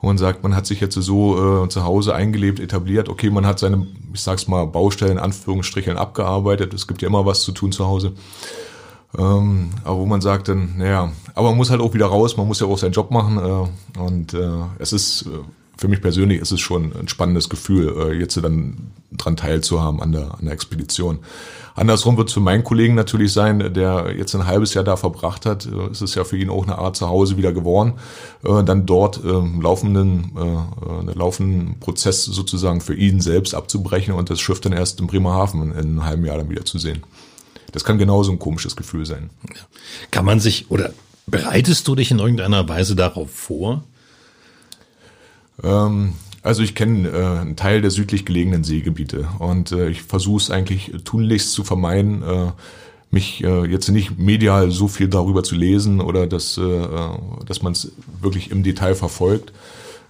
wo 0.01 0.07
man 0.07 0.19
sagt, 0.19 0.43
man 0.43 0.55
hat 0.55 0.67
sich 0.67 0.81
jetzt 0.81 0.95
so 0.95 1.65
äh, 1.65 1.69
zu 1.69 1.85
Hause 1.85 2.15
eingelebt, 2.15 2.61
etabliert. 2.61 3.09
Okay, 3.09 3.31
man 3.31 3.47
hat 3.47 3.59
seine, 3.59 3.87
ich 4.13 4.21
sag's 4.21 4.47
mal, 4.47 4.67
Baustellen, 4.67 5.19
Anführungsstrichen 5.19 5.97
abgearbeitet. 5.97 6.73
Es 6.73 6.87
gibt 6.87 7.03
ja 7.03 7.09
immer 7.09 7.27
was 7.27 7.43
zu 7.43 7.53
tun 7.53 7.73
zu 7.73 7.87
Hause. 7.87 8.13
Ähm, 9.19 9.71
aber 9.85 9.99
wo 9.99 10.07
man 10.07 10.21
sagt 10.21 10.49
dann, 10.49 10.77
naja, 10.77 11.11
aber 11.35 11.49
man 11.49 11.57
muss 11.57 11.71
halt 11.71 11.81
auch 11.81 11.95
wieder 11.95 12.07
raus, 12.07 12.37
man 12.37 12.47
muss 12.47 12.61
ja 12.61 12.67
auch 12.67 12.79
seinen 12.79 12.93
Job 12.93 13.11
machen. 13.11 13.39
Äh, 13.39 14.01
und 14.01 14.35
äh, 14.35 14.65
es 14.79 14.93
ist, 14.93 15.23
äh, 15.23 15.41
für 15.79 15.87
mich 15.87 16.03
persönlich 16.03 16.41
ist 16.41 16.51
es 16.51 16.61
schon 16.61 16.93
ein 16.93 17.07
spannendes 17.07 17.49
Gefühl, 17.49 18.11
äh, 18.11 18.19
jetzt 18.19 18.37
dann 18.37 18.91
dran 19.13 19.37
teilzuhaben 19.37 20.03
an 20.03 20.11
der, 20.11 20.35
an 20.35 20.45
der 20.45 20.53
Expedition. 20.53 21.21
Andersrum 21.77 22.17
wird 22.17 22.29
es 22.29 22.35
für 22.35 22.41
meinen 22.41 22.65
Kollegen 22.65 22.97
natürlich 22.97 23.33
sein, 23.33 23.73
der 23.73 24.13
jetzt 24.17 24.35
ein 24.35 24.45
halbes 24.45 24.75
Jahr 24.75 24.83
da 24.83 24.97
verbracht 24.97 25.47
hat, 25.47 25.67
äh, 25.67 25.91
ist 25.93 26.03
es 26.03 26.17
ja 26.17 26.25
für 26.25 26.37
ihn 26.37 26.51
auch 26.51 26.65
eine 26.65 26.79
Art 26.79 26.97
Zuhause 26.97 27.37
wieder 27.37 27.53
geworden, 27.53 27.95
äh, 28.43 28.65
dann 28.65 28.87
dort 28.87 29.25
äh, 29.25 29.29
laufenden, 29.29 30.37
einen 30.37 31.15
laufenden 31.15 31.79
Prozess 31.79 32.25
sozusagen 32.25 32.81
für 32.81 32.95
ihn 32.95 33.21
selbst 33.21 33.55
abzubrechen 33.55 34.15
und 34.15 34.31
das 34.31 34.41
Schiff 34.41 34.61
dann 34.61 34.73
erst 34.73 34.99
in 35.01 35.07
Bremerhaven 35.07 35.71
in 35.71 35.77
einem 35.77 36.05
halben 36.05 36.25
Jahr 36.25 36.39
dann 36.39 36.51
wieder 36.51 36.65
zu 36.65 36.79
sehen. 36.79 37.05
Das 37.71 37.85
kann 37.85 37.99
genauso 37.99 38.33
ein 38.33 38.39
komisches 38.41 38.75
Gefühl 38.75 39.07
sein. 39.07 39.31
Kann 40.11 40.25
man 40.25 40.41
sich 40.41 40.71
oder 40.71 40.91
bereitest 41.27 41.87
du 41.87 41.95
dich 41.95 42.11
in 42.11 42.19
irgendeiner 42.19 42.69
Weise 42.69 42.97
darauf 42.97 43.31
vor? 43.31 43.85
Ähm, 45.63 46.15
also 46.43 46.63
ich 46.63 46.75
kenne 46.75 47.09
äh, 47.09 47.41
einen 47.41 47.57
Teil 47.57 47.81
der 47.81 47.91
südlich 47.91 48.25
gelegenen 48.25 48.65
Seegebiete 48.65 49.29
und 49.39 49.73
äh, 49.73 49.89
ich 49.89 50.03
versuche 50.03 50.43
es 50.43 50.51
eigentlich 50.51 50.93
tunlichst 51.05 51.53
zu 51.53 51.65
vermeiden, 51.65 52.23
äh, 52.23 52.53
mich 53.11 53.43
äh, 53.43 53.65
jetzt 53.65 53.89
nicht 53.89 54.19
medial 54.19 54.71
so 54.71 54.87
viel 54.87 55.09
darüber 55.09 55.43
zu 55.43 55.55
lesen 55.55 56.01
oder 56.01 56.27
dass, 56.27 56.59
äh, 56.59 56.87
dass 57.47 57.63
man 57.63 57.73
es 57.73 57.93
wirklich 58.21 58.51
im 58.51 58.63
Detail 58.63 58.95
verfolgt. 58.95 59.53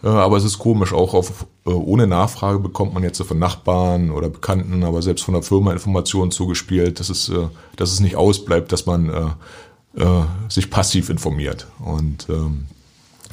Äh, 0.02 0.08
aber 0.08 0.36
es 0.36 0.44
ist 0.44 0.58
komisch, 0.58 0.92
auch 0.92 1.14
auf, 1.14 1.46
äh, 1.66 1.70
ohne 1.70 2.06
Nachfrage 2.06 2.58
bekommt 2.58 2.94
man 2.94 3.02
jetzt 3.02 3.22
von 3.22 3.38
Nachbarn 3.38 4.10
oder 4.10 4.28
Bekannten, 4.28 4.82
aber 4.84 5.02
selbst 5.02 5.24
von 5.24 5.34
der 5.34 5.42
Firma 5.42 5.72
Informationen 5.72 6.30
zugespielt, 6.30 7.00
dass 7.00 7.08
es, 7.08 7.28
äh, 7.28 7.48
dass 7.76 7.92
es 7.92 8.00
nicht 8.00 8.16
ausbleibt, 8.16 8.72
dass 8.72 8.86
man 8.86 9.08
äh, 9.08 10.02
äh, 10.02 10.24
sich 10.48 10.70
passiv 10.70 11.08
informiert. 11.08 11.66
Und 11.78 12.28
ähm, 12.28 12.66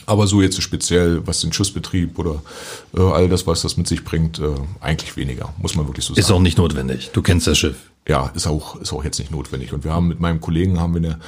aber 0.05 0.27
so 0.27 0.41
jetzt 0.41 0.61
speziell, 0.61 1.25
was 1.25 1.41
den 1.41 1.53
Schussbetrieb 1.53 2.17
oder 2.19 2.41
äh, 2.95 3.01
all 3.01 3.29
das, 3.29 3.47
was 3.47 3.61
das 3.61 3.77
mit 3.77 3.87
sich 3.87 4.03
bringt, 4.03 4.39
äh, 4.39 4.53
eigentlich 4.81 5.15
weniger, 5.17 5.53
muss 5.57 5.75
man 5.75 5.87
wirklich 5.87 6.05
so 6.05 6.13
sagen. 6.13 6.19
Ist 6.19 6.31
auch 6.31 6.39
nicht 6.39 6.57
notwendig. 6.57 7.11
Du 7.13 7.21
kennst 7.21 7.47
das 7.47 7.57
Schiff. 7.57 7.75
Ja, 8.07 8.31
ist 8.35 8.45
auch, 8.45 8.79
ist 8.79 8.93
auch 8.93 9.03
jetzt 9.03 9.17
nicht 9.17 9.31
notwendig. 9.31 9.73
Und 9.73 9.83
wir 9.83 9.91
haben 9.91 10.07
mit 10.07 10.19
meinem 10.19 10.39
Kollegen 10.39 10.79
haben 10.79 10.93
wir 10.93 10.99
eine 10.99 11.19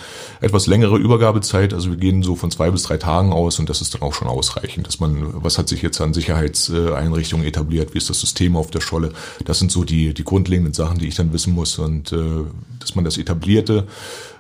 etwas 0.41 0.67
längere 0.67 0.97
Übergabezeit. 0.97 1.73
Also 1.73 1.89
wir 1.89 1.97
gehen 1.97 2.21
so 2.21 2.36
von 2.36 2.51
zwei 2.51 2.69
bis 2.69 2.84
drei 2.84 2.97
Tagen 2.97 3.34
aus 3.34 3.57
und 3.57 3.67
das 3.67 3.82
ist 3.82 3.95
dann 3.95 4.03
auch 4.03 4.13
schon 4.13 4.28
ausreichend, 4.28 4.86
dass 4.86 4.99
man, 4.99 5.43
was 5.43 5.57
hat 5.57 5.67
sich 5.69 5.82
jetzt 5.82 5.99
an 6.01 6.13
Sicherheitseinrichtungen 6.13 7.47
etabliert, 7.47 7.95
wie 7.95 7.97
ist 7.97 8.11
das 8.11 8.19
System 8.19 8.55
auf 8.55 8.69
der 8.69 8.82
Scholle? 8.82 9.11
Das 9.43 9.57
sind 9.57 9.71
so 9.71 9.84
die, 9.86 10.13
die 10.13 10.23
grundlegenden 10.23 10.73
Sachen, 10.73 10.99
die 10.99 11.07
ich 11.07 11.15
dann 11.15 11.34
wissen 11.34 11.53
muss 11.55 11.80
und 11.80 12.11
äh, 12.11 12.43
dass 12.80 12.93
man 12.93 13.03
das 13.03 13.17
etablierte 13.17 13.88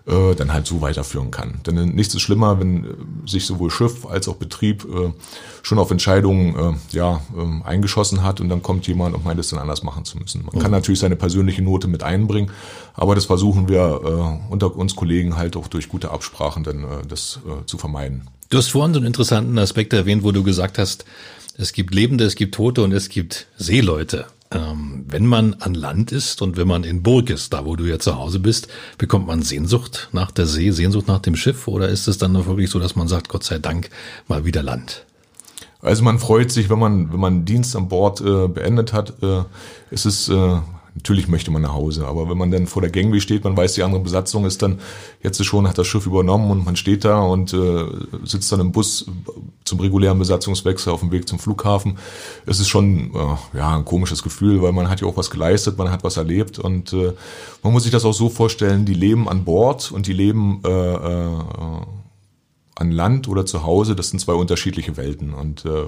äh, 0.07 0.35
dann 0.35 0.53
halt 0.53 0.65
so 0.65 0.81
weiterführen 0.81 1.31
kann. 1.31 1.59
Denn 1.65 1.89
nichts 1.89 2.15
ist 2.15 2.21
schlimmer, 2.21 2.59
wenn 2.59 2.85
äh, 2.85 2.87
sich 3.25 3.45
sowohl 3.45 3.69
Schiff 3.69 4.05
als 4.05 4.27
auch 4.27 4.35
Betrieb 4.35 4.85
äh, 4.85 5.11
schon 5.61 5.79
auf 5.79 5.91
Entscheidungen 5.91 6.55
äh, 6.55 6.95
ja, 6.95 7.21
äh, 7.35 7.67
eingeschossen 7.67 8.23
hat 8.23 8.39
und 8.39 8.49
dann 8.49 8.63
kommt 8.63 8.87
jemand 8.87 9.15
und 9.15 9.25
meint 9.25 9.39
es 9.39 9.49
dann 9.49 9.59
anders 9.59 9.83
machen 9.83 10.05
zu 10.05 10.17
müssen. 10.17 10.45
Man 10.45 10.55
mhm. 10.55 10.59
kann 10.59 10.71
natürlich 10.71 10.99
seine 10.99 11.17
persönliche 11.17 11.61
Note 11.61 11.87
mit 11.87 12.03
einbringen, 12.03 12.51
aber 12.93 13.15
das 13.15 13.25
versuchen 13.25 13.67
wir 13.67 14.39
äh, 14.49 14.51
unter 14.51 14.75
uns 14.75 14.95
Kollegen 14.95 15.35
halt 15.35 15.57
auch 15.57 15.67
durch 15.67 15.89
gute 15.89 16.11
Absprachen 16.11 16.63
dann 16.63 16.83
äh, 16.83 17.05
das 17.07 17.39
äh, 17.45 17.65
zu 17.65 17.77
vermeiden. 17.77 18.29
Du 18.49 18.57
hast 18.57 18.69
vorhin 18.69 18.93
so 18.93 18.99
einen 18.99 19.07
interessanten 19.07 19.59
Aspekt 19.59 19.91
erwähnt, 19.91 20.23
wo 20.23 20.31
du 20.31 20.41
gesagt 20.43 20.77
hast, 20.77 21.03
es 21.57 21.73
gibt 21.73 21.93
Lebende, 21.93 22.23
es 22.23 22.35
gibt 22.35 22.55
Tote 22.55 22.81
und 22.83 22.93
es 22.93 23.09
gibt 23.09 23.47
Seeleute. 23.57 24.27
Ähm, 24.49 25.05
wenn 25.07 25.25
man 25.25 25.55
an 25.55 25.73
Land 25.73 26.13
ist 26.13 26.41
und 26.41 26.55
wenn 26.55 26.67
man 26.67 26.85
in 26.85 27.03
Burg 27.03 27.29
ist, 27.29 27.51
da 27.51 27.65
wo 27.65 27.75
du 27.75 27.83
ja 27.83 27.99
zu 27.99 28.17
Hause 28.17 28.39
bist, 28.39 28.69
bekommt 28.97 29.27
man 29.27 29.41
Sehnsucht 29.41 30.09
nach 30.13 30.31
der 30.31 30.45
See, 30.45 30.71
Sehnsucht 30.71 31.07
nach 31.07 31.19
dem 31.19 31.35
Schiff 31.35 31.67
oder 31.67 31.89
ist 31.89 32.07
es 32.07 32.17
dann 32.17 32.33
wirklich 32.33 32.69
so, 32.69 32.79
dass 32.79 32.95
man 32.95 33.09
sagt, 33.09 33.27
Gott 33.27 33.43
sei 33.43 33.59
Dank, 33.59 33.89
mal 34.27 34.45
wieder 34.45 34.63
Land? 34.63 35.05
Also 35.81 36.03
man 36.03 36.17
freut 36.19 36.51
sich, 36.51 36.69
wenn 36.69 36.79
man, 36.79 37.11
wenn 37.11 37.19
man 37.19 37.45
Dienst 37.45 37.75
an 37.75 37.89
Bord 37.89 38.21
äh, 38.21 38.47
beendet 38.47 38.93
hat, 38.93 39.21
äh, 39.21 39.43
ist 39.91 40.05
es 40.05 40.29
äh, 40.29 40.59
Natürlich 40.97 41.27
möchte 41.27 41.51
man 41.51 41.61
nach 41.61 41.73
Hause, 41.73 42.07
aber 42.07 42.27
wenn 42.27 42.39
man 42.39 42.49
dann 42.49 42.65
vor 42.65 42.81
der 42.81 42.89
Gangway 42.89 43.21
steht, 43.21 43.43
man 43.43 43.55
weiß, 43.55 43.73
die 43.73 43.83
andere 43.83 44.01
Besatzung 44.01 44.45
ist 44.45 44.63
dann 44.63 44.79
jetzt 45.21 45.43
schon, 45.45 45.67
hat 45.67 45.77
das 45.77 45.85
Schiff 45.85 46.07
übernommen 46.07 46.49
und 46.49 46.65
man 46.65 46.75
steht 46.75 47.05
da 47.05 47.19
und 47.19 47.53
äh, 47.53 47.85
sitzt 48.23 48.51
dann 48.51 48.61
im 48.61 48.71
Bus 48.71 49.05
zum 49.63 49.79
regulären 49.79 50.17
Besatzungswechsel 50.17 50.91
auf 50.91 51.01
dem 51.01 51.11
Weg 51.11 51.27
zum 51.27 51.37
Flughafen. 51.37 51.99
Es 52.47 52.59
ist 52.59 52.69
schon 52.69 53.11
äh, 53.13 53.57
ja 53.57 53.75
ein 53.75 53.85
komisches 53.85 54.23
Gefühl, 54.23 54.63
weil 54.63 54.71
man 54.71 54.89
hat 54.89 55.01
ja 55.01 55.07
auch 55.07 55.17
was 55.17 55.29
geleistet, 55.29 55.77
man 55.77 55.91
hat 55.91 56.03
was 56.03 56.17
erlebt 56.17 56.57
und 56.57 56.93
äh, 56.93 57.13
man 57.61 57.73
muss 57.73 57.83
sich 57.83 57.91
das 57.91 58.03
auch 58.03 58.13
so 58.13 58.29
vorstellen, 58.29 58.85
die 58.85 58.95
leben 58.95 59.29
an 59.29 59.43
Bord 59.43 59.91
und 59.91 60.07
die 60.07 60.13
leben 60.13 60.61
äh, 60.65 60.69
äh, 60.69 61.29
an 62.79 62.91
Land 62.91 63.27
oder 63.27 63.45
zu 63.45 63.63
Hause, 63.63 63.95
das 63.95 64.09
sind 64.09 64.19
zwei 64.19 64.33
unterschiedliche 64.33 64.97
Welten. 64.97 65.33
Und 65.33 65.65
äh, 65.65 65.87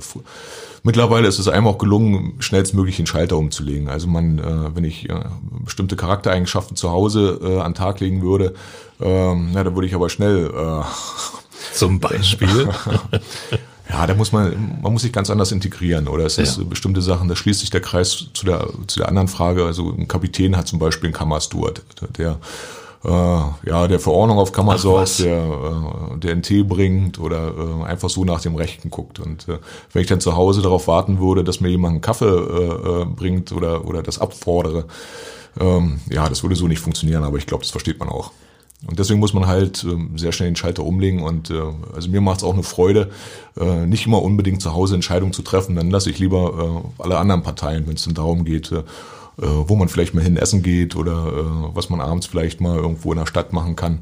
mittlerweile 0.84 1.28
ist 1.28 1.40
es 1.40 1.48
einem 1.48 1.68
auch 1.68 1.78
gelungen, 1.78 2.34
schnellstmöglich 2.40 2.98
den 2.98 3.06
Schalter 3.06 3.38
umzulegen. 3.38 3.90
Also 3.90 4.08
man, 4.08 4.40
äh, 4.40 4.76
wenn 4.76 4.84
ich 4.84 5.10
äh, 5.10 5.24
bestimmte 5.64 5.96
Charaktereigenschaften 5.96 6.76
zu 6.76 6.90
Hause 6.90 7.40
äh, 7.44 7.60
an 7.60 7.76
Tag 7.76 8.00
legen 8.00 8.22
würde, 8.22 8.56
äh, 9.00 9.36
na, 9.36 9.64
da 9.64 9.76
würde 9.76 9.88
ich 9.88 9.94
aber 9.94 10.10
schnell 10.10 10.48
äh, 10.48 10.84
zum 11.74 12.00
Beispiel. 12.00 12.70
ja, 13.90 14.08
da 14.08 14.16
muss 14.16 14.32
man, 14.32 14.80
man 14.82 14.92
muss 14.92 15.04
sich 15.04 15.14
ganz 15.14 15.30
anders 15.30 15.52
integrieren 15.52 16.08
oder 16.08 16.26
es 16.26 16.40
ist 16.40 16.58
ja. 16.58 16.64
bestimmte 16.64 17.04
Sachen, 17.04 17.28
da 17.28 17.36
schließt 17.36 17.60
sich 17.60 17.70
der 17.70 17.82
Kreis 17.82 18.26
zu 18.34 18.46
der, 18.46 18.68
zu 18.88 19.00
der 19.00 19.10
anderen 19.10 19.28
Frage. 19.28 19.66
Also 19.66 19.92
ein 19.92 20.08
Kapitän 20.08 20.58
hat 20.58 20.68
zum 20.68 20.80
Beispiel 20.80 21.08
einen 21.08 21.14
Kammersteward, 21.14 21.84
der 22.18 22.40
äh, 23.04 23.10
ja, 23.10 23.88
der 23.88 24.00
Verordnung 24.00 24.40
auf 24.40 24.52
Kammer 24.52 24.78
sorgt, 24.78 25.20
der, 25.20 25.38
äh, 25.38 26.18
der 26.20 26.32
einen 26.32 26.42
Tee 26.42 26.64
bringt 26.64 27.20
oder 27.20 27.54
äh, 27.58 27.84
einfach 27.86 28.10
so 28.10 28.26
nach 28.26 28.42
dem 28.42 28.56
Rechten 28.56 28.90
guckt. 28.90 29.20
Und 29.20 29.48
äh, 29.48 29.58
wenn 29.94 30.02
ich 30.02 30.08
dann 30.08 30.20
zu 30.20 30.36
Hause 30.36 30.62
darauf 30.62 30.88
warten 30.88 31.20
würde, 31.20 31.44
dass 31.44 31.62
mir 31.62 31.70
jemand 31.70 31.94
einen 31.94 32.02
Kaffee 32.02 32.26
äh, 32.26 33.02
äh, 33.02 33.06
bringt 33.06 33.52
oder, 33.52 33.86
oder 33.86 34.04
das 34.04 34.20
abfordere, 34.20 34.86
ähm, 35.60 36.02
ja, 36.10 36.28
das 36.28 36.44
würde 36.44 36.56
so 36.56 36.68
nicht 36.68 36.82
funktionieren, 36.82 37.24
aber 37.24 37.38
ich 37.38 37.46
glaube, 37.46 37.64
das 37.64 37.72
versteht 37.72 38.00
man 38.00 38.10
auch. 38.10 38.32
Und 38.88 38.98
deswegen 38.98 39.20
muss 39.20 39.34
man 39.34 39.48
halt 39.48 39.84
äh, 39.84 40.18
sehr 40.18 40.32
schnell 40.32 40.50
den 40.50 40.56
Schalter 40.56 40.84
umlegen. 40.84 41.22
Und 41.22 41.50
äh, 41.50 41.62
also 41.94 42.10
mir 42.10 42.22
macht 42.22 42.38
es 42.38 42.44
auch 42.44 42.54
eine 42.54 42.64
Freude, 42.64 43.10
äh, 43.60 43.86
nicht 43.86 44.06
immer 44.06 44.22
unbedingt 44.22 44.62
zu 44.62 44.74
Hause 44.74 44.96
Entscheidungen 44.96 45.34
zu 45.34 45.42
treffen. 45.42 45.76
Dann 45.76 45.90
lasse 45.90 46.10
ich 46.10 46.20
lieber 46.20 46.84
äh, 46.98 47.04
alle 47.04 47.18
anderen 47.18 47.44
Parteien, 47.44 47.88
wenn 47.88 47.96
es 47.96 48.06
dann 48.06 48.14
darum 48.14 48.46
geht, 48.46 48.72
äh, 48.72 48.84
äh, 49.42 49.46
wo 49.46 49.76
man 49.76 49.90
vielleicht 49.90 50.14
mal 50.14 50.24
hin 50.24 50.38
essen 50.38 50.64
geht 50.64 50.96
oder 50.96 51.28
äh, 51.28 51.76
was 51.76 51.90
man 51.90 52.02
abends 52.02 52.28
vielleicht 52.28 52.62
mal 52.62 52.78
irgendwo 52.78 53.12
in 53.12 53.20
der 53.20 53.26
Stadt 53.26 53.54
machen 53.54 53.76
kann. 53.76 54.00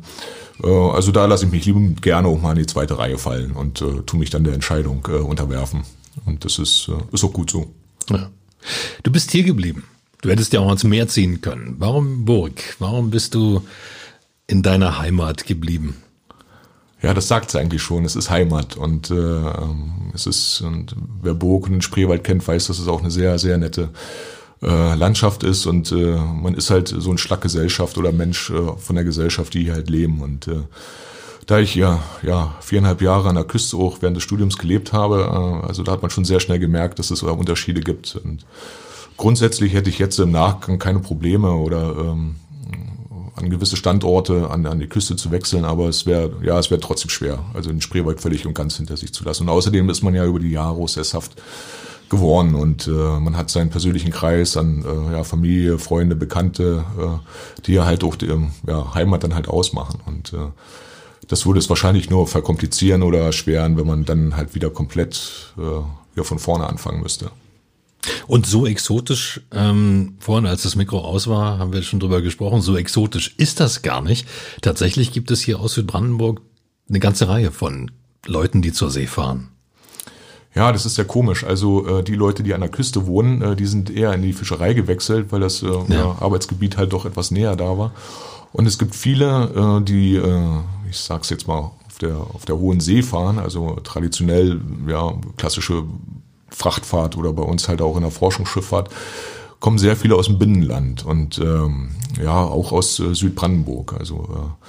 Äh, 0.63 0.67
also 0.67 1.11
da 1.11 1.25
lasse 1.25 1.45
ich 1.45 1.51
mich 1.51 1.65
lieber 1.65 1.79
gerne 2.01 2.27
auch 2.27 2.41
mal 2.41 2.51
in 2.51 2.59
die 2.59 2.65
zweite 2.65 2.97
Reihe 2.97 3.17
fallen 3.17 3.51
und 3.51 3.81
äh, 3.81 4.01
tu 4.05 4.17
mich 4.17 4.29
dann 4.29 4.43
der 4.43 4.53
Entscheidung 4.53 5.07
äh, 5.09 5.13
unterwerfen. 5.13 5.83
Und 6.25 6.45
das 6.45 6.59
ist, 6.59 6.89
äh, 6.89 7.13
ist 7.13 7.23
auch 7.23 7.33
gut 7.33 7.51
so. 7.51 7.71
Ja. 8.09 8.29
Du 9.03 9.11
bist 9.11 9.31
hier 9.31 9.43
geblieben. 9.43 9.83
Du 10.21 10.29
hättest 10.29 10.53
ja 10.53 10.59
auch 10.61 10.67
ans 10.67 10.83
Meer 10.83 11.07
ziehen 11.07 11.41
können. 11.41 11.75
Warum 11.77 12.25
Burg? 12.25 12.75
Warum 12.79 13.11
bist 13.11 13.35
du 13.35 13.61
in 14.47 14.63
deiner 14.63 14.97
Heimat 14.97 15.45
geblieben? 15.45 15.95
Ja, 17.01 17.13
das 17.13 17.27
sagt 17.27 17.49
es 17.49 17.55
eigentlich 17.55 17.83
schon. 17.83 18.05
Es 18.05 18.15
ist 18.15 18.31
Heimat 18.31 18.75
und 18.75 19.11
äh, 19.11 19.13
ähm, 19.13 20.11
es 20.15 20.25
ist 20.25 20.61
und 20.61 20.95
wer 21.21 21.35
Burg 21.35 21.65
und 21.65 21.73
den 21.73 21.81
Spreewald 21.83 22.23
kennt, 22.23 22.47
weiß, 22.47 22.67
dass 22.67 22.79
es 22.79 22.87
auch 22.87 23.01
eine 23.01 23.11
sehr 23.11 23.37
sehr 23.37 23.59
nette 23.59 23.89
äh, 24.61 24.95
Landschaft 24.95 25.43
ist 25.43 25.65
und 25.65 25.91
äh, 25.91 26.15
man 26.15 26.53
ist 26.53 26.69
halt 26.69 26.87
so 26.87 27.11
ein 27.11 27.17
Schlackgesellschaft 27.17 27.97
oder 27.97 28.11
Mensch 28.11 28.49
äh, 28.49 28.75
von 28.77 28.95
der 28.95 29.05
Gesellschaft, 29.05 29.53
die 29.53 29.65
hier 29.65 29.73
halt 29.73 29.89
leben 29.89 30.21
und 30.21 30.47
äh, 30.47 30.63
da 31.47 31.59
ich 31.59 31.75
ja, 31.75 32.03
ja 32.23 32.55
viereinhalb 32.59 33.01
Jahre 33.01 33.29
an 33.29 33.35
der 33.35 33.45
Küste 33.45 33.77
auch 33.77 34.01
während 34.01 34.17
des 34.17 34.23
Studiums 34.23 34.57
gelebt 34.57 34.93
habe, 34.93 35.61
äh, 35.63 35.67
also 35.67 35.81
da 35.81 35.93
hat 35.93 36.01
man 36.01 36.11
schon 36.11 36.25
sehr 36.25 36.39
schnell 36.39 36.59
gemerkt, 36.59 36.99
dass 36.99 37.09
es 37.09 37.21
da 37.21 37.31
Unterschiede 37.31 37.81
gibt. 37.81 38.17
Und 38.17 38.45
grundsätzlich 39.15 39.73
hätte 39.73 39.89
ich 39.89 39.97
jetzt 39.97 40.19
im 40.19 40.31
Nachgang 40.31 40.77
keine 40.77 40.99
Probleme 40.99 41.51
oder 41.51 41.95
ähm, 41.97 42.35
an 43.35 43.49
gewisse 43.49 43.77
Standorte 43.77 44.49
an, 44.49 44.65
an 44.65 44.79
die 44.79 44.87
Küste 44.87 45.15
zu 45.15 45.31
wechseln, 45.31 45.63
aber 45.63 45.87
es 45.87 46.05
wäre 46.05 46.31
ja 46.43 46.57
es 46.59 46.71
wäre 46.71 46.81
trotzdem 46.81 47.09
schwer, 47.09 47.45
also 47.53 47.69
den 47.69 47.81
Spreewald 47.81 48.19
völlig 48.19 48.45
und 48.45 48.53
ganz 48.53 48.77
hinter 48.77 48.97
sich 48.97 49.13
zu 49.13 49.23
lassen. 49.23 49.43
Und 49.43 49.49
außerdem 49.49 49.89
ist 49.89 50.01
man 50.01 50.15
ja 50.15 50.25
über 50.25 50.39
die 50.39 50.51
Jahre 50.51 50.85
sesshaft 50.87 51.41
geworden 52.09 52.55
und 52.55 52.87
äh, 52.87 52.91
man 52.91 53.37
hat 53.37 53.49
seinen 53.49 53.69
persönlichen 53.69 54.11
Kreis 54.11 54.57
an 54.57 54.83
äh, 54.83 55.13
ja, 55.13 55.23
Familie, 55.23 55.79
Freunde, 55.79 56.15
Bekannte, 56.15 56.85
äh, 56.97 57.61
die 57.65 57.73
ja 57.73 57.85
halt 57.85 58.03
auch 58.03 58.15
die 58.15 58.33
ja, 58.67 58.93
Heimat 58.93 59.23
dann 59.23 59.35
halt 59.35 59.47
ausmachen 59.47 59.99
und 60.05 60.33
äh, 60.33 60.51
das 61.27 61.45
würde 61.45 61.59
es 61.59 61.69
wahrscheinlich 61.69 62.09
nur 62.09 62.27
verkomplizieren 62.27 63.03
oder 63.03 63.19
erschweren, 63.19 63.77
wenn 63.77 63.87
man 63.87 64.05
dann 64.05 64.35
halt 64.37 64.55
wieder 64.55 64.69
komplett 64.69 65.53
äh, 65.57 65.61
wieder 66.13 66.23
von 66.23 66.39
vorne 66.39 66.67
anfangen 66.67 67.01
müsste. 67.01 67.31
Und 68.27 68.45
so 68.45 68.65
exotisch, 68.65 69.41
ähm, 69.51 70.15
vorhin 70.19 70.45
als 70.45 70.63
das 70.63 70.75
Mikro 70.75 70.99
aus 70.99 71.27
war, 71.27 71.59
haben 71.59 71.73
wir 71.73 71.81
schon 71.81 71.99
drüber 71.99 72.21
gesprochen, 72.21 72.61
so 72.61 72.77
exotisch 72.77 73.35
ist 73.37 73.59
das 73.59 73.81
gar 73.81 74.01
nicht. 74.01 74.27
Tatsächlich 74.61 75.11
gibt 75.11 75.31
es 75.31 75.41
hier 75.41 75.59
aus 75.59 75.73
Südbrandenburg 75.73 76.41
eine 76.89 76.99
ganze 76.99 77.27
Reihe 77.27 77.51
von 77.51 77.91
Leuten, 78.25 78.61
die 78.61 78.71
zur 78.71 78.91
See 78.91 79.07
fahren. 79.07 79.49
Ja, 80.57 80.71
das 80.71 80.85
ist 80.85 80.97
ja 80.97 81.03
komisch. 81.03 81.43
Also 81.43 81.99
äh, 81.99 82.03
die 82.03 82.15
Leute, 82.15 82.43
die 82.43 82.53
an 82.53 82.61
der 82.61 82.69
Küste 82.69 83.05
wohnen, 83.05 83.41
äh, 83.41 83.55
die 83.55 83.65
sind 83.65 83.89
eher 83.89 84.13
in 84.13 84.21
die 84.21 84.33
Fischerei 84.33 84.73
gewechselt, 84.73 85.27
weil 85.31 85.39
das 85.39 85.61
äh, 85.61 85.67
ja. 85.89 86.15
Arbeitsgebiet 86.19 86.77
halt 86.77 86.93
doch 86.93 87.05
etwas 87.05 87.31
näher 87.31 87.55
da 87.55 87.77
war. 87.77 87.91
Und 88.53 88.65
es 88.65 88.79
gibt 88.79 88.95
viele, 88.95 89.79
äh, 89.79 89.83
die, 89.83 90.15
äh, 90.15 90.41
ich 90.89 90.97
sag's 90.97 91.29
jetzt 91.29 91.47
mal, 91.47 91.71
auf 91.87 91.97
der, 92.01 92.17
auf 92.17 92.45
der 92.45 92.57
Hohen 92.57 92.79
See 92.79 93.03
fahren, 93.03 93.39
also 93.39 93.77
traditionell, 93.83 94.61
ja, 94.87 95.13
klassische 95.37 95.83
Frachtfahrt 96.49 97.17
oder 97.17 97.33
bei 97.33 97.43
uns 97.43 97.67
halt 97.67 97.81
auch 97.81 97.95
in 97.95 98.03
der 98.03 98.11
Forschungsschifffahrt, 98.11 98.89
kommen 99.59 99.77
sehr 99.77 99.95
viele 99.95 100.15
aus 100.15 100.27
dem 100.27 100.37
Binnenland 100.37 101.05
und 101.05 101.39
ähm, 101.39 101.91
ja, 102.21 102.43
auch 102.43 102.71
aus 102.71 102.99
äh, 102.99 103.13
Südbrandenburg. 103.13 103.95
Also 103.97 104.15
äh, 104.15 104.65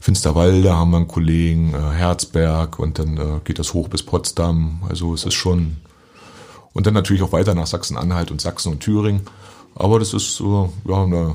Finsterwalde 0.00 0.74
haben 0.74 0.90
wir 0.90 0.98
einen 0.98 1.08
Kollegen, 1.08 1.74
äh, 1.74 1.94
Herzberg 1.94 2.78
und 2.78 2.98
dann 2.98 3.16
äh, 3.16 3.40
geht 3.44 3.58
das 3.58 3.74
hoch 3.74 3.88
bis 3.88 4.02
Potsdam. 4.02 4.82
Also 4.88 5.14
es 5.14 5.24
ist 5.24 5.34
schon 5.34 5.78
und 6.72 6.86
dann 6.86 6.94
natürlich 6.94 7.22
auch 7.22 7.32
weiter 7.32 7.54
nach 7.54 7.66
Sachsen-Anhalt 7.66 8.30
und 8.30 8.40
Sachsen 8.40 8.72
und 8.72 8.80
Thüringen. 8.80 9.22
Aber 9.74 9.98
das 9.98 10.14
ist 10.14 10.36
so 10.36 10.72
ja, 10.86 11.02
eine 11.02 11.34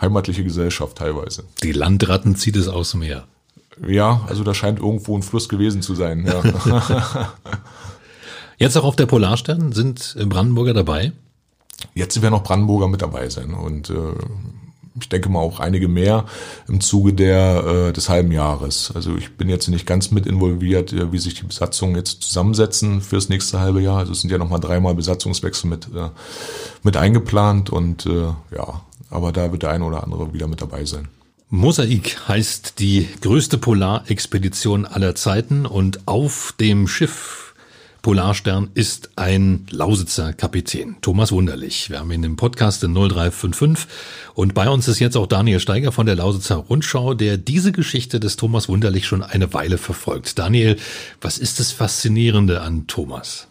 heimatliche 0.00 0.44
Gesellschaft 0.44 0.96
teilweise. 0.96 1.44
Die 1.62 1.72
Landratten 1.72 2.36
zieht 2.36 2.56
es 2.56 2.68
aus 2.68 2.92
dem 2.92 3.00
Meer. 3.00 3.24
Ja, 3.86 4.22
also 4.26 4.44
da 4.44 4.54
scheint 4.54 4.78
irgendwo 4.78 5.16
ein 5.16 5.22
Fluss 5.22 5.48
gewesen 5.48 5.82
zu 5.82 5.94
sein. 5.94 6.26
Ja. 6.26 7.32
Jetzt 8.58 8.76
auch 8.78 8.84
auf 8.84 8.96
der 8.96 9.04
Polarstern 9.04 9.72
sind 9.72 10.16
Brandenburger 10.26 10.72
dabei? 10.72 11.12
Jetzt 11.94 12.20
werden 12.22 12.32
noch 12.32 12.42
Brandenburger 12.42 12.88
mit 12.88 13.02
dabei 13.02 13.28
sein 13.28 13.52
und 13.52 13.90
äh, 13.90 13.94
ich 15.00 15.08
denke 15.08 15.28
mal 15.28 15.40
auch 15.40 15.60
einige 15.60 15.88
mehr 15.88 16.24
im 16.68 16.80
Zuge 16.80 17.12
der, 17.12 17.64
äh, 17.88 17.92
des 17.92 18.08
halben 18.08 18.32
Jahres. 18.32 18.92
Also 18.94 19.16
ich 19.16 19.36
bin 19.36 19.48
jetzt 19.48 19.68
nicht 19.68 19.86
ganz 19.86 20.10
mit 20.10 20.26
involviert, 20.26 20.92
äh, 20.92 21.12
wie 21.12 21.18
sich 21.18 21.34
die 21.34 21.44
Besatzungen 21.44 21.96
jetzt 21.96 22.22
zusammensetzen 22.22 23.00
fürs 23.00 23.28
nächste 23.28 23.60
halbe 23.60 23.80
Jahr. 23.80 23.98
Also 23.98 24.12
es 24.12 24.20
sind 24.20 24.30
ja 24.30 24.38
nochmal 24.38 24.60
dreimal 24.60 24.94
Besatzungswechsel 24.94 25.68
mit, 25.68 25.86
äh, 25.94 26.08
mit 26.82 26.96
eingeplant 26.96 27.70
und 27.70 28.06
äh, 28.06 28.32
ja, 28.54 28.82
aber 29.10 29.32
da 29.32 29.52
wird 29.52 29.62
der 29.62 29.70
eine 29.70 29.84
oder 29.84 30.02
andere 30.02 30.32
wieder 30.32 30.46
mit 30.46 30.60
dabei 30.60 30.84
sein. 30.84 31.08
Mosaik 31.48 32.18
heißt 32.26 32.80
die 32.80 33.08
größte 33.20 33.56
Polarexpedition 33.58 34.84
aller 34.84 35.14
Zeiten 35.14 35.64
und 35.64 36.08
auf 36.08 36.54
dem 36.58 36.88
Schiff 36.88 37.45
Polarstern 38.02 38.70
ist 38.74 39.10
ein 39.16 39.66
Lausitzer 39.70 40.32
Kapitän, 40.32 40.96
Thomas 41.00 41.32
Wunderlich. 41.32 41.90
Wir 41.90 41.98
haben 41.98 42.12
ihn 42.12 42.22
im 42.22 42.36
Podcast 42.36 42.84
in 42.84 42.94
0355 42.94 43.86
und 44.34 44.54
bei 44.54 44.68
uns 44.68 44.86
ist 44.88 45.00
jetzt 45.00 45.16
auch 45.16 45.26
Daniel 45.26 45.60
Steiger 45.60 45.92
von 45.92 46.06
der 46.06 46.14
Lausitzer 46.14 46.56
Rundschau, 46.56 47.14
der 47.14 47.36
diese 47.36 47.72
Geschichte 47.72 48.20
des 48.20 48.36
Thomas 48.36 48.68
Wunderlich 48.68 49.06
schon 49.06 49.22
eine 49.22 49.52
Weile 49.54 49.78
verfolgt. 49.78 50.38
Daniel, 50.38 50.76
was 51.20 51.38
ist 51.38 51.58
das 51.58 51.72
Faszinierende 51.72 52.60
an 52.60 52.86
Thomas? 52.86 53.48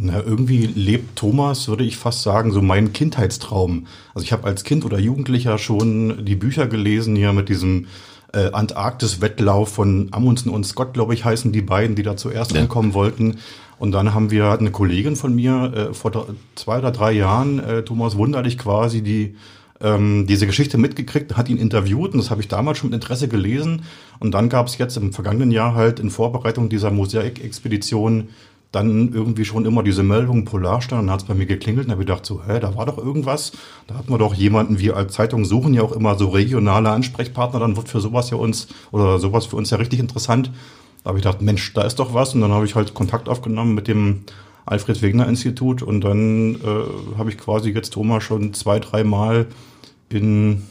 Na, 0.00 0.22
irgendwie 0.22 0.66
lebt 0.66 1.16
Thomas, 1.16 1.66
würde 1.66 1.82
ich 1.82 1.96
fast 1.96 2.22
sagen, 2.22 2.52
so 2.52 2.62
mein 2.62 2.92
Kindheitstraum. 2.92 3.88
Also 4.14 4.24
ich 4.24 4.32
habe 4.32 4.46
als 4.46 4.62
Kind 4.62 4.84
oder 4.84 4.98
Jugendlicher 5.00 5.58
schon 5.58 6.24
die 6.24 6.36
Bücher 6.36 6.68
gelesen 6.68 7.16
hier 7.16 7.32
mit 7.32 7.48
diesem 7.48 7.86
äh, 8.32 8.50
Antarktis-Wettlauf 8.52 9.70
von 9.70 10.08
Amundsen 10.10 10.50
und 10.50 10.64
Scott, 10.64 10.94
glaube 10.94 11.14
ich, 11.14 11.24
heißen 11.24 11.52
die 11.52 11.62
beiden, 11.62 11.96
die 11.96 12.02
da 12.02 12.16
zuerst 12.16 12.52
ja. 12.52 12.60
ankommen 12.60 12.94
wollten. 12.94 13.38
Und 13.78 13.92
dann 13.92 14.12
haben 14.12 14.30
wir 14.30 14.50
eine 14.58 14.70
Kollegin 14.70 15.16
von 15.16 15.34
mir 15.34 15.72
äh, 15.90 15.94
vor 15.94 16.26
zwei 16.54 16.78
oder 16.78 16.90
drei 16.90 17.12
Jahren, 17.12 17.58
äh, 17.60 17.82
Thomas 17.82 18.16
Wunderlich 18.16 18.58
quasi, 18.58 19.02
die 19.02 19.36
ähm, 19.80 20.26
diese 20.26 20.46
Geschichte 20.46 20.76
mitgekriegt, 20.78 21.36
hat 21.36 21.48
ihn 21.48 21.56
interviewt 21.56 22.12
und 22.12 22.18
das 22.18 22.30
habe 22.30 22.40
ich 22.40 22.48
damals 22.48 22.78
schon 22.78 22.90
mit 22.90 23.00
Interesse 23.00 23.28
gelesen. 23.28 23.82
Und 24.18 24.32
dann 24.32 24.48
gab 24.48 24.66
es 24.66 24.78
jetzt 24.78 24.96
im 24.96 25.12
vergangenen 25.12 25.50
Jahr 25.50 25.74
halt 25.74 26.00
in 26.00 26.10
Vorbereitung 26.10 26.68
dieser 26.68 26.90
Mosaik-Expedition 26.90 28.28
dann 28.72 29.12
irgendwie 29.14 29.46
schon 29.46 29.64
immer 29.64 29.82
diese 29.82 30.02
Meldung 30.02 30.44
Polarstern, 30.44 31.06
dann 31.06 31.10
hat 31.10 31.22
es 31.22 31.26
bei 31.26 31.34
mir 31.34 31.46
geklingelt 31.46 31.86
und 31.86 31.92
habe 31.92 32.04
gedacht 32.04 32.26
so, 32.26 32.42
hä, 32.46 32.60
da 32.60 32.76
war 32.76 32.84
doch 32.84 32.98
irgendwas. 32.98 33.52
Da 33.86 33.94
hat 33.94 34.10
man 34.10 34.18
doch 34.18 34.34
jemanden, 34.34 34.78
wir 34.78 34.96
als 34.96 35.14
Zeitung 35.14 35.46
suchen 35.46 35.72
ja 35.72 35.82
auch 35.82 35.92
immer 35.92 36.16
so 36.16 36.28
regionale 36.28 36.90
Ansprechpartner, 36.90 37.60
dann 37.60 37.76
wird 37.76 37.88
für 37.88 38.00
sowas 38.00 38.30
ja 38.30 38.36
uns, 38.36 38.68
oder 38.90 39.18
sowas 39.18 39.46
für 39.46 39.56
uns 39.56 39.70
ja 39.70 39.78
richtig 39.78 40.00
interessant. 40.00 40.50
Da 41.02 41.08
habe 41.08 41.18
ich 41.18 41.24
gedacht, 41.24 41.40
Mensch, 41.40 41.72
da 41.72 41.82
ist 41.82 41.98
doch 41.98 42.12
was. 42.12 42.34
Und 42.34 42.42
dann 42.42 42.52
habe 42.52 42.66
ich 42.66 42.74
halt 42.74 42.92
Kontakt 42.92 43.28
aufgenommen 43.28 43.74
mit 43.74 43.88
dem 43.88 44.24
Alfred 44.66 45.00
Wegener 45.00 45.26
Institut 45.26 45.82
und 45.82 46.02
dann 46.02 46.56
äh, 46.56 47.16
habe 47.16 47.30
ich 47.30 47.38
quasi 47.38 47.70
jetzt 47.70 47.94
Thomas 47.94 48.22
schon 48.22 48.52
zwei, 48.52 48.78
dreimal 48.80 49.46
in 50.10 50.62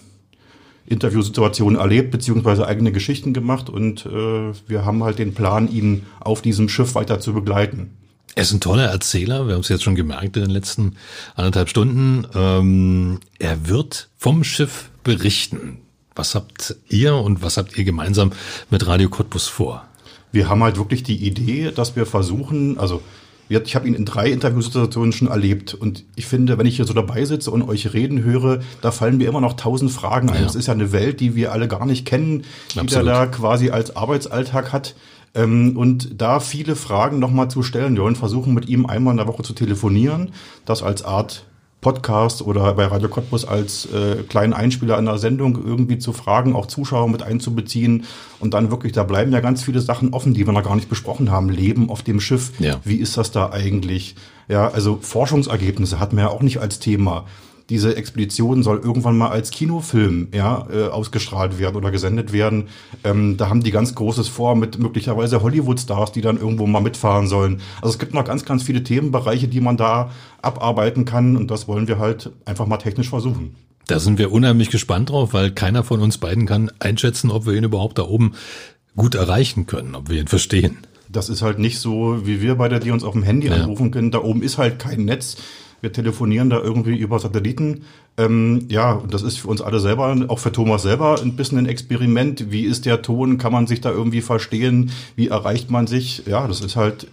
Interviewsituationen 0.87 1.79
erlebt, 1.79 2.11
beziehungsweise 2.11 2.65
eigene 2.65 2.91
Geschichten 2.91 3.33
gemacht 3.33 3.69
und 3.69 4.05
äh, 4.05 4.53
wir 4.67 4.85
haben 4.85 5.03
halt 5.03 5.19
den 5.19 5.33
Plan, 5.33 5.69
ihn 5.69 6.05
auf 6.19 6.41
diesem 6.41 6.69
Schiff 6.69 6.95
weiter 6.95 7.19
zu 7.19 7.33
begleiten. 7.33 7.91
Er 8.35 8.43
ist 8.43 8.53
ein 8.53 8.61
toller 8.61 8.85
Erzähler, 8.85 9.47
wir 9.47 9.55
haben 9.55 9.61
es 9.61 9.69
jetzt 9.69 9.83
schon 9.83 9.95
gemerkt 9.95 10.37
in 10.37 10.43
den 10.43 10.51
letzten 10.51 10.95
anderthalb 11.35 11.69
Stunden. 11.69 12.25
Ähm, 12.35 13.19
er 13.39 13.67
wird 13.67 14.09
vom 14.17 14.43
Schiff 14.43 14.89
berichten. 15.03 15.79
Was 16.15 16.35
habt 16.35 16.75
ihr 16.87 17.15
und 17.15 17.41
was 17.41 17.57
habt 17.57 17.77
ihr 17.77 17.83
gemeinsam 17.83 18.31
mit 18.69 18.85
Radio 18.87 19.09
Cottbus 19.09 19.47
vor? 19.47 19.85
Wir 20.31 20.49
haben 20.49 20.63
halt 20.63 20.77
wirklich 20.77 21.03
die 21.03 21.17
Idee, 21.17 21.71
dass 21.73 21.95
wir 21.95 22.05
versuchen, 22.05 22.77
also 22.77 23.01
ich 23.49 23.75
habe 23.75 23.87
ihn 23.87 23.93
in 23.93 24.05
drei 24.05 24.29
Interviewsituationen 24.29 25.11
schon 25.13 25.27
erlebt. 25.27 25.73
Und 25.73 26.03
ich 26.15 26.25
finde, 26.25 26.57
wenn 26.57 26.65
ich 26.65 26.75
hier 26.75 26.85
so 26.85 26.93
dabei 26.93 27.23
sitze 27.25 27.51
und 27.51 27.63
euch 27.63 27.93
reden 27.93 28.23
höre, 28.23 28.59
da 28.81 28.91
fallen 28.91 29.17
mir 29.17 29.29
immer 29.29 29.41
noch 29.41 29.53
tausend 29.53 29.91
Fragen 29.91 30.29
ein. 30.29 30.43
Es 30.43 30.53
ja. 30.53 30.59
ist 30.59 30.67
ja 30.67 30.73
eine 30.73 30.91
Welt, 30.91 31.19
die 31.19 31.35
wir 31.35 31.51
alle 31.51 31.67
gar 31.67 31.85
nicht 31.85 32.05
kennen, 32.05 32.43
die 32.73 32.79
Absolut. 32.79 33.07
er 33.07 33.13
da 33.13 33.25
quasi 33.27 33.69
als 33.69 33.95
Arbeitsalltag 33.95 34.73
hat. 34.73 34.95
Ähm, 35.33 35.77
und 35.77 36.21
da 36.21 36.39
viele 36.39 36.75
Fragen 36.75 37.19
nochmal 37.19 37.49
zu 37.49 37.63
stellen. 37.63 37.95
Wir 37.95 38.03
wollen 38.03 38.15
versuchen, 38.15 38.53
mit 38.53 38.67
ihm 38.67 38.85
einmal 38.85 39.11
in 39.11 39.17
der 39.17 39.27
Woche 39.27 39.43
zu 39.43 39.53
telefonieren, 39.53 40.31
das 40.65 40.83
als 40.83 41.03
Art 41.03 41.45
Podcast 41.87 42.41
oder 42.41 42.73
bei 42.73 42.83
Radio 42.83 43.07
Cottbus 43.07 43.45
als 43.45 43.85
äh, 43.85 44.23
kleinen 44.23 44.51
Einspieler 44.51 44.97
einer 44.97 45.17
Sendung 45.17 45.57
irgendwie 45.65 45.97
zu 45.97 46.11
fragen, 46.11 46.53
auch 46.53 46.65
Zuschauer 46.65 47.07
mit 47.07 47.23
einzubeziehen 47.23 48.03
und 48.41 48.53
dann 48.53 48.71
wirklich, 48.71 48.91
da 48.91 49.05
bleiben 49.05 49.31
ja 49.31 49.39
ganz 49.39 49.63
viele 49.63 49.79
Sachen 49.79 50.13
offen, 50.13 50.33
die 50.33 50.45
wir 50.45 50.51
noch 50.51 50.65
gar 50.65 50.75
nicht 50.75 50.89
besprochen 50.89 51.31
haben. 51.31 51.47
Leben 51.47 51.89
auf 51.89 52.03
dem 52.03 52.19
Schiff, 52.19 52.51
ja. 52.59 52.81
wie 52.83 52.97
ist 52.97 53.15
das 53.15 53.31
da 53.31 53.51
eigentlich? 53.51 54.15
Ja, 54.49 54.67
also 54.67 54.99
Forschungsergebnisse 55.01 55.97
hatten 55.97 56.17
wir 56.17 56.23
ja 56.23 56.29
auch 56.29 56.41
nicht 56.41 56.59
als 56.59 56.79
Thema 56.79 57.23
diese 57.69 57.95
Expedition 57.95 58.63
soll 58.63 58.79
irgendwann 58.79 59.17
mal 59.17 59.29
als 59.29 59.51
Kinofilm 59.51 60.29
ja, 60.33 60.67
äh, 60.71 60.87
ausgestrahlt 60.87 61.59
werden 61.59 61.75
oder 61.75 61.91
gesendet 61.91 62.31
werden. 62.31 62.65
Ähm, 63.03 63.35
da 63.37 63.49
haben 63.49 63.61
die 63.61 63.71
ganz 63.71 63.93
Großes 63.93 64.29
vor 64.29 64.55
mit 64.55 64.79
möglicherweise 64.79 65.41
Hollywood-Stars, 65.41 66.13
die 66.13 66.21
dann 66.21 66.37
irgendwo 66.37 66.65
mal 66.65 66.81
mitfahren 66.81 67.27
sollen. 67.27 67.61
Also 67.81 67.93
es 67.93 67.99
gibt 67.99 68.13
noch 68.13 68.23
ganz, 68.23 68.45
ganz 68.45 68.63
viele 68.63 68.83
Themenbereiche, 68.83 69.47
die 69.47 69.59
man 69.59 69.75
da 69.75 70.11
abarbeiten 70.41 71.03
kann 71.05 71.35
und 71.35 71.51
das 71.51 71.67
wollen 71.67 71.87
wir 71.87 71.99
halt 71.99 72.31
einfach 72.45 72.67
mal 72.67 72.77
technisch 72.77 73.09
versuchen. 73.09 73.55
Da 73.87 73.99
sind 73.99 74.17
wir 74.17 74.31
unheimlich 74.31 74.69
gespannt 74.69 75.09
drauf, 75.09 75.33
weil 75.33 75.51
keiner 75.51 75.83
von 75.83 76.01
uns 76.01 76.17
beiden 76.17 76.45
kann 76.45 76.71
einschätzen, 76.79 77.31
ob 77.31 77.45
wir 77.45 77.53
ihn 77.53 77.63
überhaupt 77.63 77.97
da 77.97 78.03
oben 78.03 78.33
gut 78.95 79.15
erreichen 79.15 79.65
können, 79.65 79.95
ob 79.95 80.09
wir 80.09 80.19
ihn 80.19 80.27
verstehen. 80.27 80.77
Das 81.09 81.29
ist 81.29 81.41
halt 81.41 81.59
nicht 81.59 81.79
so, 81.79 82.25
wie 82.25 82.41
wir 82.41 82.55
beide, 82.55 82.79
die 82.79 82.91
uns 82.91 83.03
auf 83.03 83.13
dem 83.13 83.23
Handy 83.23 83.47
ja. 83.47 83.53
anrufen 83.53 83.91
können. 83.91 84.11
Da 84.11 84.19
oben 84.19 84.41
ist 84.41 84.57
halt 84.57 84.79
kein 84.79 85.05
Netz 85.05 85.37
Wir 85.87 85.93
telefonieren 85.93 86.49
da 86.49 86.59
irgendwie 86.59 86.97
über 86.97 87.17
Satelliten. 87.17 87.83
Ähm, 88.17 88.65
ja, 88.67 88.91
und 88.91 89.13
das 89.13 89.21
ist 89.21 89.37
für 89.37 89.47
uns 89.47 89.61
alle 89.61 89.79
selber, 89.79 90.13
auch 90.27 90.39
für 90.39 90.51
Thomas 90.51 90.81
selber, 90.81 91.21
ein 91.21 91.37
bisschen 91.37 91.59
ein 91.59 91.65
Experiment. 91.65 92.51
Wie 92.51 92.63
ist 92.63 92.85
der 92.85 93.01
Ton? 93.01 93.37
Kann 93.37 93.53
man 93.53 93.67
sich 93.67 93.79
da 93.79 93.89
irgendwie 93.89 94.19
verstehen? 94.19 94.91
Wie 95.15 95.29
erreicht 95.29 95.71
man 95.71 95.87
sich? 95.87 96.23
Ja, 96.25 96.45
das 96.45 96.59
ist 96.59 96.75
halt 96.75 97.05
äh, 97.05 97.07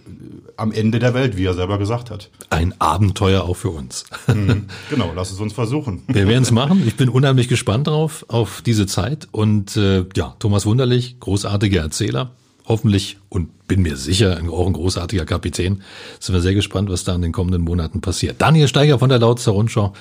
am 0.57 0.73
Ende 0.73 0.99
der 0.99 1.13
Welt, 1.13 1.37
wie 1.37 1.45
er 1.45 1.53
selber 1.53 1.77
gesagt 1.77 2.11
hat. 2.11 2.29
Ein 2.49 2.73
Abenteuer 2.79 3.43
auch 3.43 3.55
für 3.55 3.69
uns. 3.69 4.03
Mhm, 4.27 4.65
genau, 4.89 5.13
lass 5.15 5.31
es 5.31 5.39
uns 5.39 5.53
versuchen. 5.53 6.03
Wir 6.07 6.27
werden 6.27 6.43
es 6.43 6.51
machen. 6.51 6.83
Ich 6.85 6.97
bin 6.97 7.07
unheimlich 7.07 7.47
gespannt 7.47 7.87
drauf, 7.87 8.25
auf 8.27 8.61
diese 8.61 8.87
Zeit. 8.87 9.29
Und 9.31 9.77
äh, 9.77 10.03
ja, 10.17 10.35
Thomas 10.39 10.65
Wunderlich, 10.65 11.21
großartiger 11.21 11.79
Erzähler 11.79 12.31
hoffentlich 12.67 13.17
und 13.29 13.67
bin 13.67 13.81
mir 13.81 13.97
sicher 13.97 14.39
auch 14.51 14.67
ein 14.67 14.73
großartiger 14.73 15.25
Kapitän. 15.25 15.81
Sind 16.19 16.33
wir 16.33 16.41
sehr 16.41 16.53
gespannt, 16.53 16.89
was 16.89 17.03
da 17.03 17.15
in 17.15 17.21
den 17.21 17.31
kommenden 17.31 17.61
Monaten 17.61 18.01
passiert. 18.01 18.41
Daniel 18.41 18.67
Steiger 18.67 18.99
von 18.99 19.09
der 19.09 19.19
Lautzer 19.19 19.51
Rundschau. 19.51 19.93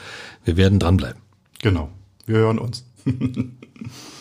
Wir 0.45 0.57
werden 0.57 0.79
dranbleiben. 0.79 1.21
Genau. 1.63 1.91
Wir 2.27 2.39
hören 2.39 2.59
uns. 2.59 2.85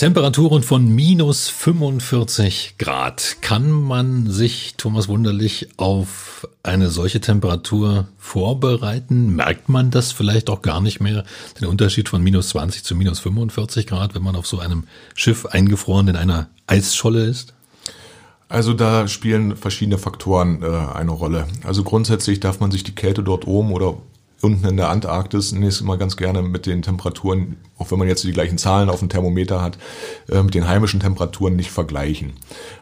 Temperaturen 0.00 0.62
von 0.62 0.88
minus 0.88 1.50
45 1.50 2.76
Grad. 2.78 3.36
Kann 3.42 3.70
man 3.70 4.30
sich, 4.30 4.76
Thomas 4.78 5.08
Wunderlich, 5.08 5.68
auf 5.76 6.48
eine 6.62 6.88
solche 6.88 7.20
Temperatur 7.20 8.08
vorbereiten? 8.16 9.36
Merkt 9.36 9.68
man 9.68 9.90
das 9.90 10.12
vielleicht 10.12 10.48
auch 10.48 10.62
gar 10.62 10.80
nicht 10.80 11.00
mehr, 11.00 11.24
den 11.60 11.68
Unterschied 11.68 12.08
von 12.08 12.22
minus 12.22 12.48
20 12.48 12.82
zu 12.82 12.96
minus 12.96 13.18
45 13.18 13.86
Grad, 13.86 14.14
wenn 14.14 14.22
man 14.22 14.36
auf 14.36 14.46
so 14.46 14.58
einem 14.58 14.84
Schiff 15.14 15.44
eingefroren 15.44 16.08
in 16.08 16.16
einer 16.16 16.48
Eisscholle 16.66 17.26
ist? 17.26 17.52
Also 18.48 18.72
da 18.72 19.06
spielen 19.06 19.54
verschiedene 19.54 19.98
Faktoren 19.98 20.62
äh, 20.62 20.66
eine 20.66 21.10
Rolle. 21.10 21.46
Also 21.62 21.84
grundsätzlich 21.84 22.40
darf 22.40 22.58
man 22.58 22.70
sich 22.70 22.84
die 22.84 22.94
Kälte 22.94 23.22
dort 23.22 23.46
oben 23.46 23.70
oder 23.72 23.98
unten 24.42 24.66
in 24.66 24.76
der 24.76 24.88
Antarktis 24.88 25.52
nächstes 25.52 25.86
Mal 25.86 25.98
ganz 25.98 26.16
gerne 26.16 26.42
mit 26.42 26.66
den 26.66 26.82
Temperaturen, 26.82 27.56
auch 27.78 27.90
wenn 27.90 27.98
man 27.98 28.08
jetzt 28.08 28.24
die 28.24 28.32
gleichen 28.32 28.58
Zahlen 28.58 28.88
auf 28.88 29.00
dem 29.00 29.08
Thermometer 29.08 29.62
hat, 29.62 29.78
äh, 30.28 30.42
mit 30.42 30.54
den 30.54 30.66
heimischen 30.66 31.00
Temperaturen 31.00 31.56
nicht 31.56 31.70
vergleichen. 31.70 32.32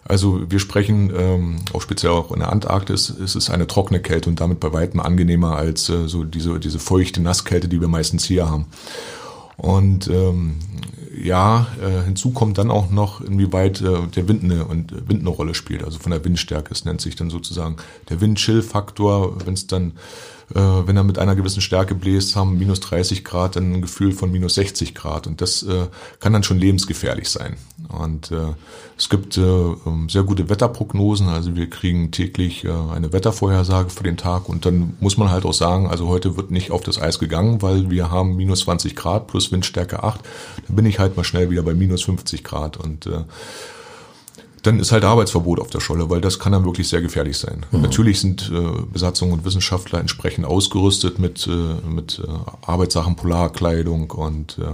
Also 0.05 0.51
wir 0.51 0.59
sprechen 0.59 1.13
ähm, 1.17 1.57
auch 1.73 1.83
speziell 1.83 2.13
auch 2.13 2.33
in 2.33 2.41
der 2.41 2.53
Antarktis, 2.53 3.11
es 3.11 3.35
ist 3.35 3.51
eine 3.51 3.67
trockene 3.67 4.01
Kälte 4.01 4.31
und 4.31 4.41
damit 4.41 4.61
bei 4.61 4.73
weitem 4.73 5.01
angenehmer 5.01 5.57
als 5.57 5.89
äh, 5.89 6.09
so 6.09 6.25
diese, 6.25 6.61
diese 6.61 6.79
feuchte 6.79 7.21
Nasskälte, 7.21 7.69
die 7.69 7.81
wir 7.81 7.89
meistens 7.89 8.25
hier 8.25 8.49
haben. 8.49 8.67
Und 9.57 10.07
ähm, 10.07 10.57
ja, 11.21 11.67
äh, 11.83 12.05
hinzu 12.05 12.31
kommt 12.31 12.59
dann 12.59 12.71
auch 12.71 12.91
noch, 12.91 13.21
inwieweit 13.21 13.81
äh, 13.81 14.07
der 14.15 14.29
Wind 14.29 14.45
eine, 14.45 14.65
und 14.67 15.09
Wind 15.09 15.21
eine 15.21 15.31
Rolle 15.31 15.55
spielt, 15.55 15.83
also 15.83 15.99
von 15.99 16.13
der 16.13 16.25
Windstärke. 16.25 16.73
Es 16.73 16.85
nennt 16.85 17.01
sich 17.01 17.17
dann 17.17 17.29
sozusagen 17.29 17.77
der 18.09 18.21
Wind-Chill-Faktor, 18.21 19.45
wenn 19.45 19.55
es 19.55 19.67
dann 19.67 19.91
äh, 19.91 19.95
wenn 20.51 20.97
er 20.97 21.05
mit 21.05 21.19
einer 21.19 21.37
gewissen 21.37 21.61
Stärke 21.61 21.95
bläst, 21.95 22.35
haben 22.35 22.59
minus 22.59 22.81
30 22.81 23.25
Grad 23.25 23.57
ein 23.57 23.83
Gefühl 23.83 24.13
von 24.13 24.31
minus 24.33 24.55
60 24.55 24.95
Grad. 24.95 25.27
Und 25.27 25.41
das 25.41 25.63
äh, 25.63 25.87
kann 26.21 26.33
dann 26.33 26.43
schon 26.43 26.59
lebensgefährlich 26.59 27.29
sein. 27.29 27.57
Und 27.89 28.31
äh, 28.31 28.55
es 28.97 29.09
gibt 29.09 29.37
äh, 29.37 29.43
ähm, 29.43 30.09
sehr 30.09 30.23
gute 30.23 30.49
Wetterprognosen. 30.49 31.29
Also 31.29 31.55
wir 31.55 31.69
kriegen 31.69 32.11
täglich 32.11 32.65
äh, 32.65 32.71
eine 32.71 33.13
Wettervorhersage 33.13 33.91
für 33.91 34.03
den 34.03 34.17
Tag. 34.17 34.49
Und 34.49 34.65
dann 34.65 34.97
muss 35.01 35.17
man 35.17 35.31
halt 35.31 35.45
auch 35.45 35.53
sagen, 35.53 35.87
also 35.87 36.09
heute 36.09 36.37
wird 36.37 36.51
nicht 36.51 36.71
auf 36.71 36.83
das 36.83 37.01
Eis 37.01 37.19
gegangen, 37.19 37.63
weil 37.63 37.91
wir 37.91 38.11
haben 38.11 38.37
minus 38.37 38.61
20 38.61 38.97
Grad 38.97 39.27
plus 39.27 39.53
Windstärke 39.53 40.03
8. 40.03 40.21
Dann 40.67 40.77
bin 40.77 40.87
ich 40.87 40.99
halt 40.99 41.17
mal 41.17 41.25
schnell 41.25 41.51
wieder 41.51 41.63
bei 41.63 41.75
minus 41.75 42.03
50 42.05 42.43
Grad. 42.43 42.77
Und 42.77 43.07
äh, 43.07 43.25
dann 44.63 44.81
ist 44.81 44.93
halt 44.93 45.05
Arbeitsverbot 45.05 45.61
auf 45.61 45.71
der 45.71 45.81
Scholle, 45.81 46.11
weil 46.11 46.21
das 46.21 46.39
kann 46.39 46.53
dann 46.53 46.65
wirklich 46.65 46.89
sehr 46.89 47.01
gefährlich 47.01 47.39
sein. 47.39 47.65
Mhm. 47.71 47.83
Natürlich 47.83 48.21
sind 48.21 48.51
äh, 48.53 48.83
Besatzung 48.93 49.33
und 49.33 49.45
Wissenschaftler 49.45 50.01
entsprechend 50.01 50.47
ausgerüstet 50.47 51.19
mit, 51.19 51.47
äh, 51.47 51.89
mit 51.89 52.21
äh, 52.27 52.31
Arbeitssachen, 52.67 53.17
Polarkleidung 53.17 54.11
und 54.11 54.59
äh, 54.59 54.65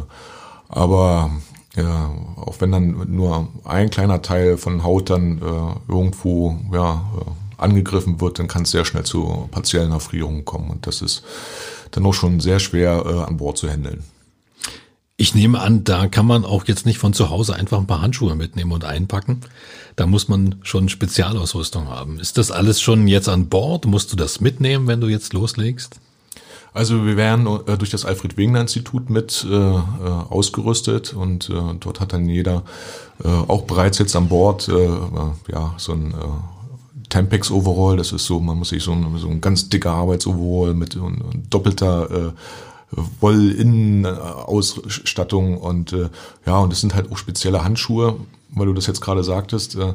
aber 0.68 1.30
ja, 1.76 2.10
auch 2.36 2.60
wenn 2.60 2.72
dann 2.72 3.14
nur 3.14 3.48
ein 3.64 3.90
kleiner 3.90 4.22
Teil 4.22 4.56
von 4.56 4.84
Haut 4.84 5.10
dann 5.10 5.38
äh, 5.38 5.92
irgendwo 5.92 6.56
ja, 6.72 7.04
äh, 7.18 7.60
angegriffen 7.60 8.20
wird, 8.20 8.38
dann 8.38 8.48
kann 8.48 8.62
es 8.62 8.70
sehr 8.70 8.84
schnell 8.84 9.04
zu 9.04 9.48
partiellen 9.50 9.92
Erfrierungen 9.92 10.44
kommen 10.44 10.70
und 10.70 10.86
das 10.86 11.02
ist 11.02 11.24
dann 11.90 12.06
auch 12.06 12.14
schon 12.14 12.40
sehr 12.40 12.60
schwer 12.60 13.04
äh, 13.06 13.22
an 13.22 13.36
Bord 13.36 13.58
zu 13.58 13.68
handeln. 13.68 14.04
Ich 15.16 15.32
nehme 15.34 15.60
an, 15.60 15.84
da 15.84 16.08
kann 16.08 16.26
man 16.26 16.44
auch 16.44 16.64
jetzt 16.66 16.86
nicht 16.86 16.98
von 16.98 17.12
zu 17.12 17.30
Hause 17.30 17.54
einfach 17.54 17.78
ein 17.78 17.86
paar 17.86 18.02
Handschuhe 18.02 18.34
mitnehmen 18.34 18.72
und 18.72 18.84
einpacken. 18.84 19.42
Da 19.94 20.06
muss 20.06 20.26
man 20.26 20.56
schon 20.62 20.88
Spezialausrüstung 20.88 21.88
haben. 21.88 22.18
Ist 22.18 22.36
das 22.36 22.50
alles 22.50 22.80
schon 22.80 23.06
jetzt 23.06 23.28
an 23.28 23.48
Bord? 23.48 23.86
Musst 23.86 24.10
du 24.12 24.16
das 24.16 24.40
mitnehmen, 24.40 24.88
wenn 24.88 25.00
du 25.00 25.06
jetzt 25.06 25.32
loslegst? 25.32 26.00
Also 26.72 27.06
wir 27.06 27.16
werden 27.16 27.46
äh, 27.68 27.78
durch 27.78 27.90
das 27.90 28.04
Alfred 28.04 28.36
Wegener 28.36 28.62
Institut 28.62 29.08
mit 29.08 29.46
äh, 29.48 29.54
äh, 29.54 29.78
ausgerüstet 29.78 31.14
und 31.14 31.48
äh, 31.48 31.74
dort 31.78 32.00
hat 32.00 32.12
dann 32.12 32.28
jeder 32.28 32.64
äh, 33.22 33.28
auch 33.28 33.62
bereits 33.62 33.98
jetzt 33.98 34.16
an 34.16 34.28
Bord 34.28 34.66
ja 34.66 35.74
so 35.76 35.92
ein 35.92 36.12
Tempex 37.08 37.52
Overall. 37.52 37.96
Das 37.96 38.10
ist 38.10 38.26
so, 38.26 38.40
man 38.40 38.58
muss 38.58 38.70
sich 38.70 38.82
so 38.82 38.90
ein, 38.90 39.16
so 39.18 39.28
ein 39.28 39.40
ganz 39.40 39.68
dicker 39.68 39.92
Arbeitsoverall 39.92 40.74
mit 40.74 40.96
und, 40.96 41.20
und 41.20 41.54
doppelter 41.54 42.34
Wollinnenausstattung 43.20 45.58
und 45.58 45.92
äh, 45.92 46.08
ja, 46.46 46.58
und 46.58 46.70
das 46.70 46.80
sind 46.80 46.94
halt 46.94 47.10
auch 47.10 47.18
spezielle 47.18 47.64
Handschuhe, 47.64 48.20
weil 48.50 48.66
du 48.66 48.72
das 48.72 48.86
jetzt 48.86 49.00
gerade 49.00 49.24
sagtest, 49.24 49.74
äh, 49.76 49.94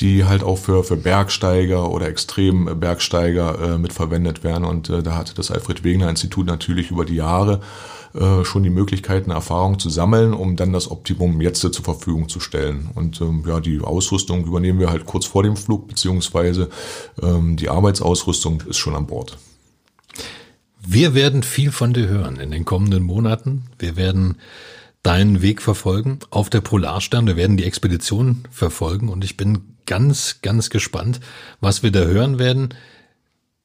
die 0.00 0.24
halt 0.24 0.44
auch 0.44 0.58
für, 0.58 0.84
für 0.84 0.96
Bergsteiger 0.96 1.90
oder 1.90 2.08
Extrembergsteiger 2.08 3.74
äh, 3.74 3.78
mit 3.78 3.92
verwendet 3.92 4.44
werden. 4.44 4.64
Und 4.64 4.90
äh, 4.90 5.02
da 5.02 5.16
hatte 5.16 5.34
das 5.34 5.50
Alfred 5.50 5.82
Wegener 5.82 6.08
Institut 6.08 6.46
natürlich 6.46 6.90
über 6.90 7.04
die 7.04 7.16
Jahre 7.16 7.60
äh, 8.14 8.44
schon 8.44 8.62
die 8.62 8.70
Möglichkeiten, 8.70 9.30
Erfahrung 9.30 9.78
zu 9.78 9.90
sammeln, 9.90 10.34
um 10.34 10.56
dann 10.56 10.72
das 10.72 10.90
Optimum 10.90 11.40
jetzt 11.40 11.60
zur 11.60 11.84
Verfügung 11.84 12.28
zu 12.28 12.40
stellen. 12.40 12.90
Und 12.94 13.20
ähm, 13.20 13.44
ja, 13.46 13.60
die 13.60 13.80
Ausrüstung 13.80 14.46
übernehmen 14.46 14.78
wir 14.78 14.90
halt 14.90 15.04
kurz 15.04 15.26
vor 15.26 15.42
dem 15.42 15.56
Flug, 15.56 15.88
beziehungsweise 15.88 16.68
ähm, 17.20 17.56
die 17.56 17.68
Arbeitsausrüstung 17.68 18.62
ist 18.68 18.78
schon 18.78 18.94
an 18.94 19.06
Bord. 19.06 19.36
Wir 20.90 21.12
werden 21.12 21.42
viel 21.42 21.70
von 21.70 21.92
dir 21.92 22.08
hören 22.08 22.40
in 22.40 22.50
den 22.50 22.64
kommenden 22.64 23.02
Monaten. 23.02 23.64
Wir 23.78 23.96
werden 23.96 24.38
deinen 25.02 25.42
Weg 25.42 25.60
verfolgen 25.60 26.20
auf 26.30 26.48
der 26.48 26.62
Polarstern. 26.62 27.26
Wir 27.26 27.36
werden 27.36 27.58
die 27.58 27.64
Expedition 27.64 28.44
verfolgen 28.50 29.10
und 29.10 29.22
ich 29.22 29.36
bin 29.36 29.76
ganz, 29.84 30.38
ganz 30.40 30.70
gespannt, 30.70 31.20
was 31.60 31.82
wir 31.82 31.92
da 31.92 32.04
hören 32.04 32.38
werden. 32.38 32.70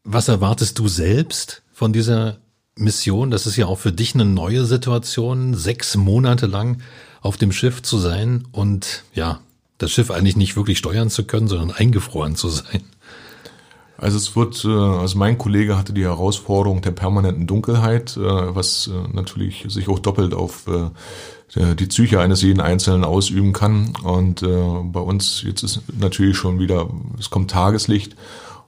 Was 0.03 0.27
erwartest 0.27 0.79
du 0.79 0.89
selbst 0.89 1.61
von 1.71 1.93
dieser 1.93 2.39
Mission? 2.75 3.31
Das 3.31 3.47
ist 3.47 3.55
ja 3.55 3.67
auch 3.67 3.79
für 3.79 3.93
dich 3.93 4.15
eine 4.15 4.25
neue 4.25 4.65
Situation, 4.65 5.53
sechs 5.53 5.95
Monate 5.95 6.45
lang 6.45 6.81
auf 7.21 7.37
dem 7.37 7.53
Schiff 7.53 7.81
zu 7.81 7.99
sein 7.99 8.43
und 8.51 9.05
ja, 9.13 9.39
das 9.77 9.91
Schiff 9.91 10.11
eigentlich 10.11 10.35
nicht 10.35 10.57
wirklich 10.57 10.77
steuern 10.77 11.09
zu 11.09 11.23
können, 11.23 11.47
sondern 11.47 11.71
eingefroren 11.71 12.35
zu 12.35 12.49
sein. 12.49 12.83
Also 14.03 14.17
es 14.17 14.35
wird, 14.35 14.65
äh, 14.65 14.67
also 14.67 15.17
mein 15.17 15.37
Kollege 15.37 15.77
hatte 15.77 15.93
die 15.93 16.03
Herausforderung 16.03 16.81
der 16.81 16.91
permanenten 16.91 17.47
Dunkelheit, 17.47 18.17
äh, 18.17 18.19
was 18.19 18.87
äh, 18.87 19.15
natürlich 19.15 19.65
sich 19.69 19.87
auch 19.87 19.99
doppelt 19.99 20.33
auf 20.33 20.65
die 21.55 21.85
Psyche 21.85 22.19
eines 22.19 22.41
jeden 22.41 22.61
Einzelnen 22.61 23.03
ausüben 23.03 23.53
kann. 23.53 23.93
Und 24.01 24.41
bei 24.41 24.99
uns 24.99 25.43
jetzt 25.43 25.61
ist 25.61 25.81
natürlich 25.99 26.35
schon 26.35 26.59
wieder, 26.59 26.89
es 27.19 27.29
kommt 27.29 27.51
Tageslicht 27.51 28.15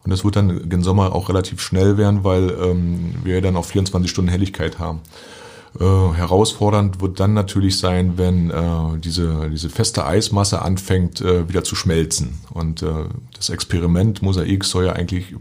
und 0.03 0.11
es 0.11 0.23
wird 0.23 0.35
dann 0.35 0.69
den 0.69 0.83
Sommer 0.83 1.15
auch 1.15 1.29
relativ 1.29 1.61
schnell 1.61 1.97
werden, 1.97 2.23
weil 2.23 2.51
ähm, 2.51 3.15
wir 3.23 3.41
dann 3.41 3.57
auch 3.57 3.65
24 3.65 4.11
Stunden 4.11 4.29
Helligkeit 4.29 4.77
haben. 4.77 4.99
Äh, 5.79 5.83
herausfordernd 5.83 7.01
wird 7.01 7.19
dann 7.19 7.33
natürlich 7.33 7.77
sein, 7.77 8.17
wenn 8.17 8.49
äh, 8.49 8.97
diese, 8.97 9.49
diese 9.49 9.69
feste 9.69 10.05
Eismasse 10.05 10.61
anfängt 10.61 11.19
äh, 11.19 11.49
wieder 11.49 11.63
zu 11.65 11.75
schmelzen. 11.75 12.39
Und 12.53 12.81
äh, 12.81 13.05
das 13.35 13.49
Experiment 13.49 14.21
Mosaik 14.21 14.63
soll 14.63 14.85
ja 14.85 14.93
eigentlich 14.93 15.33
äh, 15.33 15.35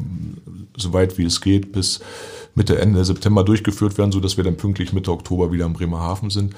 so 0.77 0.93
weit 0.93 1.19
wie 1.19 1.25
es 1.25 1.41
geht 1.41 1.71
bis 1.71 2.01
Mitte, 2.57 2.79
Ende 2.79 3.05
September 3.05 3.45
durchgeführt 3.45 3.97
werden, 3.97 4.11
so 4.11 4.19
dass 4.19 4.37
wir 4.37 4.45
dann 4.45 4.57
pünktlich 4.57 4.93
Mitte 4.93 5.13
Oktober 5.13 5.53
wieder 5.53 5.67
in 5.67 5.73
Bremerhaven 5.73 6.31
sind. 6.31 6.55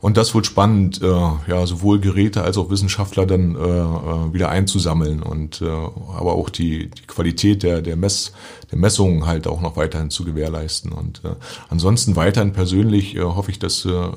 Und 0.00 0.16
das 0.16 0.34
wird 0.34 0.46
spannend, 0.46 1.02
äh, 1.02 1.06
ja, 1.06 1.66
sowohl 1.66 2.00
Geräte 2.00 2.42
als 2.42 2.56
auch 2.56 2.70
Wissenschaftler 2.70 3.26
dann 3.26 3.54
äh, 3.54 3.58
äh, 3.58 4.32
wieder 4.32 4.48
einzusammeln 4.48 5.22
und 5.22 5.60
äh, 5.60 5.66
aber 5.66 6.32
auch 6.32 6.48
die, 6.48 6.88
die 6.88 7.06
Qualität 7.06 7.62
der, 7.62 7.82
der, 7.82 7.96
Mess, 7.96 8.32
der 8.70 8.78
Messungen 8.78 9.26
halt 9.26 9.46
auch 9.46 9.60
noch 9.60 9.76
weiterhin 9.76 10.08
zu 10.08 10.24
gewährleisten. 10.24 10.92
Und 10.92 11.22
äh, 11.24 11.34
ansonsten 11.68 12.16
weiterhin 12.16 12.54
persönlich 12.54 13.14
äh, 13.14 13.20
hoffe 13.20 13.50
ich, 13.50 13.58
dass, 13.58 13.84
äh, 13.84 14.08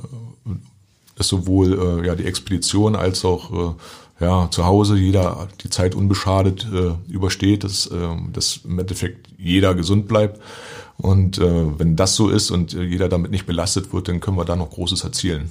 dass 1.16 1.28
sowohl 1.28 2.02
äh, 2.02 2.08
ja, 2.08 2.16
die 2.16 2.26
Expedition 2.26 2.96
als 2.96 3.26
auch 3.26 3.52
äh, 3.52 4.24
ja, 4.24 4.50
zu 4.52 4.66
Hause 4.66 4.96
jeder 4.96 5.50
die 5.64 5.70
Zeit 5.70 5.96
unbeschadet 5.96 6.66
äh, 6.74 7.12
übersteht, 7.12 7.66
dass, 7.66 7.88
äh, 7.88 8.08
dass 8.32 8.62
im 8.64 8.80
Endeffekt 8.80 9.28
jeder 9.38 9.76
gesund 9.76 10.08
bleibt. 10.08 10.40
Und 10.98 11.40
äh, 11.40 11.78
wenn 11.78 11.98
das 11.98 12.16
so 12.16 12.30
ist 12.30 12.52
und 12.52 12.72
jeder 12.72 13.10
damit 13.10 13.32
nicht 13.32 13.46
belastet 13.46 13.92
wird, 13.92 14.08
dann 14.08 14.22
können 14.22 14.38
wir 14.38 14.46
da 14.46 14.56
noch 14.56 14.70
Großes 14.70 15.04
erzielen. 15.04 15.50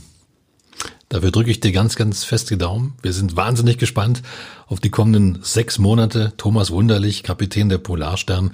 Dafür 1.13 1.31
drücke 1.31 1.51
ich 1.51 1.61
dir 1.61 1.73
ganz, 1.73 1.97
ganz 1.97 2.25
fest 2.25 2.49
die 2.49 2.57
Daumen. 2.57 2.95
Wir 3.03 3.13
sind 3.13 3.37
wahnsinnig 3.37 3.77
gespannt 3.77 4.23
auf 4.67 4.81
die 4.81 4.89
kommenden 4.89 5.41
sechs 5.43 5.79
Monate. 5.79 6.33
Thomas 6.39 6.71
Wunderlich, 6.71 7.23
Kapitän 7.23 7.69
der 7.69 7.77
Polarstern. 7.77 8.53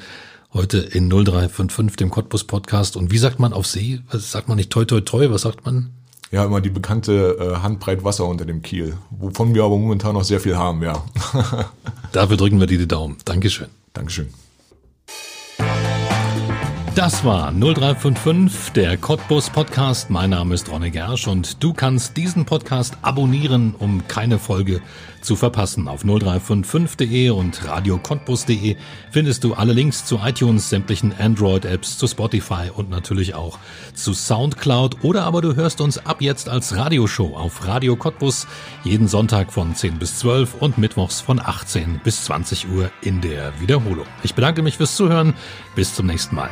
Heute 0.53 0.79
in 0.79 1.09
0355, 1.09 1.95
dem 1.95 2.11
Cottbus 2.11 2.43
Podcast. 2.43 2.97
Und 2.97 3.13
wie 3.13 3.19
sagt 3.19 3.39
man 3.39 3.53
auf 3.53 3.69
See? 3.69 4.01
Was 4.11 4.33
sagt 4.33 4.49
man 4.49 4.57
nicht 4.57 4.71
toi 4.71 4.85
toi 4.85 5.01
toi? 5.01 5.31
Was 5.31 5.43
sagt 5.43 5.65
man? 5.67 5.91
Ja, 6.33 6.45
immer 6.45 6.61
die 6.61 6.71
bekannte 6.71 7.37
äh, 7.39 7.63
Handbreit 7.63 8.03
Wasser 8.03 8.27
unter 8.27 8.45
dem 8.45 8.61
Kiel, 8.61 8.99
wovon 9.11 9.55
wir 9.55 9.63
aber 9.63 9.79
momentan 9.79 10.15
noch 10.15 10.25
sehr 10.25 10.41
viel 10.41 10.57
haben, 10.57 10.83
ja. 10.83 11.05
Dafür 12.11 12.37
drücken 12.37 12.59
wir 12.59 12.67
dir 12.67 12.79
die 12.79 12.89
Daumen. 12.89 13.19
Dankeschön. 13.25 13.69
Dankeschön. 13.93 14.31
Das 16.99 17.25
war 17.25 17.53
0355, 17.53 18.73
der 18.73 18.97
Cottbus 18.97 19.51
Podcast. 19.51 20.11
Mein 20.11 20.31
Name 20.31 20.53
ist 20.53 20.69
Ronne 20.69 20.91
Gersch 20.91 21.29
und 21.29 21.63
du 21.63 21.73
kannst 21.73 22.17
diesen 22.17 22.45
Podcast 22.45 22.99
abonnieren, 23.03 23.77
um 23.79 24.09
keine 24.09 24.41
Folge 24.41 24.83
zu 25.21 25.37
verpassen. 25.37 25.89
Auf 25.89 26.05
0355.de 26.05 27.31
und 27.31 27.67
radiocottbus.de 27.67 28.77
findest 29.11 29.45
du 29.45 29.55
alle 29.55 29.73
Links 29.73 30.05
zu 30.05 30.19
iTunes, 30.25 30.71
sämtlichen 30.71 31.13
Android-Apps, 31.19 31.99
zu 31.99 32.07
Spotify 32.07 32.71
und 32.75 32.91
natürlich 32.91 33.35
auch 33.35 33.59
zu 33.95 34.15
Soundcloud. 34.15 35.05
Oder 35.05 35.25
aber 35.25 35.41
du 35.41 35.57
hörst 35.57 35.81
uns 35.81 35.99
ab 35.99 36.21
jetzt 36.21 36.49
als 36.49 36.77
Radioshow 36.77 37.37
auf 37.37 37.67
Radio 37.67 37.97
Cottbus 37.97 38.47
jeden 38.85 39.09
Sonntag 39.09 39.53
von 39.53 39.75
10 39.75 39.99
bis 39.99 40.19
12 40.19 40.55
und 40.55 40.79
mittwochs 40.79 41.21
von 41.21 41.41
18 41.41 42.01
bis 42.03 42.25
20 42.25 42.69
Uhr 42.71 42.91
in 43.03 43.21
der 43.21 43.53
Wiederholung. 43.61 44.07
Ich 44.23 44.35
bedanke 44.35 44.63
mich 44.63 44.77
fürs 44.77 44.97
Zuhören. 44.97 45.35
Bis 45.75 45.95
zum 45.95 46.07
nächsten 46.07 46.35
Mal. 46.35 46.51